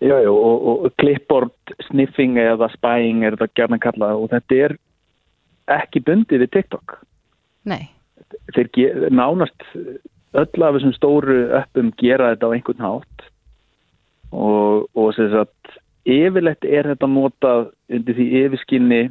Já, 0.01 0.15
já, 0.17 0.31
og, 0.33 0.63
og 0.85 0.93
clipboard 0.97 1.73
sniffing 1.85 2.39
eða 2.41 2.71
spying 2.73 3.21
er 3.21 3.35
þetta 3.35 3.53
gerna 3.59 3.77
kallað 3.81 4.23
og 4.23 4.31
þetta 4.31 4.57
er 4.65 4.73
ekki 5.75 6.01
bundið 6.07 6.41
við 6.41 6.53
TikTok. 6.55 6.95
Nei, 7.69 7.91
Þeir 8.55 9.11
nánast 9.13 9.67
öll 9.75 10.63
af 10.63 10.77
þessum 10.77 10.95
stóru 10.95 11.37
öppum 11.53 11.91
gera 11.99 12.31
þetta 12.31 12.49
á 12.49 12.53
einhvern 12.55 12.81
hátt 12.85 13.25
og, 14.31 14.87
og 14.97 15.13
sem 15.17 15.29
sagt 15.33 15.77
yfirleitt 16.09 16.65
er 16.65 16.89
þetta 16.93 17.11
notað 17.11 17.69
undir 17.91 18.17
því 18.17 18.27
yfirskinni 18.41 19.01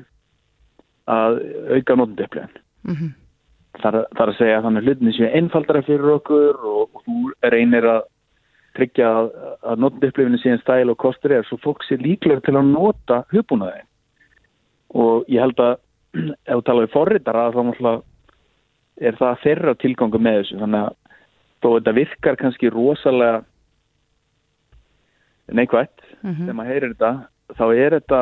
að 1.11 1.41
auka 1.77 1.99
notendöflun. 2.01 2.55
mm 2.83 2.97
er- 2.97 3.20
það 3.83 3.99
er 4.01 4.31
að 4.31 4.39
segja 4.39 4.57
að 4.59 4.64
þannig 4.68 4.87
hlutinni 4.89 5.12
séu 5.16 5.28
einfaldara 5.41 5.83
fyrir 5.87 6.14
okkur 6.16 6.59
og, 6.70 6.89
og 6.95 7.05
þú 7.07 7.51
reynir 7.55 7.87
að 7.91 8.01
tryggja 8.78 9.09
að, 9.20 9.31
að 9.66 9.81
notendöflunni 9.85 10.39
séu 10.43 10.53
en 10.55 10.61
stæl 10.62 10.91
og 10.93 10.99
kostur 11.03 11.33
er 11.35 11.47
svo 11.49 11.59
fólk 11.64 11.83
sé 11.89 11.99
líklega 11.99 12.41
til 12.47 12.55
að 12.57 12.68
nota 12.70 13.22
hugbúnaði 13.33 13.83
og 14.95 15.24
ég 15.31 15.41
held 15.43 15.59
að 15.64 15.76
ef 16.51 16.55
þú 16.57 16.62
tala 16.66 16.85
við 16.87 16.95
forritara 16.95 17.49
þá 17.55 17.93
er 19.01 19.16
það 19.16 19.39
þeirra 19.45 19.74
tilgangu 19.81 20.18
með 20.20 20.41
þessu 20.43 20.59
þannig 20.61 20.87
að 20.87 20.97
þó 21.61 21.68
þetta 21.76 21.93
virkar 21.97 22.37
kannski 22.41 22.70
rosalega 22.74 23.43
neikvægt 25.57 26.07
Mhm. 26.20 26.43
þegar 26.45 26.55
maður 26.59 26.70
heyrir 26.70 26.91
þetta 26.95 27.11
þá 27.57 27.64
er 27.81 27.95
þetta 27.97 28.18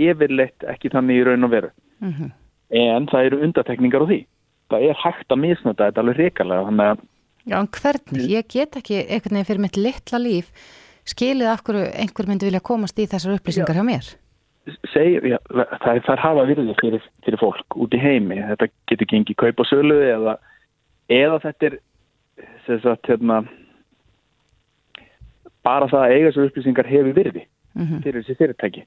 yfirleitt 0.00 0.64
ekki 0.72 0.90
þannig 0.94 1.18
í 1.20 1.24
raun 1.28 1.44
og 1.44 1.50
veru 1.52 1.70
Mhm. 2.00 2.30
En 2.70 3.06
það 3.10 3.24
eru 3.30 3.40
undatekningar 3.46 4.04
á 4.04 4.10
því 4.10 4.20
það 4.70 4.84
er 4.90 5.00
hægt 5.04 5.32
að 5.34 5.42
misnota 5.42 5.88
þetta 5.88 6.04
alveg 6.04 6.20
reikalega 6.24 6.96
Já, 7.48 7.56
en 7.56 7.68
hvernig? 7.72 8.26
Ég 8.30 8.46
get 8.52 8.76
ekki 8.76 8.98
einhvern 9.00 9.34
veginn 9.38 9.48
fyrir 9.48 9.62
mitt 9.64 9.76
litla 9.80 10.18
líf 10.20 10.50
skilið 11.08 11.48
af 11.50 11.62
hverju 11.64 11.86
einhver 12.02 12.28
myndi 12.28 12.46
vilja 12.46 12.60
komast 12.60 12.98
í 13.00 13.06
þessar 13.08 13.38
upplýsingar 13.38 13.78
hjá 13.80 13.84
mér. 13.86 14.10
segir, 14.92 15.24
já, 15.24 15.38
það 15.48 15.94
er 15.96 16.02
þar 16.06 16.20
hafa 16.20 16.44
virði 16.46 16.74
fyrir, 16.78 17.02
fyrir 17.24 17.40
fólk 17.40 17.76
út 17.80 17.94
í 17.96 17.98
heimi 18.02 18.36
þetta 18.36 18.68
getur 18.92 19.08
gengið 19.08 19.38
kaup 19.40 19.62
og 19.64 19.66
sölu 19.66 19.96
eða, 20.04 20.36
eða 21.08 21.38
þetta 21.46 21.70
er 21.70 21.78
sagt, 22.84 23.08
hérna, 23.08 23.40
bara 25.64 25.88
það 25.90 26.04
að 26.04 26.12
eiga 26.14 26.28
þessar 26.28 26.50
upplýsingar 26.50 26.90
hefur 26.92 27.16
virði 27.16 27.46
Mhm. 27.74 28.02
fyrir 28.02 28.22
þessi 28.22 28.36
fyrirtæki 28.36 28.82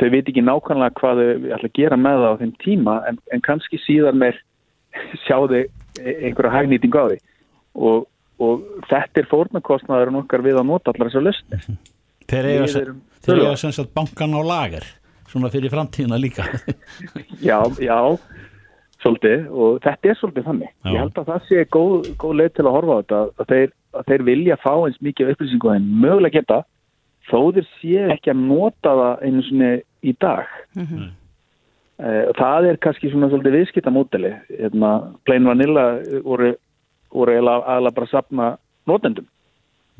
þau 0.00 0.08
veit 0.14 0.28
ekki 0.32 0.42
nákvæmlega 0.46 0.96
hvað 1.00 1.20
þau 1.20 1.28
ætla 1.56 1.68
að 1.70 1.76
gera 1.78 1.98
með 2.00 2.22
það 2.24 2.32
á 2.32 2.40
þeim 2.40 2.52
tíma 2.64 2.94
en, 3.10 3.18
en 3.36 3.44
kannski 3.46 3.80
síðan 3.84 4.18
meir 4.22 4.38
sjá 5.26 5.36
þau 5.36 5.60
einhverja 6.00 6.54
hagnýtingu 6.54 6.98
á 7.02 7.06
því. 7.10 7.18
Og, 7.80 8.06
og 8.40 8.62
þetta 8.90 9.20
er 9.22 9.28
fórnarkostnaður 9.30 10.14
okkar 10.22 10.42
við 10.46 10.58
að 10.62 10.68
nota 10.70 10.94
allar 10.94 11.12
þeir 12.30 12.46
eiga, 12.48 12.62
Við 12.64 12.72
sem- 12.72 12.82
erum 12.86 13.00
þeir 13.26 13.42
eiga 13.44 13.56
sem 13.60 13.72
sagt 13.76 13.92
bankan 13.96 14.34
á 14.38 14.42
lager 14.46 14.86
svona 15.30 15.50
fyrir 15.52 15.70
framtíðina 15.70 16.18
líka. 16.18 16.42
Já, 17.48 17.60
já, 17.78 17.98
svolítið. 19.02 19.44
Og 19.54 19.78
þetta 19.84 20.10
er 20.10 20.18
svolítið 20.18 20.48
þannig. 20.48 20.72
Já. 20.82 20.90
Ég 20.90 20.98
held 21.04 21.20
að 21.22 21.28
það 21.30 21.44
sé 21.48 21.62
góð, 21.76 22.08
góð 22.20 22.34
leið 22.40 22.50
til 22.56 22.66
að 22.66 22.74
horfa 22.76 22.96
á 22.96 23.00
þetta 23.00 23.20
að 23.44 23.52
þeir, 23.52 23.72
að 24.00 24.08
þeir 24.10 24.24
vilja 24.30 24.56
fá 24.64 24.72
eins 24.88 24.98
mikið 25.06 25.30
upplýsingu 25.34 25.72
en 25.76 25.86
mögulega 26.02 26.40
geta 26.40 26.58
þó 27.30 27.38
þeir 27.54 27.68
sé 27.78 28.02
ekki 28.16 28.32
að 28.34 28.42
nota 28.48 28.96
það 29.00 29.24
einu 29.28 29.44
svona 29.46 29.70
í 30.04 30.14
dag. 30.20 30.46
Mhm. 30.76 31.10
Eh, 32.00 32.32
Það 32.36 32.70
er 32.70 32.76
kannski 32.76 33.10
svona 33.10 33.28
svolítið 33.28 33.56
viðskipta 33.58 33.92
móteli. 33.92 34.32
Hérna, 34.48 35.14
Plain 35.26 35.44
Vanilla 35.44 36.00
voru, 36.24 36.54
voru 37.12 37.32
eiginlega 37.34 37.66
aðalega 37.66 37.94
bara 37.94 38.06
sapna 38.06 38.58
notendum. 38.86 39.26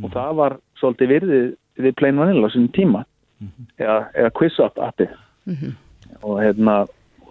Og 0.02 0.10
það 0.10 0.34
var 0.34 0.56
svolítið 0.80 1.12
virðið 1.14 1.56
við 1.76 1.96
Plain 1.96 2.16
Vanilla 2.16 2.48
á 2.48 2.52
sinni 2.52 2.72
tíma. 2.72 3.04
Eða, 3.78 3.98
eða 4.14 4.30
QuizUp 4.32 4.78
appi. 4.80 5.08
Og 6.22 6.40
hérna 6.40 6.86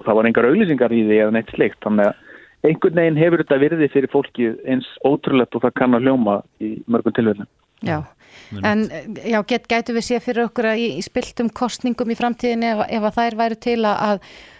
það 0.05 0.15
var 0.15 0.29
engar 0.29 0.47
auglýsingar 0.49 0.93
í 0.95 1.03
því 1.07 1.17
eða 1.23 1.35
neitt 1.35 1.53
slikt 1.55 1.79
þannig 1.85 2.09
að 2.09 2.69
einhvern 2.69 2.99
veginn 2.99 3.19
hefur 3.19 3.43
þetta 3.43 3.59
virði 3.63 3.89
fyrir 3.93 4.11
fólki 4.11 4.49
eins 4.67 4.87
ótrúlegt 5.07 5.55
og 5.55 5.63
það 5.65 5.75
kann 5.79 5.97
að 5.97 6.07
hljóma 6.07 6.35
í 6.63 6.71
mörgum 6.91 7.15
tilvægum 7.15 7.49
Já, 7.87 8.03
en 8.65 8.85
já, 9.23 9.39
get, 9.49 9.67
gætu 9.71 9.95
við 9.97 10.07
sé 10.07 10.19
fyrir 10.23 10.47
okkur 10.47 10.71
að 10.71 10.83
í, 10.83 10.89
í 10.99 11.05
spiltum 11.05 11.51
kostningum 11.61 12.11
í 12.11 12.17
framtíðinni 12.19 12.73
ef, 12.73 12.83
ef 12.97 13.07
að 13.09 13.17
þær 13.19 13.39
væru 13.43 13.59
til 13.67 13.79
að, 13.83 14.03
að 14.09 14.19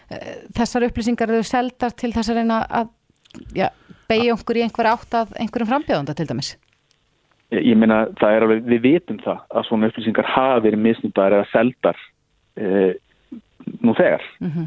e, 0.09 0.38
þessar 0.59 0.88
upplýsingar 0.89 1.36
eru 1.36 1.47
seldar 1.47 1.95
til 1.97 2.13
þess 2.15 2.34
að 2.34 2.41
reyna 2.41 2.63
að 2.82 2.95
já, 3.57 3.69
beigja 4.09 4.38
okkur 4.38 4.59
í 4.59 4.65
einhver 4.65 4.91
átt 4.93 5.19
að 5.21 5.38
einhverjum 5.39 5.71
frambjóðanda 5.73 6.17
til 6.17 6.30
dæmis? 6.30 6.55
Ég, 7.49 7.63
ég 7.71 7.77
meina 7.80 8.03
það 8.21 8.36
er 8.36 8.47
alveg, 8.47 8.65
við 8.69 8.82
vitum 8.86 9.21
það 9.25 9.45
að 9.49 9.69
svona 9.69 9.91
upplýsingar 9.91 10.34
hafa 10.36 10.65
verið 10.65 10.84
misnundar 10.86 11.38
eða 11.38 11.49
seldar 11.53 12.03
e, 12.57 12.91
nú 13.84 13.95
þegar. 13.97 14.25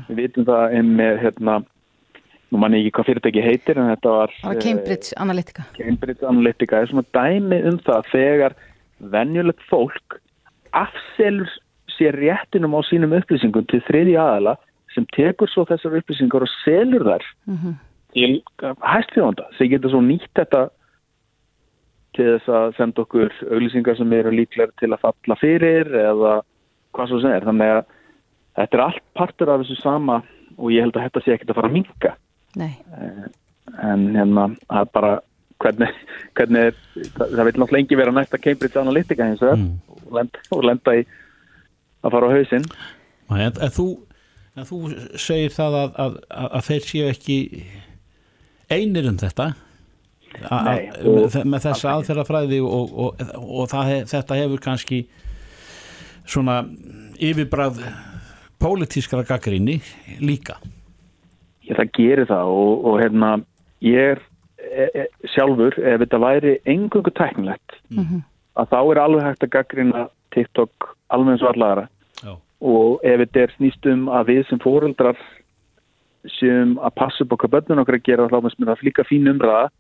Við 0.08 0.18
vitum 0.18 0.48
það 0.48 0.76
en 0.78 0.90
með 0.98 1.20
hérna, 1.22 1.58
nú 2.52 2.60
manni 2.60 2.82
ekki 2.82 2.94
hvað 2.98 3.08
fyrirtæki 3.10 3.44
heitir 3.44 3.80
en 3.80 3.90
þetta 3.92 4.14
var 4.16 4.34
Það 4.38 4.52
var 4.52 4.60
Cambridge 4.66 5.16
Analytica. 5.24 5.66
Cambridge 5.78 6.28
Analytica. 6.28 6.80
Er 6.80 6.92
svona 6.92 7.06
dæmi 7.16 7.60
um 7.70 7.78
það 7.86 8.10
þegar 8.12 8.56
venjulegt 9.10 9.62
fólk 9.70 10.18
afselur 10.72 11.50
sér 11.96 12.16
réttinum 12.16 12.76
á 12.78 12.80
sínum 12.88 13.14
upplýsingum 13.16 13.66
til 13.70 13.82
þriði 13.88 14.16
aðala 14.20 14.56
sem 14.94 15.06
tekur 15.16 15.50
svo 15.50 15.64
þessar 15.68 15.98
upplýsingar 16.00 16.44
og 16.44 16.52
selur 16.62 17.04
þær 17.08 17.26
til 18.12 18.42
hæstfjóðanda 18.62 19.48
sem 19.58 19.72
getur 19.72 19.92
svo 19.92 20.02
nýtt 20.04 20.30
þetta 20.36 20.68
til 22.16 22.28
þess 22.28 22.48
að 22.52 22.74
senda 22.76 23.04
okkur 23.06 23.32
auglýsingar 23.48 23.96
sem 23.96 24.12
eru 24.12 24.32
líklega 24.34 24.72
til 24.80 24.92
að 24.92 25.00
falla 25.06 25.38
fyrir 25.40 25.88
eða 25.96 26.34
hvað 26.92 27.08
svo 27.08 27.20
sem 27.22 27.32
er. 27.32 27.46
Þannig 27.48 27.72
að 27.72 27.84
þetta 28.58 28.76
er 28.76 28.84
allt 28.84 29.06
partur 29.16 29.52
af 29.52 29.62
þessu 29.62 29.78
sama 29.80 30.18
og 30.58 30.72
ég 30.74 30.84
held 30.84 30.96
að 30.96 31.06
þetta 31.08 31.24
sé 31.24 31.34
ekkert 31.34 31.54
að 31.54 31.60
fara 31.60 31.72
að 31.72 31.76
minka 31.78 32.16
Nei, 32.60 32.72
en 33.80 34.10
hérna 34.12 34.50
það 34.68 34.82
er 34.82 34.90
bara 34.92 35.12
hvernig, 35.62 35.88
hvernig 36.38 36.68
er, 36.68 36.78
það, 37.16 37.26
það 37.36 37.42
vil 37.48 37.52
náttúrulega 37.54 37.80
engi 37.82 37.98
vera 38.00 38.14
næsta 38.16 38.40
Cambridge 38.42 38.80
Analytica 38.80 39.28
hins 39.28 39.42
vegar 39.42 39.62
og, 39.62 40.06
lenda, 40.18 40.42
og 40.56 40.64
lenda 40.68 40.94
í 40.98 41.04
að 42.02 42.14
fara 42.16 42.30
á 42.30 42.34
hausinn. 42.36 42.66
En, 43.32 43.42
en, 43.48 43.72
þú, 43.72 43.86
en 44.58 44.68
þú 44.68 44.80
segir 45.22 45.52
það 45.54 45.76
að, 45.82 45.92
að, 46.04 46.16
að, 46.28 46.48
að 46.58 46.66
þeir 46.70 46.88
séu 46.90 47.10
ekki 47.12 47.36
einir 48.72 49.08
um 49.10 49.20
þetta? 49.20 49.52
A, 50.48 50.58
Nei, 50.64 50.86
og- 51.04 51.36
með, 51.44 51.60
þessa 51.66 51.92
aðferðafræði 51.98 52.62
og, 52.64 52.92
og, 53.04 53.22
og 53.42 53.68
það, 53.70 53.92
þetta 54.12 54.38
hefur 54.40 54.62
kannski 54.64 55.02
svona 56.24 56.62
yfirbræð 57.20 57.82
pólitískra 58.62 59.24
gaggrinni 59.28 59.80
líka. 60.22 60.56
Ég 61.66 61.76
það 61.78 61.90
gerir 61.98 62.28
það 62.30 62.52
og, 62.56 62.86
og 62.88 63.00
hérna 63.02 63.32
ég 63.84 64.14
er 64.14 64.22
e, 64.72 64.88
e, 65.02 65.06
sjálfur 65.34 65.76
ef 65.78 66.00
þetta 66.04 66.22
væri 66.22 66.54
engungu 66.64 67.12
tæknilegt 67.18 67.76
að 68.56 68.72
þá 68.72 68.80
er 68.80 69.00
alveg 69.02 69.26
hægt 69.26 69.46
að 69.46 69.52
gaggrina 69.56 70.06
TikTok 70.34 70.88
alveg 71.12 71.36
eins 71.36 71.44
og 71.44 71.52
allara 71.52 71.86
Já. 72.22 72.34
og 72.60 73.04
ef 73.04 73.22
þetta 73.24 73.44
er 73.44 73.54
snýst 73.58 73.86
um 73.92 74.08
að 74.08 74.32
við 74.32 74.42
sem 74.48 74.62
fóreldrar 74.62 75.20
sem 76.38 76.76
að 76.78 76.96
passa 76.96 77.24
upp 77.24 77.38
hvað 77.38 77.54
börnun 77.56 77.82
okkar 77.82 77.98
að 77.98 78.04
gera 78.06 78.28
þá 78.30 78.40
finnst 78.40 78.60
mér 78.60 78.72
það 78.72 78.84
líka 78.88 79.06
fín 79.08 79.30
umræða. 79.30 79.70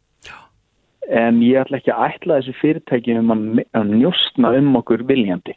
En 1.10 1.42
ég 1.42 1.58
ætla 1.58 1.78
ekki 1.78 1.92
að 1.92 2.04
ætla 2.08 2.38
þessu 2.40 2.54
fyrirtæki 2.60 3.14
um 3.18 3.30
að, 3.34 3.42
að 3.78 3.92
njóstna 3.92 4.52
um 4.58 4.76
okkur 4.78 5.02
viljandi. 5.06 5.54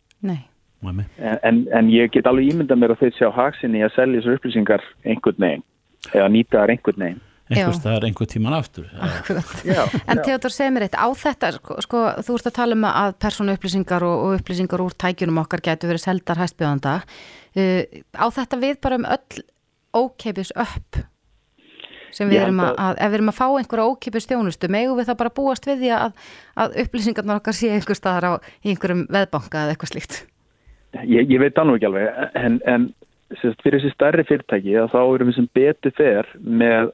En, 0.85 1.01
en, 1.41 1.61
en 1.73 1.89
ég 1.89 2.11
get 2.13 2.27
alveg 2.29 2.51
ímyndað 2.51 2.81
mér 2.81 2.93
að 2.93 3.05
þeir 3.05 3.15
sjá 3.17 3.29
haksinni 3.33 3.81
að 3.85 3.95
selja 3.95 4.21
þessu 4.21 4.37
upplýsingar 4.37 4.85
einhvern 5.05 5.41
veginn 5.41 5.65
eða 6.13 6.27
nýta 6.33 6.61
þær 6.61 6.73
einhvern 6.75 7.05
veginn 7.05 7.23
einhvers 7.49 7.81
Já. 7.83 7.89
er 7.93 8.05
einhver 8.07 8.29
tíman 8.29 8.55
aftur 8.57 8.87
Akkurat. 8.97 9.55
Já, 9.67 9.81
En 10.09 10.21
Theodor, 10.25 10.53
segð 10.53 10.75
mér 10.75 10.87
eitt, 10.87 10.97
á 10.97 11.07
þetta, 11.13 11.51
sko, 11.59 11.79
sko, 11.85 12.03
þú 12.25 12.37
ert 12.39 12.49
að 12.49 12.55
tala 12.59 12.77
um 12.77 12.85
að 12.89 13.17
persónu 13.21 13.55
upplýsingar 13.55 14.05
og, 14.07 14.23
og 14.25 14.37
upplýsingar 14.39 14.83
úr 14.85 14.95
tækjunum 15.05 15.41
okkar 15.43 15.63
getur 15.65 15.93
verið 15.93 16.05
seldar 16.07 16.41
hæstbjóðanda. 16.41 16.95
Uh, 17.55 17.83
á 18.17 18.25
þetta 18.33 18.61
við 18.63 18.79
bara 18.83 19.01
um 19.01 19.09
öll 19.15 19.43
ókeipis 19.95 20.51
upp 20.55 21.05
sem 22.15 22.29
við 22.31 22.39
Ég 22.39 22.45
erum 22.47 22.61
að, 22.63 22.75
að, 22.79 22.99
ef 23.03 23.09
við 23.11 23.17
erum 23.17 23.31
að 23.31 23.37
fá 23.37 23.45
einhverja 23.47 23.87
ókeipis 23.91 24.29
þjónustu, 24.29 24.69
megum 24.71 24.99
við 24.99 25.09
það 25.09 25.17
bara 25.21 25.33
búast 25.35 25.67
við 25.67 25.81
því 25.83 25.89
að, 25.97 26.27
að 26.63 26.77
upplýsingarnar 26.85 27.41
okkar 27.41 27.57
sé 27.57 27.71
einhver 27.75 27.99
staðar 27.99 28.27
á 28.27 28.33
einhverjum 28.63 29.03
veðbanka 29.11 29.63
eða 29.63 29.75
eitthvað 29.75 29.91
slíkt. 29.91 30.19
ég, 31.03 31.27
ég 31.27 31.41
veit 31.43 31.55
það 31.57 31.67
nú 31.67 31.75
ekki 31.75 31.89
alveg 31.89 32.37
en, 32.39 32.59
en 32.71 32.87
fyrir 33.63 33.81
þessi 33.81 33.95
stærri 33.95 34.25
fyrirtæki 34.29 34.77
að 34.79 34.93
þá 34.93 34.99
erum 35.01 35.31
við 35.31 35.39
sem 35.39 35.49
betur 35.57 35.95
fer 35.97 36.29
með 36.39 36.93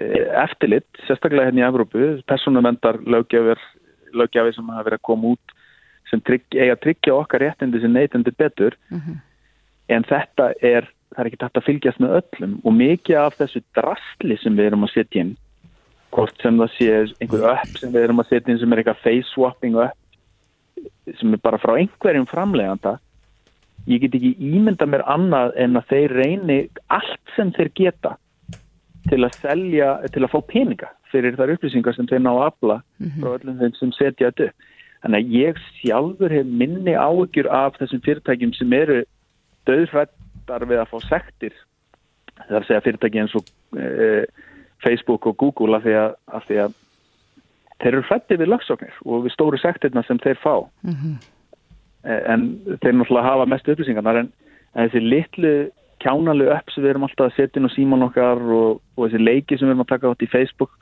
e, 0.00 0.08
eftirlit, 0.42 0.88
sérstaklega 1.06 1.48
hérna 1.48 1.64
í 1.64 1.68
Evrópu, 1.68 2.10
persónumendar 2.28 3.00
lögjafir, 3.06 3.62
lögjafir 4.16 4.56
sem 4.56 4.70
hafa 4.72 4.86
verið 4.88 5.00
að 5.00 5.08
koma 5.10 5.34
út 5.34 5.56
sem 6.08 6.22
trygg, 6.24 6.46
eiga 6.56 6.76
að 6.76 6.84
tryggja 6.86 7.16
okkar 7.18 7.44
réttindi 7.44 7.82
sem 7.82 7.92
neytandi 7.92 8.32
betur. 8.38 8.76
En 9.92 10.04
þetta 10.08 10.52
er, 10.64 10.88
það 11.12 11.20
er 11.22 11.28
ekki 11.28 11.40
þetta 11.42 11.60
að 11.60 11.66
fylgjast 11.66 12.00
með 12.04 12.16
öllum 12.20 12.56
og 12.64 12.74
mikið 12.78 13.20
af 13.20 13.36
þessu 13.36 13.62
drastli 13.76 14.38
sem 14.40 14.56
við 14.56 14.70
erum 14.70 14.88
að 14.88 14.94
setja 14.94 15.24
inn 15.24 15.36
hvort 16.14 16.40
sem 16.42 16.56
það 16.56 16.70
sé 16.76 16.88
einhver 17.20 17.44
upp 17.52 17.80
sem 17.80 17.92
við 17.92 18.06
erum 18.06 18.22
að 18.22 18.30
setja 18.30 18.52
inn 18.52 18.60
sem 18.62 18.72
er 18.72 18.80
eitthvað 18.80 19.02
face 19.04 19.28
swapping 19.32 19.76
upp 19.76 21.18
sem 21.18 21.34
er 21.34 21.42
bara 21.42 21.60
frá 21.60 21.74
einhverjum 21.76 22.28
framleganda 22.28 22.94
ég 23.88 24.02
get 24.04 24.16
ekki 24.16 24.34
ímynda 24.50 24.88
mér 24.88 25.04
annað 25.08 25.54
en 25.60 25.76
að 25.80 25.92
þeir 25.92 26.16
reyni 26.20 26.58
allt 26.92 27.34
sem 27.36 27.52
þeir 27.56 27.72
geta 27.80 28.14
til 29.08 29.20
að 29.24 29.36
selja, 29.42 29.92
til 30.12 30.24
að 30.24 30.32
fá 30.32 30.40
peninga 30.48 30.90
fyrir 31.12 31.36
þar 31.38 31.54
upplýsingar 31.54 31.96
sem 31.96 32.08
þeir 32.08 32.24
ná 32.24 32.32
að 32.34 32.42
afla 32.48 32.80
frá 33.20 33.30
öllum 33.36 33.60
þeim 33.62 33.76
sem 33.78 33.94
setja 33.96 34.30
þetta 34.30 34.48
upp. 34.50 34.66
Þannig 34.98 35.22
að 35.22 35.36
ég 35.38 35.60
sjálfur 35.78 36.34
hef 36.34 36.50
minni 36.60 36.94
áhyggjur 36.98 37.48
af 37.54 37.78
þessum 37.78 38.02
fyrirtækjum 38.02 38.52
sem 38.56 38.72
eru 38.74 38.98
döðfrættar 39.68 40.66
við 40.66 40.82
að 40.82 40.90
fá 40.90 40.98
sektir. 41.06 41.54
Það 42.40 42.50
er 42.50 42.58
að 42.58 42.66
segja 42.66 42.84
fyrirtæki 42.86 43.22
eins 43.22 43.36
og 43.38 43.52
e, 43.78 44.26
Facebook 44.82 45.28
og 45.30 45.38
Google 45.38 45.78
af 45.78 45.86
því 45.86 45.96
að, 46.00 46.18
af 46.34 46.48
því 46.48 46.60
að 46.64 46.76
þeir 47.78 47.92
eru 47.92 48.04
hrætti 48.08 48.38
við 48.40 48.52
lagsóknir 48.52 49.00
og 49.06 49.24
við 49.26 49.34
stóru 49.36 49.62
sektirna 49.62 50.02
sem 50.06 50.18
þeir 50.22 50.42
fá. 50.42 50.54
E, 52.02 52.18
en 52.34 52.50
þeir 52.82 52.98
náttúrulega 52.98 53.30
hafa 53.30 53.48
mest 53.54 53.70
upplýsingarnar 53.70 54.22
en, 54.24 54.32
en 54.74 54.88
þessi 54.88 55.04
litlu 55.06 55.54
kjánalu 56.02 56.50
upp 56.54 56.74
sem 56.74 56.84
við 56.84 56.92
erum 56.94 57.06
alltaf 57.06 57.28
að 57.28 57.36
setja 57.36 57.60
inn 57.60 57.70
á 57.70 57.76
síman 57.76 58.04
okkar 58.08 58.42
og, 58.42 58.82
og 58.96 59.06
þessi 59.06 59.22
leiki 59.22 59.58
sem 59.58 59.68
við 59.68 59.74
erum 59.74 59.86
að 59.86 59.92
taka 59.94 60.12
átt 60.12 60.26
í 60.26 60.30
Facebook. 60.32 60.76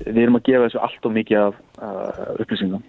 Við 0.00 0.22
erum 0.24 0.40
að 0.40 0.46
gefa 0.48 0.66
þessu 0.66 0.82
allt 0.86 1.06
og 1.06 1.14
mikið 1.18 1.42
af 1.44 1.60
uh, 1.82 2.34
upplýsingum. 2.40 2.88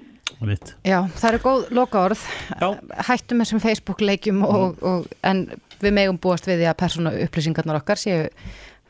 Já, 0.87 1.03
það 1.19 1.27
eru 1.27 1.39
góð 1.43 1.65
lokaorð, 1.75 2.21
Já. 2.55 2.67
hættum 3.09 3.43
þessum 3.43 3.61
Facebook-leikjum 3.61 4.39
og, 4.47 4.79
og, 4.81 5.05
en 5.27 5.43
við 5.83 5.93
megum 5.97 6.17
búast 6.21 6.47
við 6.49 6.63
því 6.63 6.69
að 6.71 6.79
persónu 6.79 7.13
upplýsingarnar 7.27 7.81
okkar 7.81 8.01
séu 8.01 8.23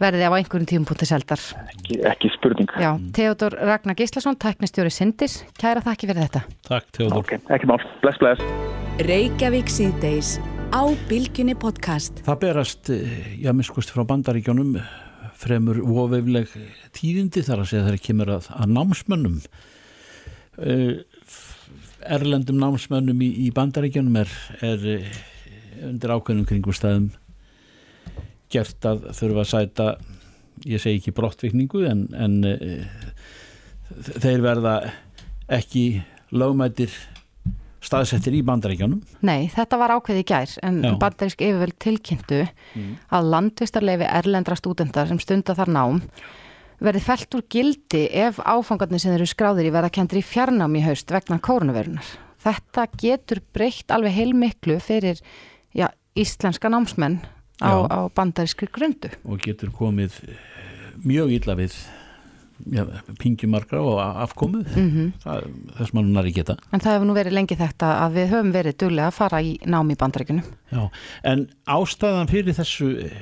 verði 0.02 0.26
á 0.26 0.32
einhverjum 0.32 0.70
tímupunkti 0.70 1.10
seldar. 1.10 1.44
ekki, 1.74 2.00
ekki 2.08 2.32
spurning. 2.38 2.72
Já, 2.80 2.94
Theodor 3.18 3.58
Ragnar 3.60 3.98
Gíslason, 4.00 4.40
tæknistjóri 4.40 4.94
Sindis, 4.94 5.42
kæra 5.60 5.84
þakki 5.86 6.10
fyrir 6.10 6.26
þetta. 6.30 6.46
Takk 6.70 6.90
Theodor 6.96 7.22
ok, 7.26 7.36
ekki 7.52 7.70
mál, 7.70 7.84
bless 8.06 8.22
bless. 8.22 8.42
Reykjavík 9.02 9.70
síðdeis 9.72 10.38
á 10.72 10.84
Bilginni 11.08 11.56
podcast. 11.60 12.24
Það 12.26 12.40
berast, 12.40 12.90
eh, 12.90 13.38
já 13.44 13.52
miskust 13.54 13.92
frá 13.92 14.06
bandaríkjónum 14.08 14.78
eh, 14.80 14.88
fremur 15.36 15.82
ofeifleg 15.84 16.48
tíðindi 16.96 17.44
þar 17.44 17.64
að 17.64 17.70
segja 17.72 17.86
þegar 17.90 18.06
kemur 18.08 18.34
að, 18.40 18.50
að 18.56 18.74
námsmönnum 18.78 19.42
Eh, 20.62 21.00
erlendum 22.12 22.58
námsmönnum 22.60 23.22
í, 23.24 23.30
í 23.46 23.52
bandaríkjónum 23.56 24.18
er, 24.20 24.32
er 24.66 24.84
undir 25.88 26.12
ákveðnum 26.12 26.48
kringum 26.50 26.76
staðum 26.76 27.08
gert 28.52 28.86
að 28.86 29.06
þurfa 29.16 29.46
að 29.46 29.50
sæta 29.52 29.88
ég 30.68 30.82
segi 30.84 31.00
ekki 31.00 31.14
brottvikningu 31.16 31.86
en, 31.88 32.04
en 32.14 32.36
þeir 34.20 34.44
verða 34.44 34.76
ekki 35.48 35.86
lögmætir 36.36 36.92
staðsettir 37.82 38.38
í 38.38 38.44
bandaríkjónum 38.46 39.02
Nei, 39.26 39.50
þetta 39.54 39.80
var 39.82 39.96
ákveði 39.98 40.24
gær 40.30 40.54
en 40.66 40.82
Já. 40.86 40.94
bandarísk 41.02 41.42
yfirvöld 41.42 41.78
tilkynntu 41.82 42.44
að 43.10 43.32
landvistarleifi 43.34 44.10
erlendra 44.10 44.58
stúdendar 44.60 45.10
sem 45.10 45.20
stunda 45.22 45.56
þar 45.58 45.74
nám 45.74 46.02
verði 46.82 47.04
felt 47.06 47.38
úr 47.38 47.46
gildi 47.52 48.08
ef 48.24 48.40
áfangarnir 48.42 49.02
sem 49.02 49.14
eru 49.14 49.28
skráðir 49.30 49.70
í 49.70 49.74
verða 49.74 49.94
kendur 49.94 50.22
í 50.22 50.26
fjarnám 50.26 50.78
í 50.80 50.84
haust 50.86 51.12
vegna 51.14 51.38
kórnuverunar. 51.44 52.08
Þetta 52.42 52.88
getur 52.98 53.42
breytt 53.54 53.94
alveg 53.94 54.16
heilmiklu 54.18 54.80
fyrir 54.82 55.22
já, 55.78 55.92
íslenska 56.18 56.72
námsmenn 56.74 57.20
á, 57.62 57.86
á 57.86 58.00
bandarískri 58.10 58.70
grundu. 58.74 59.12
og 59.24 59.38
getur 59.46 59.70
komið 59.70 60.18
mjög 61.06 61.38
illa 61.38 61.58
við 61.60 61.78
já, 62.70 62.86
pingjumargra 63.20 63.82
og 63.82 64.00
afkomu. 64.26 64.64
Mhm. 64.64 65.14
það, 65.24 65.48
þess 65.78 65.94
mann 65.94 66.12
nari 66.14 66.34
geta. 66.36 66.58
En 66.72 66.80
það 66.80 66.98
hefur 66.98 67.10
nú 67.10 67.18
verið 67.18 67.38
lengi 67.38 67.58
þetta 67.60 67.92
að 68.06 68.18
við 68.20 68.34
höfum 68.36 68.52
verið 68.56 68.78
duglega 68.78 69.08
að 69.08 69.18
fara 69.20 69.42
í 69.42 69.54
nám 69.66 69.92
í 69.92 69.98
bandaríkunum. 70.00 70.52
Já, 70.72 70.90
en 71.24 71.48
ástæðan 71.68 72.32
fyrir 72.32 72.58
þessu 72.58 72.92
eh, 73.06 73.16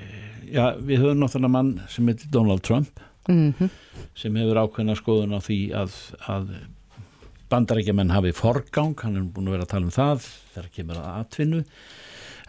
já, 0.51 0.75
við 0.77 1.05
höfum 1.05 1.23
náttúrulega 1.23 1.55
mann 1.57 1.79
sem 1.87 2.07
heitir 2.07 2.31
Donald 2.31 2.61
Trump 2.63 3.05
Mm 3.29 3.69
sem 4.17 4.35
hefur 4.35 4.57
ákveðna 4.63 4.95
skoðun 4.97 5.37
á 5.37 5.39
því 5.43 5.57
að, 5.79 5.95
að 6.27 6.47
bandarækjumenn 7.51 8.13
hafi 8.13 8.33
forgang, 8.35 8.95
hann 9.03 9.17
er 9.17 9.27
búin 9.33 9.49
að 9.49 9.55
vera 9.57 9.67
að 9.67 9.73
tala 9.73 9.87
um 9.87 9.93
það 9.93 10.25
þegar 10.53 10.69
kemur 10.75 10.99
að 10.99 11.09
atvinnu. 11.13 11.61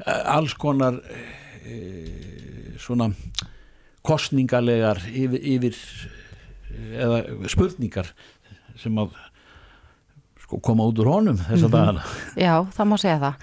Eh, 0.01 0.23
alls 0.35 0.55
konar 0.61 0.99
e, 1.65 1.77
svona 2.81 3.11
kostningalegar 4.07 5.03
yfir, 5.09 5.45
yfir 5.55 5.79
eða 6.97 7.49
spurningar 7.49 8.13
sem 8.77 8.95
að 9.03 9.11
sko, 10.41 10.61
koma 10.61 10.87
út 10.89 10.99
úr 10.99 11.11
honum 11.13 11.37
þess 11.37 11.65
að 11.65 11.69
Mhm. 11.69 11.77
dagana 11.77 12.03
Já, 12.37 12.55
það 12.77 12.89
má 12.91 12.97
segja 12.99 13.19
það. 13.21 13.35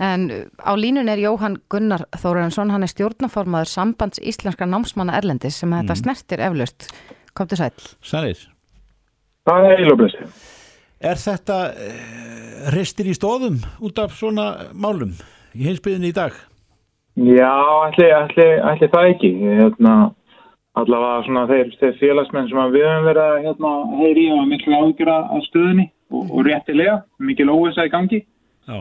En 0.00 0.30
á 0.58 0.72
línun 0.76 1.08
er 1.08 1.18
Jóhann 1.18 1.60
Gunnar 1.68 2.06
Þórensson, 2.16 2.70
hann 2.70 2.82
er 2.82 2.88
stjórnaformaður 2.88 3.68
sambands 3.68 4.18
íslenskra 4.20 4.66
námsmanna 4.66 5.16
Erlendis 5.18 5.54
sem 5.54 5.70
þetta 5.70 5.94
Mhm. 5.94 6.02
snertir 6.02 6.38
eflaust. 6.40 6.90
Kom 7.34 7.46
til 7.46 7.58
sæl. 7.58 7.70
Sælir, 8.02 8.48
Það 9.46 9.64
er 9.64 9.76
eiginlega 9.76 10.28
er 11.02 11.18
þetta 11.18 11.56
e, 11.74 12.70
restir 12.70 13.08
í 13.10 13.14
stóðum 13.16 13.58
út 13.82 13.98
af 13.98 14.14
svona 14.14 14.72
málum 14.72 15.14
í 15.54 15.66
heimsbyðinni 15.66 16.12
í 16.12 16.14
dag? 16.14 16.32
Já, 17.18 17.50
ætli, 17.90 18.06
ætli, 18.08 18.46
ætli 18.70 18.88
það 18.88 19.08
ekki. 19.10 19.30
Hérna, 19.42 20.14
allavega 20.78 21.24
svona 21.26 21.44
þeir, 21.50 21.70
þeir 21.80 21.94
félagsmenn 22.00 22.48
sem 22.48 22.60
að 22.62 22.76
við 22.76 22.86
höfum 22.88 23.08
verið 23.10 23.22
að 23.26 23.46
hérna, 23.46 23.72
heyri 24.00 24.26
og 24.32 24.46
miklu 24.48 24.78
ágjöra 24.78 25.16
á 25.28 25.36
stöðunni 25.48 25.86
og, 26.12 26.30
og 26.30 26.46
réttilega, 26.48 26.98
mikil 27.20 27.50
óvisa 27.52 27.86
í 27.88 27.92
gangi. 27.92 28.22
Já. 28.68 28.80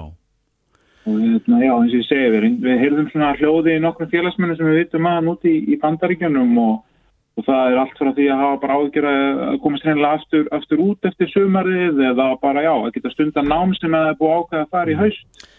Og 1.10 1.18
hérna, 1.18 1.60
já, 1.66 1.74
eins 1.74 1.96
og 1.96 1.98
ég 1.98 2.08
segi, 2.08 2.30
við, 2.36 2.48
við 2.62 2.80
heyrðum 2.86 3.10
svona 3.12 3.34
hljóði 3.40 3.76
í 3.76 3.84
nokkrum 3.84 4.12
félagsmennum 4.12 4.60
sem 4.60 4.70
við 4.70 4.80
vitum 4.84 5.10
að 5.10 5.22
núti 5.28 5.52
í, 5.52 5.62
í 5.74 5.80
bandaríkjunum 5.82 6.60
og, 6.62 6.76
og 7.40 7.48
það 7.48 7.72
er 7.72 7.80
allt 7.84 7.98
frá 8.00 8.12
því 8.12 8.28
að 8.30 8.44
hafa 8.46 8.60
bara 8.62 8.78
ágjöra 8.80 9.16
að 9.48 9.58
komast 9.64 9.88
hreinlega 9.88 10.20
aftur, 10.20 10.46
aftur 10.56 10.84
út 10.86 11.10
eftir 11.10 11.32
sumarið 11.34 12.04
eða 12.12 12.30
bara, 12.44 12.68
já, 12.68 12.76
að 12.78 12.94
geta 13.00 13.16
stundan 13.16 13.52
nám 13.52 13.74
sem 13.80 13.98
að 13.98 14.06
það 14.06 14.14
er 14.14 14.22
búið 14.22 14.36
að 14.36 14.46
ákveða 14.46 14.68
að 14.68 14.78
fara 14.78 14.94
í 14.94 15.00
haust. 15.02 15.50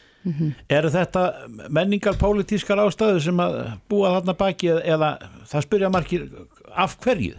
Eru 0.70 0.90
þetta 0.92 1.22
menningar 1.72 2.18
pólitískar 2.20 2.80
ástæður 2.82 3.22
sem 3.24 3.40
að 3.42 3.56
búa 3.90 4.16
þarna 4.16 4.34
baki 4.38 4.70
eða, 4.78 5.14
það 5.50 5.64
spyrja 5.66 5.90
margir 5.92 6.28
af 6.78 6.94
hverju? 7.02 7.34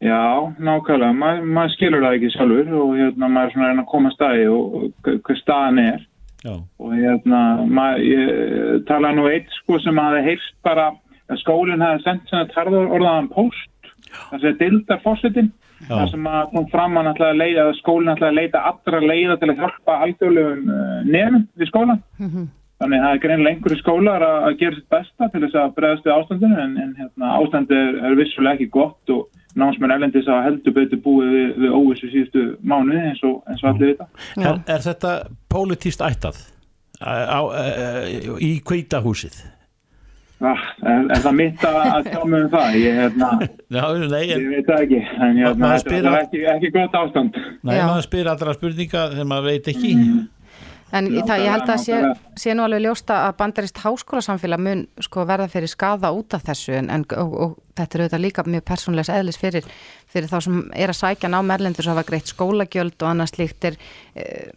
Já, 0.00 0.48
nákvæmlega, 0.56 1.12
Ma, 1.12 1.34
maður 1.44 1.74
skilur 1.74 2.04
það 2.06 2.14
ekki 2.16 2.32
sjálfur 2.32 2.70
og 2.80 2.94
hérna 2.96 3.28
maður 3.28 3.50
er 3.50 3.54
svona 3.54 3.70
að 3.70 3.82
að 3.82 3.88
koma 3.90 4.12
staði 4.14 4.46
og, 4.48 4.76
hver 5.04 5.40
staðan 5.42 5.80
er 5.82 6.06
Já. 6.40 6.54
og 6.56 6.94
hérna 6.96 7.40
maður, 7.68 8.06
ég 8.08 8.84
talaði 8.88 9.18
nú 9.18 9.26
eitt 9.28 9.50
sko 9.58 9.80
sem 9.84 10.00
hafi 10.00 10.22
heyrst 10.24 10.54
bara 10.64 10.86
að 11.28 11.42
skólinn 11.42 11.84
hafi 11.84 12.02
sendt 12.06 12.32
svona 12.32 12.48
tarður 12.54 12.94
orðaðan 12.96 13.28
post 13.34 13.92
það 14.30 14.46
sé 14.46 14.54
dildar 14.62 15.02
fórsetin 15.04 15.52
Já. 15.52 15.69
Það 15.88 16.06
sem 16.12 16.30
að 16.30 16.46
kom 16.54 16.70
fram 16.70 16.96
að 17.00 17.06
náttúrulega 17.08 17.40
leita 17.40 17.66
að 17.66 17.76
skólinn 17.80 18.36
leita 18.36 18.64
allra 18.70 19.02
leiða 19.04 19.36
til 19.40 19.50
að 19.50 19.60
hjálpa 19.64 19.98
alþjóðlegum 20.06 20.72
uh, 20.76 20.96
nefnum 21.08 21.46
við 21.56 21.70
skólan 21.72 22.02
Þannig 22.80 22.96
að 22.96 23.02
það 23.04 23.14
er 23.14 23.20
greinlega 23.20 23.54
einhverju 23.54 23.76
skólar 23.82 24.22
að, 24.24 24.38
að 24.48 24.54
gera 24.62 24.76
sitt 24.78 24.92
besta 24.94 25.26
til 25.28 25.40
þess 25.42 25.56
að 25.60 25.72
bregðast 25.76 26.06
við 26.06 26.14
ástandinu 26.14 26.60
en, 26.62 26.70
en 26.80 26.94
hérna, 26.96 27.32
ástandið 27.36 27.80
er, 27.80 27.98
er 28.08 28.16
vissulega 28.16 28.56
ekki 28.56 28.68
gott 28.72 29.12
og 29.12 29.26
námsmenn 29.60 29.92
erlendis 29.92 30.30
að 30.30 30.46
heldur 30.46 30.76
betur 30.78 31.02
búið 31.04 31.34
við, 31.34 31.50
við 31.60 31.74
óvissu 31.76 32.08
síðustu 32.08 32.44
mánuði 32.64 33.02
eins 33.10 33.20
og, 33.28 33.36
eins 33.50 33.64
og 33.66 33.68
allir 33.74 33.92
vita. 33.92 34.08
Er, 34.38 34.60
er 34.64 34.86
þetta 34.86 35.12
pólitíst 35.52 36.04
ættað 36.06 36.40
á, 37.04 37.12
á, 37.12 37.40
í 38.40 38.54
kveitahúsið? 38.64 39.42
Ah, 40.40 40.60
er, 40.80 41.02
er 41.12 41.20
það 41.20 41.34
mitt 41.36 41.64
að, 41.68 41.78
að 41.84 42.06
tjá 42.08 42.20
mig 42.24 42.44
um 42.46 42.50
það? 42.54 42.76
Ég, 42.80 42.98
hérna, 43.02 43.30
Já, 43.76 43.82
nei, 44.08 44.22
ég 44.24 44.44
veit 44.48 44.68
það 44.70 44.84
ekki, 44.86 45.00
en 45.04 45.40
hérna, 45.42 45.56
Maður 45.60 45.82
þetta 45.84 45.98
er 46.00 46.20
ekki, 46.22 46.44
ekki 46.54 46.70
gott 46.78 47.00
ástand. 47.02 47.40
Nei, 47.60 47.74
Já. 47.76 47.82
maður 47.90 48.06
spyr 48.06 48.30
allra 48.32 48.54
spurninga 48.56 49.02
þegar 49.12 49.28
maður 49.34 49.50
veit 49.50 49.68
ekki 49.74 49.90
En 50.90 51.06
Já, 51.12 51.20
það, 51.22 51.42
ég 51.44 51.52
held 51.54 51.68
að 51.70 51.82
sé, 51.84 51.98
sé 52.42 52.54
nú 52.56 52.64
alveg 52.64 52.82
ljósta 52.82 53.18
að 53.28 53.36
bandarist 53.38 53.82
háskólasamfélag 53.84 54.62
mun 54.64 54.80
sko 55.04 55.22
verða 55.28 55.46
fyrir 55.52 55.70
skada 55.70 56.10
út 56.16 56.34
af 56.34 56.42
þessu 56.48 56.74
en, 56.80 56.88
en 56.90 57.04
og, 57.20 57.36
og 57.44 57.52
þetta 57.78 57.98
er 57.98 58.04
auðvitað 58.04 58.24
líka 58.24 58.44
mjög 58.48 58.64
persónlegs 58.72 59.12
eðlis 59.14 59.38
fyrir, 59.38 59.68
fyrir 60.10 60.32
þá 60.32 60.38
sem 60.48 60.56
er 60.74 60.90
að 60.90 60.98
sækja 60.98 61.30
ná 61.30 61.38
merlendur 61.46 61.86
sem 61.86 61.94
hafa 61.94 62.08
greitt 62.08 62.32
skólagjöld 62.32 62.96
og 62.98 63.12
annað 63.12 63.30
slíkt 63.34 63.68
er, 63.70 63.78
eh, 64.18 64.50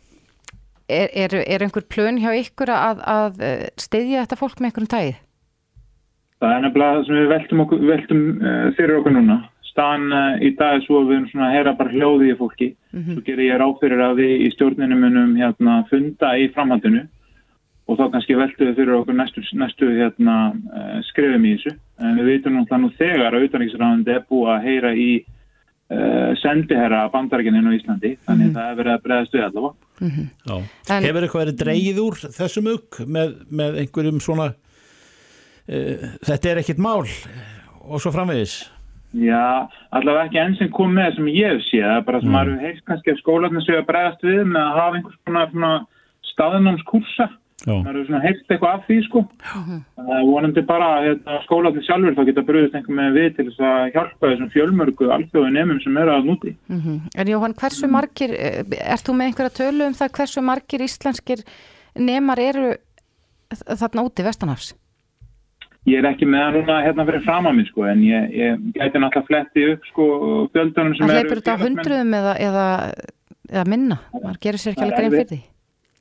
er, 0.88 1.14
er, 1.28 1.38
er 1.44 1.68
einhver 1.68 1.86
plön 1.86 2.18
hjá 2.24 2.32
ykkur 2.40 2.74
að, 2.74 3.06
að 3.14 3.46
eh, 3.46 3.68
styðja 3.84 4.26
þetta 4.26 4.42
fólk 4.42 4.58
með 4.58 4.72
einhverjum 4.72 4.94
tæði? 4.96 5.14
Það 6.44 6.54
er 6.58 6.64
nefnilega 6.66 6.94
það 7.00 7.06
sem 7.08 7.16
við 7.22 7.28
veltum, 7.32 7.62
okkur, 7.64 7.84
veltum 7.88 8.24
uh, 8.44 8.68
fyrir 8.78 8.98
okkur 9.00 9.14
núna. 9.16 9.38
Staðan 9.74 10.04
uh, 10.14 10.34
í 10.44 10.50
dag 10.60 10.76
er 10.78 10.82
svo 10.86 11.00
að 11.00 11.08
við 11.10 11.16
erum 11.18 11.28
svona 11.32 11.46
að 11.48 11.54
heyra 11.56 11.74
bara 11.80 11.94
hljóði 11.96 12.28
í 12.34 12.38
fólki. 12.38 12.68
Svo 12.94 13.22
gerir 13.26 13.48
ég 13.48 13.62
ráð 13.64 13.78
fyrir 13.82 14.04
að 14.06 14.20
við 14.20 14.34
í 14.44 14.50
stjórninu 14.54 14.98
munum 15.00 15.32
hérna, 15.40 15.78
funda 15.90 16.34
í 16.38 16.50
framhaldinu 16.54 17.06
og 17.88 17.98
þá 18.00 18.04
kannski 18.14 18.36
veltum 18.40 18.68
við 18.70 18.78
fyrir 18.82 18.94
okkur 19.00 19.16
næstu, 19.18 19.42
næstu 19.60 19.90
hérna, 19.98 20.36
uh, 20.72 21.00
skrifum 21.10 21.48
í 21.50 21.56
þessu. 21.56 21.74
En 22.04 22.20
við 22.20 22.30
veitum 22.34 22.60
náttúrulega 22.60 22.84
nú 22.84 22.92
þegar 23.00 23.38
að 23.40 23.48
utanriksræðandi 23.50 24.14
er 24.18 24.28
búið 24.30 24.52
að 24.54 24.68
heyra 24.68 24.92
í 24.96 25.10
uh, 25.24 26.32
sendiherra 26.44 27.02
bandarækinin 27.14 27.68
á 27.68 27.72
Íslandi. 27.76 28.14
Þannig 28.28 28.52
Mhm. 28.52 28.56
það 28.56 28.70
er 28.72 28.78
verið 28.82 28.94
að 28.98 29.04
bregðast 29.08 29.34
við 29.34 29.46
allavega. 29.48 29.74
Já. 30.04 30.56
En- 30.92 31.04
Hefur 31.08 31.24
eitthvað 31.28 31.44
verið 31.46 31.60
dreigið 31.64 32.00
úr 32.04 32.16
þessum 32.38 32.70
ugg 32.74 33.02
með, 33.08 33.34
með 33.52 33.78
einhverjum 33.84 34.22
svona 34.22 34.48
þetta 35.68 36.50
er 36.54 36.62
ekkit 36.64 36.78
mál 36.84 37.04
og 37.88 38.00
svo 38.02 38.12
framvegis 38.12 38.70
Já, 39.14 39.70
allavega 39.94 40.26
ekki 40.26 40.40
enn 40.42 40.56
sem 40.58 40.70
kom 40.74 40.96
með 40.98 41.16
sem 41.20 41.28
ég 41.30 41.52
hef 41.54 41.62
séð, 41.68 41.84
það 41.86 41.98
er 42.00 42.06
bara 42.08 42.20
sem 42.20 42.30
Mm. 42.30 42.34
maður 42.34 42.50
hefur 42.56 42.66
heilt 42.66 42.86
kannski 42.90 43.12
að 43.14 43.20
skólarnir 43.22 43.62
séu 43.68 43.78
að 43.78 43.86
bregðast 43.92 44.24
við 44.26 44.40
með 44.50 44.62
að 44.64 44.78
hafa 44.80 44.96
einhvers 44.98 45.20
konar 45.28 45.52
svona 45.52 45.72
staðnámskursa, 46.34 47.28
Já. 47.68 47.74
maður 47.78 47.94
hefur 48.00 48.08
svona 48.10 48.22
heilt 48.26 48.50
eitthvað 48.50 48.74
af 48.74 48.88
því 48.88 48.98
sko. 49.06 49.22
Það 49.54 50.12
er 50.18 50.26
vonandi 50.32 50.64
bara 50.72 50.88
að 50.98 51.06
hérna, 51.08 51.38
skólarnir 51.46 51.86
sjálfur 51.86 52.18
þá 52.18 52.24
geta 52.32 52.46
bröðist 52.50 52.76
einhver 52.80 52.98
með 52.98 53.18
við 53.20 53.30
til 53.38 53.46
þess 53.52 53.62
að 53.70 53.94
hjálpa 53.94 54.32
þessum 54.34 54.52
fjölmörgu 54.56 55.12
alþjóðu 55.16 55.54
nefnum 55.60 55.82
sem 55.86 55.98
eru 56.02 56.16
að 56.18 56.28
núti. 56.32 56.56
Mm 56.74 57.00
En 57.16 57.28
Jóhann, 57.36 57.54
hversu 57.54 57.88
margir, 57.88 58.34
eh, 58.34 58.64
ert 58.82 59.06
þú 59.06 59.14
með 59.14 59.30
einhverja 59.30 59.58
tölu 59.62 59.86
um 59.86 59.94
það 59.94 60.12
hversu 60.18 60.42
margir 60.42 60.82
íslenskir 60.90 61.46
nemar 61.96 62.40
eru 62.40 62.74
þarna 63.54 64.10
úti 64.10 64.26
vestanhafs? 64.26 64.74
Ég 65.90 66.00
er 66.00 66.06
ekki 66.08 66.28
með 66.30 66.44
það 66.46 66.58
núna 66.58 66.76
hérna 66.86 67.06
fyrir 67.10 67.24
fram 67.26 67.48
að 67.50 67.58
mér 67.58 67.66
sko, 67.68 67.88
en 67.92 68.04
ég, 68.08 68.28
ég 68.40 68.62
gæti 68.78 69.02
náttúrulega 69.04 69.28
fletti 69.28 69.66
upp 69.74 69.90
sko 69.90 70.06
fjöldunum 70.54 70.94
sem 70.96 71.10
Það 71.10 71.16
eru... 71.16 71.24
hleypur 71.24 71.42
þetta 71.42 71.56
á 71.60 71.64
hundruðum 71.64 72.14
eða, 72.20 72.36
eða, 72.46 72.68
eða 73.52 73.66
minna, 73.74 73.98
maður 74.16 74.40
gerir 74.46 74.64
sér 74.64 74.72
ekki 74.72 74.80
Það 74.80 74.88
er 74.88 74.94
alveg 74.94 75.04
grein 75.04 75.18
fyrir 75.18 75.34
því. 75.34 75.42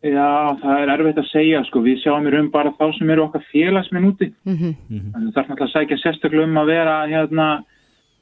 Já, 0.02 0.58
það 0.58 0.80
er 0.82 0.90
erfitt 0.96 1.18
að 1.22 1.28
segja 1.30 1.58
sko, 1.68 1.80
við 1.84 2.00
sjáum 2.02 2.24
í 2.26 2.30
raun 2.34 2.48
bara 2.50 2.72
þá 2.74 2.88
sem 2.96 3.10
eru 3.14 3.22
okkar 3.28 3.44
félagsminn 3.52 4.08
úti. 4.08 4.32
Mm 4.48 4.56
Það 5.14 5.28
þarf 5.36 5.50
náttúrulega 5.50 5.66
að 5.68 5.74
sækja 5.76 5.98
sérstaklega 6.00 6.46
um 6.48 6.58
að 6.58 6.72
vera 6.72 6.96
hérna, 7.06 7.46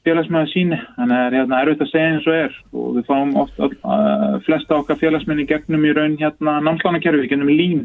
félagsmaður 0.05 0.51
síni. 0.51 0.77
Þannig 0.97 1.15
að 1.15 1.23
það 1.23 1.25
er 1.31 1.37
hérna, 1.39 1.61
erfitt 1.63 1.81
að 1.81 1.89
segja 1.89 2.11
eins 2.11 2.27
og 2.29 2.37
er. 2.37 2.59
Og 2.73 2.91
við 2.99 3.09
fáum 3.09 3.33
oft 3.41 3.63
uh, 3.65 4.37
flesta 4.45 4.77
okkar 4.77 5.01
félagsmenn 5.01 5.41
í 5.41 5.47
gegnum 5.49 5.87
í 5.89 5.95
raun 5.97 6.19
hérna, 6.21 6.59
námslánakerfi, 6.67 7.31
gegnum 7.33 7.49
lín. 7.49 7.83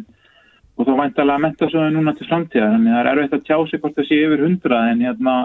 Og 0.77 0.85
þá 0.85 0.93
væntalega 1.01 1.43
menta 1.43 1.69
svo 1.73 1.85
núna 1.93 2.13
til 2.17 2.27
framtíða. 2.29 2.73
Þannig 2.75 2.93
að 2.93 2.99
það 2.99 3.03
er 3.03 3.13
erfitt 3.13 3.37
að 3.37 3.45
tjá 3.47 3.59
sig 3.71 3.81
hvort 3.83 3.95
það 3.97 4.09
sé 4.09 4.19
yfir 4.27 4.43
hundrað. 4.45 4.89
En, 4.93 5.05
hérna, 5.07 5.37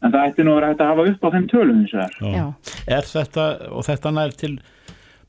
en 0.00 0.12
það 0.14 0.26
ætti 0.28 0.46
nú 0.46 0.52
að 0.52 0.60
vera 0.60 0.68
hægt 0.70 0.84
að 0.84 0.92
hafa 0.92 1.08
upp 1.10 1.24
á 1.26 1.34
þeim 1.34 1.48
tölum 1.50 1.80
eins 1.80 1.94
og 1.96 2.04
það 2.04 2.36
er. 2.36 2.76
Er 2.98 3.10
þetta 3.10 3.48
og 3.74 3.88
þetta 3.88 4.14
nær 4.14 4.36
til 4.38 4.54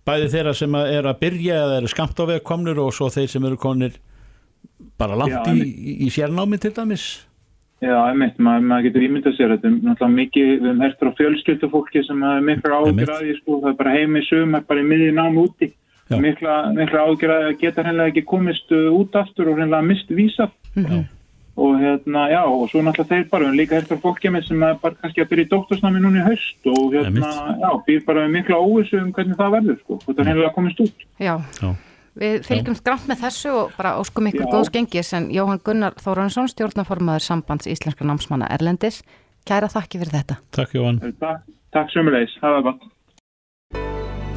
bæði 0.07 0.29
þeirra 0.33 0.53
sem 0.57 0.77
eru 0.81 1.11
að 1.11 1.19
byrja 1.21 1.57
eða 1.65 1.81
eru 1.81 1.89
skamt 1.91 2.21
á 2.21 2.25
veg 2.29 2.45
komnir 2.45 2.79
og 2.81 2.93
svo 2.95 3.09
þeir 3.13 3.29
sem 3.31 3.43
eru 3.49 3.59
komnir 3.61 3.97
bara 5.01 5.17
langt 5.17 5.33
Já, 5.33 5.53
í, 5.53 5.97
í, 6.05 6.09
sérnámi 6.13 6.59
til 6.61 6.73
dæmis 6.77 7.05
Já, 7.81 7.95
einmitt, 8.05 8.37
maður, 8.37 8.65
maður 8.69 8.87
getur 8.87 9.05
ímyndað 9.07 9.37
sér 9.37 9.53
þetta 9.55 9.67
er 9.67 9.77
náttúrulega 9.77 10.15
mikið, 10.19 10.49
við 10.51 10.67
höfum 10.67 10.81
hertur 10.85 11.09
á 11.09 11.17
fjölskyldufólki 11.17 12.03
sem 12.05 12.19
hefur 12.25 12.43
mikla 12.45 12.81
ágjur 12.81 13.13
að 13.13 13.23
því 13.23 13.37
sko, 13.39 13.55
það 13.63 13.71
er 13.71 13.77
bara 13.79 13.93
heimi 13.95 14.21
sumar, 14.27 14.65
bara 14.67 14.83
í 14.83 14.85
miðið 14.85 15.15
nám 15.17 15.39
úti. 15.41 15.69
Mikla, 16.20 16.55
mikla 16.74 16.99
ágjur 17.07 17.32
að 17.38 17.47
geta 17.62 17.84
hreinlega 17.84 18.12
ekki 18.12 18.26
komist 18.26 18.72
uh, 18.72 18.89
út 18.91 19.16
aftur 19.16 19.47
og 19.49 19.57
hreinlega 19.57 19.82
mist 19.86 20.09
vísa 20.09 20.49
Mhm. 20.76 21.05
og 21.57 21.76
hérna, 21.82 22.30
já, 22.32 22.41
og 22.47 22.70
svo 22.72 22.80
náttúrulega 22.82 23.09
þeir 23.12 23.30
bara, 23.30 23.43
höfum 23.45 23.57
líka 23.59 23.76
hertur 23.76 23.97
á 23.99 24.01
fólki 24.01 24.30
með 24.32 24.47
sem 24.47 24.64
er 24.64 24.76
bara 24.82 24.95
kannski 24.95 25.22
að 25.22 25.30
byrja 25.30 25.45
í 25.45 25.49
doktorsnami 25.51 25.99
núna 25.99 26.22
í 26.24 26.28
haust 26.30 26.66
og 26.66 26.93
hérna, 26.93 27.32
já, 27.59 27.70
býr 27.88 28.05
bara 28.05 28.28
mikla 28.28 28.55
óvissu 28.55 29.01
um 29.01 29.12
hvernig 29.12 29.36
það 29.36 29.51
verður, 29.57 29.80
sko, 29.84 29.93
og 30.07 30.16
það 30.16 30.26
hreinlega 30.26 30.53
komist 30.55 30.80
út 30.80 30.93
Já. 31.20 31.36
Já. 31.62 31.76
Við 32.22 32.43
fylgjumst 32.43 32.84
grannt 32.84 33.07
með 33.07 33.22
þessu 33.24 33.51
og 33.55 33.72
bara 33.78 33.95
óskum 33.99 34.28
ykkur 34.28 34.47
góðs 34.51 34.72
gengis 34.72 35.14
en 35.14 35.30
Jóhann 35.32 35.62
Gunnar 35.64 35.93
Þórensson, 35.95 36.47
stjórnaformaður 36.51 37.24
sambands 37.24 37.68
íslenska 37.68 38.03
námsmanna 38.03 38.47
Erlendis, 38.51 39.01
Kæra 39.47 39.68
þakki 39.72 39.99
fyrir 40.01 40.12
þetta. 40.20 40.36
Takk 40.51 40.74
Jóhann. 40.76 40.99
Takk, 41.20 41.41
takk 41.74 41.89
sömulegis, 41.89 42.36
hafa 42.41 42.62
gott. 42.62 42.82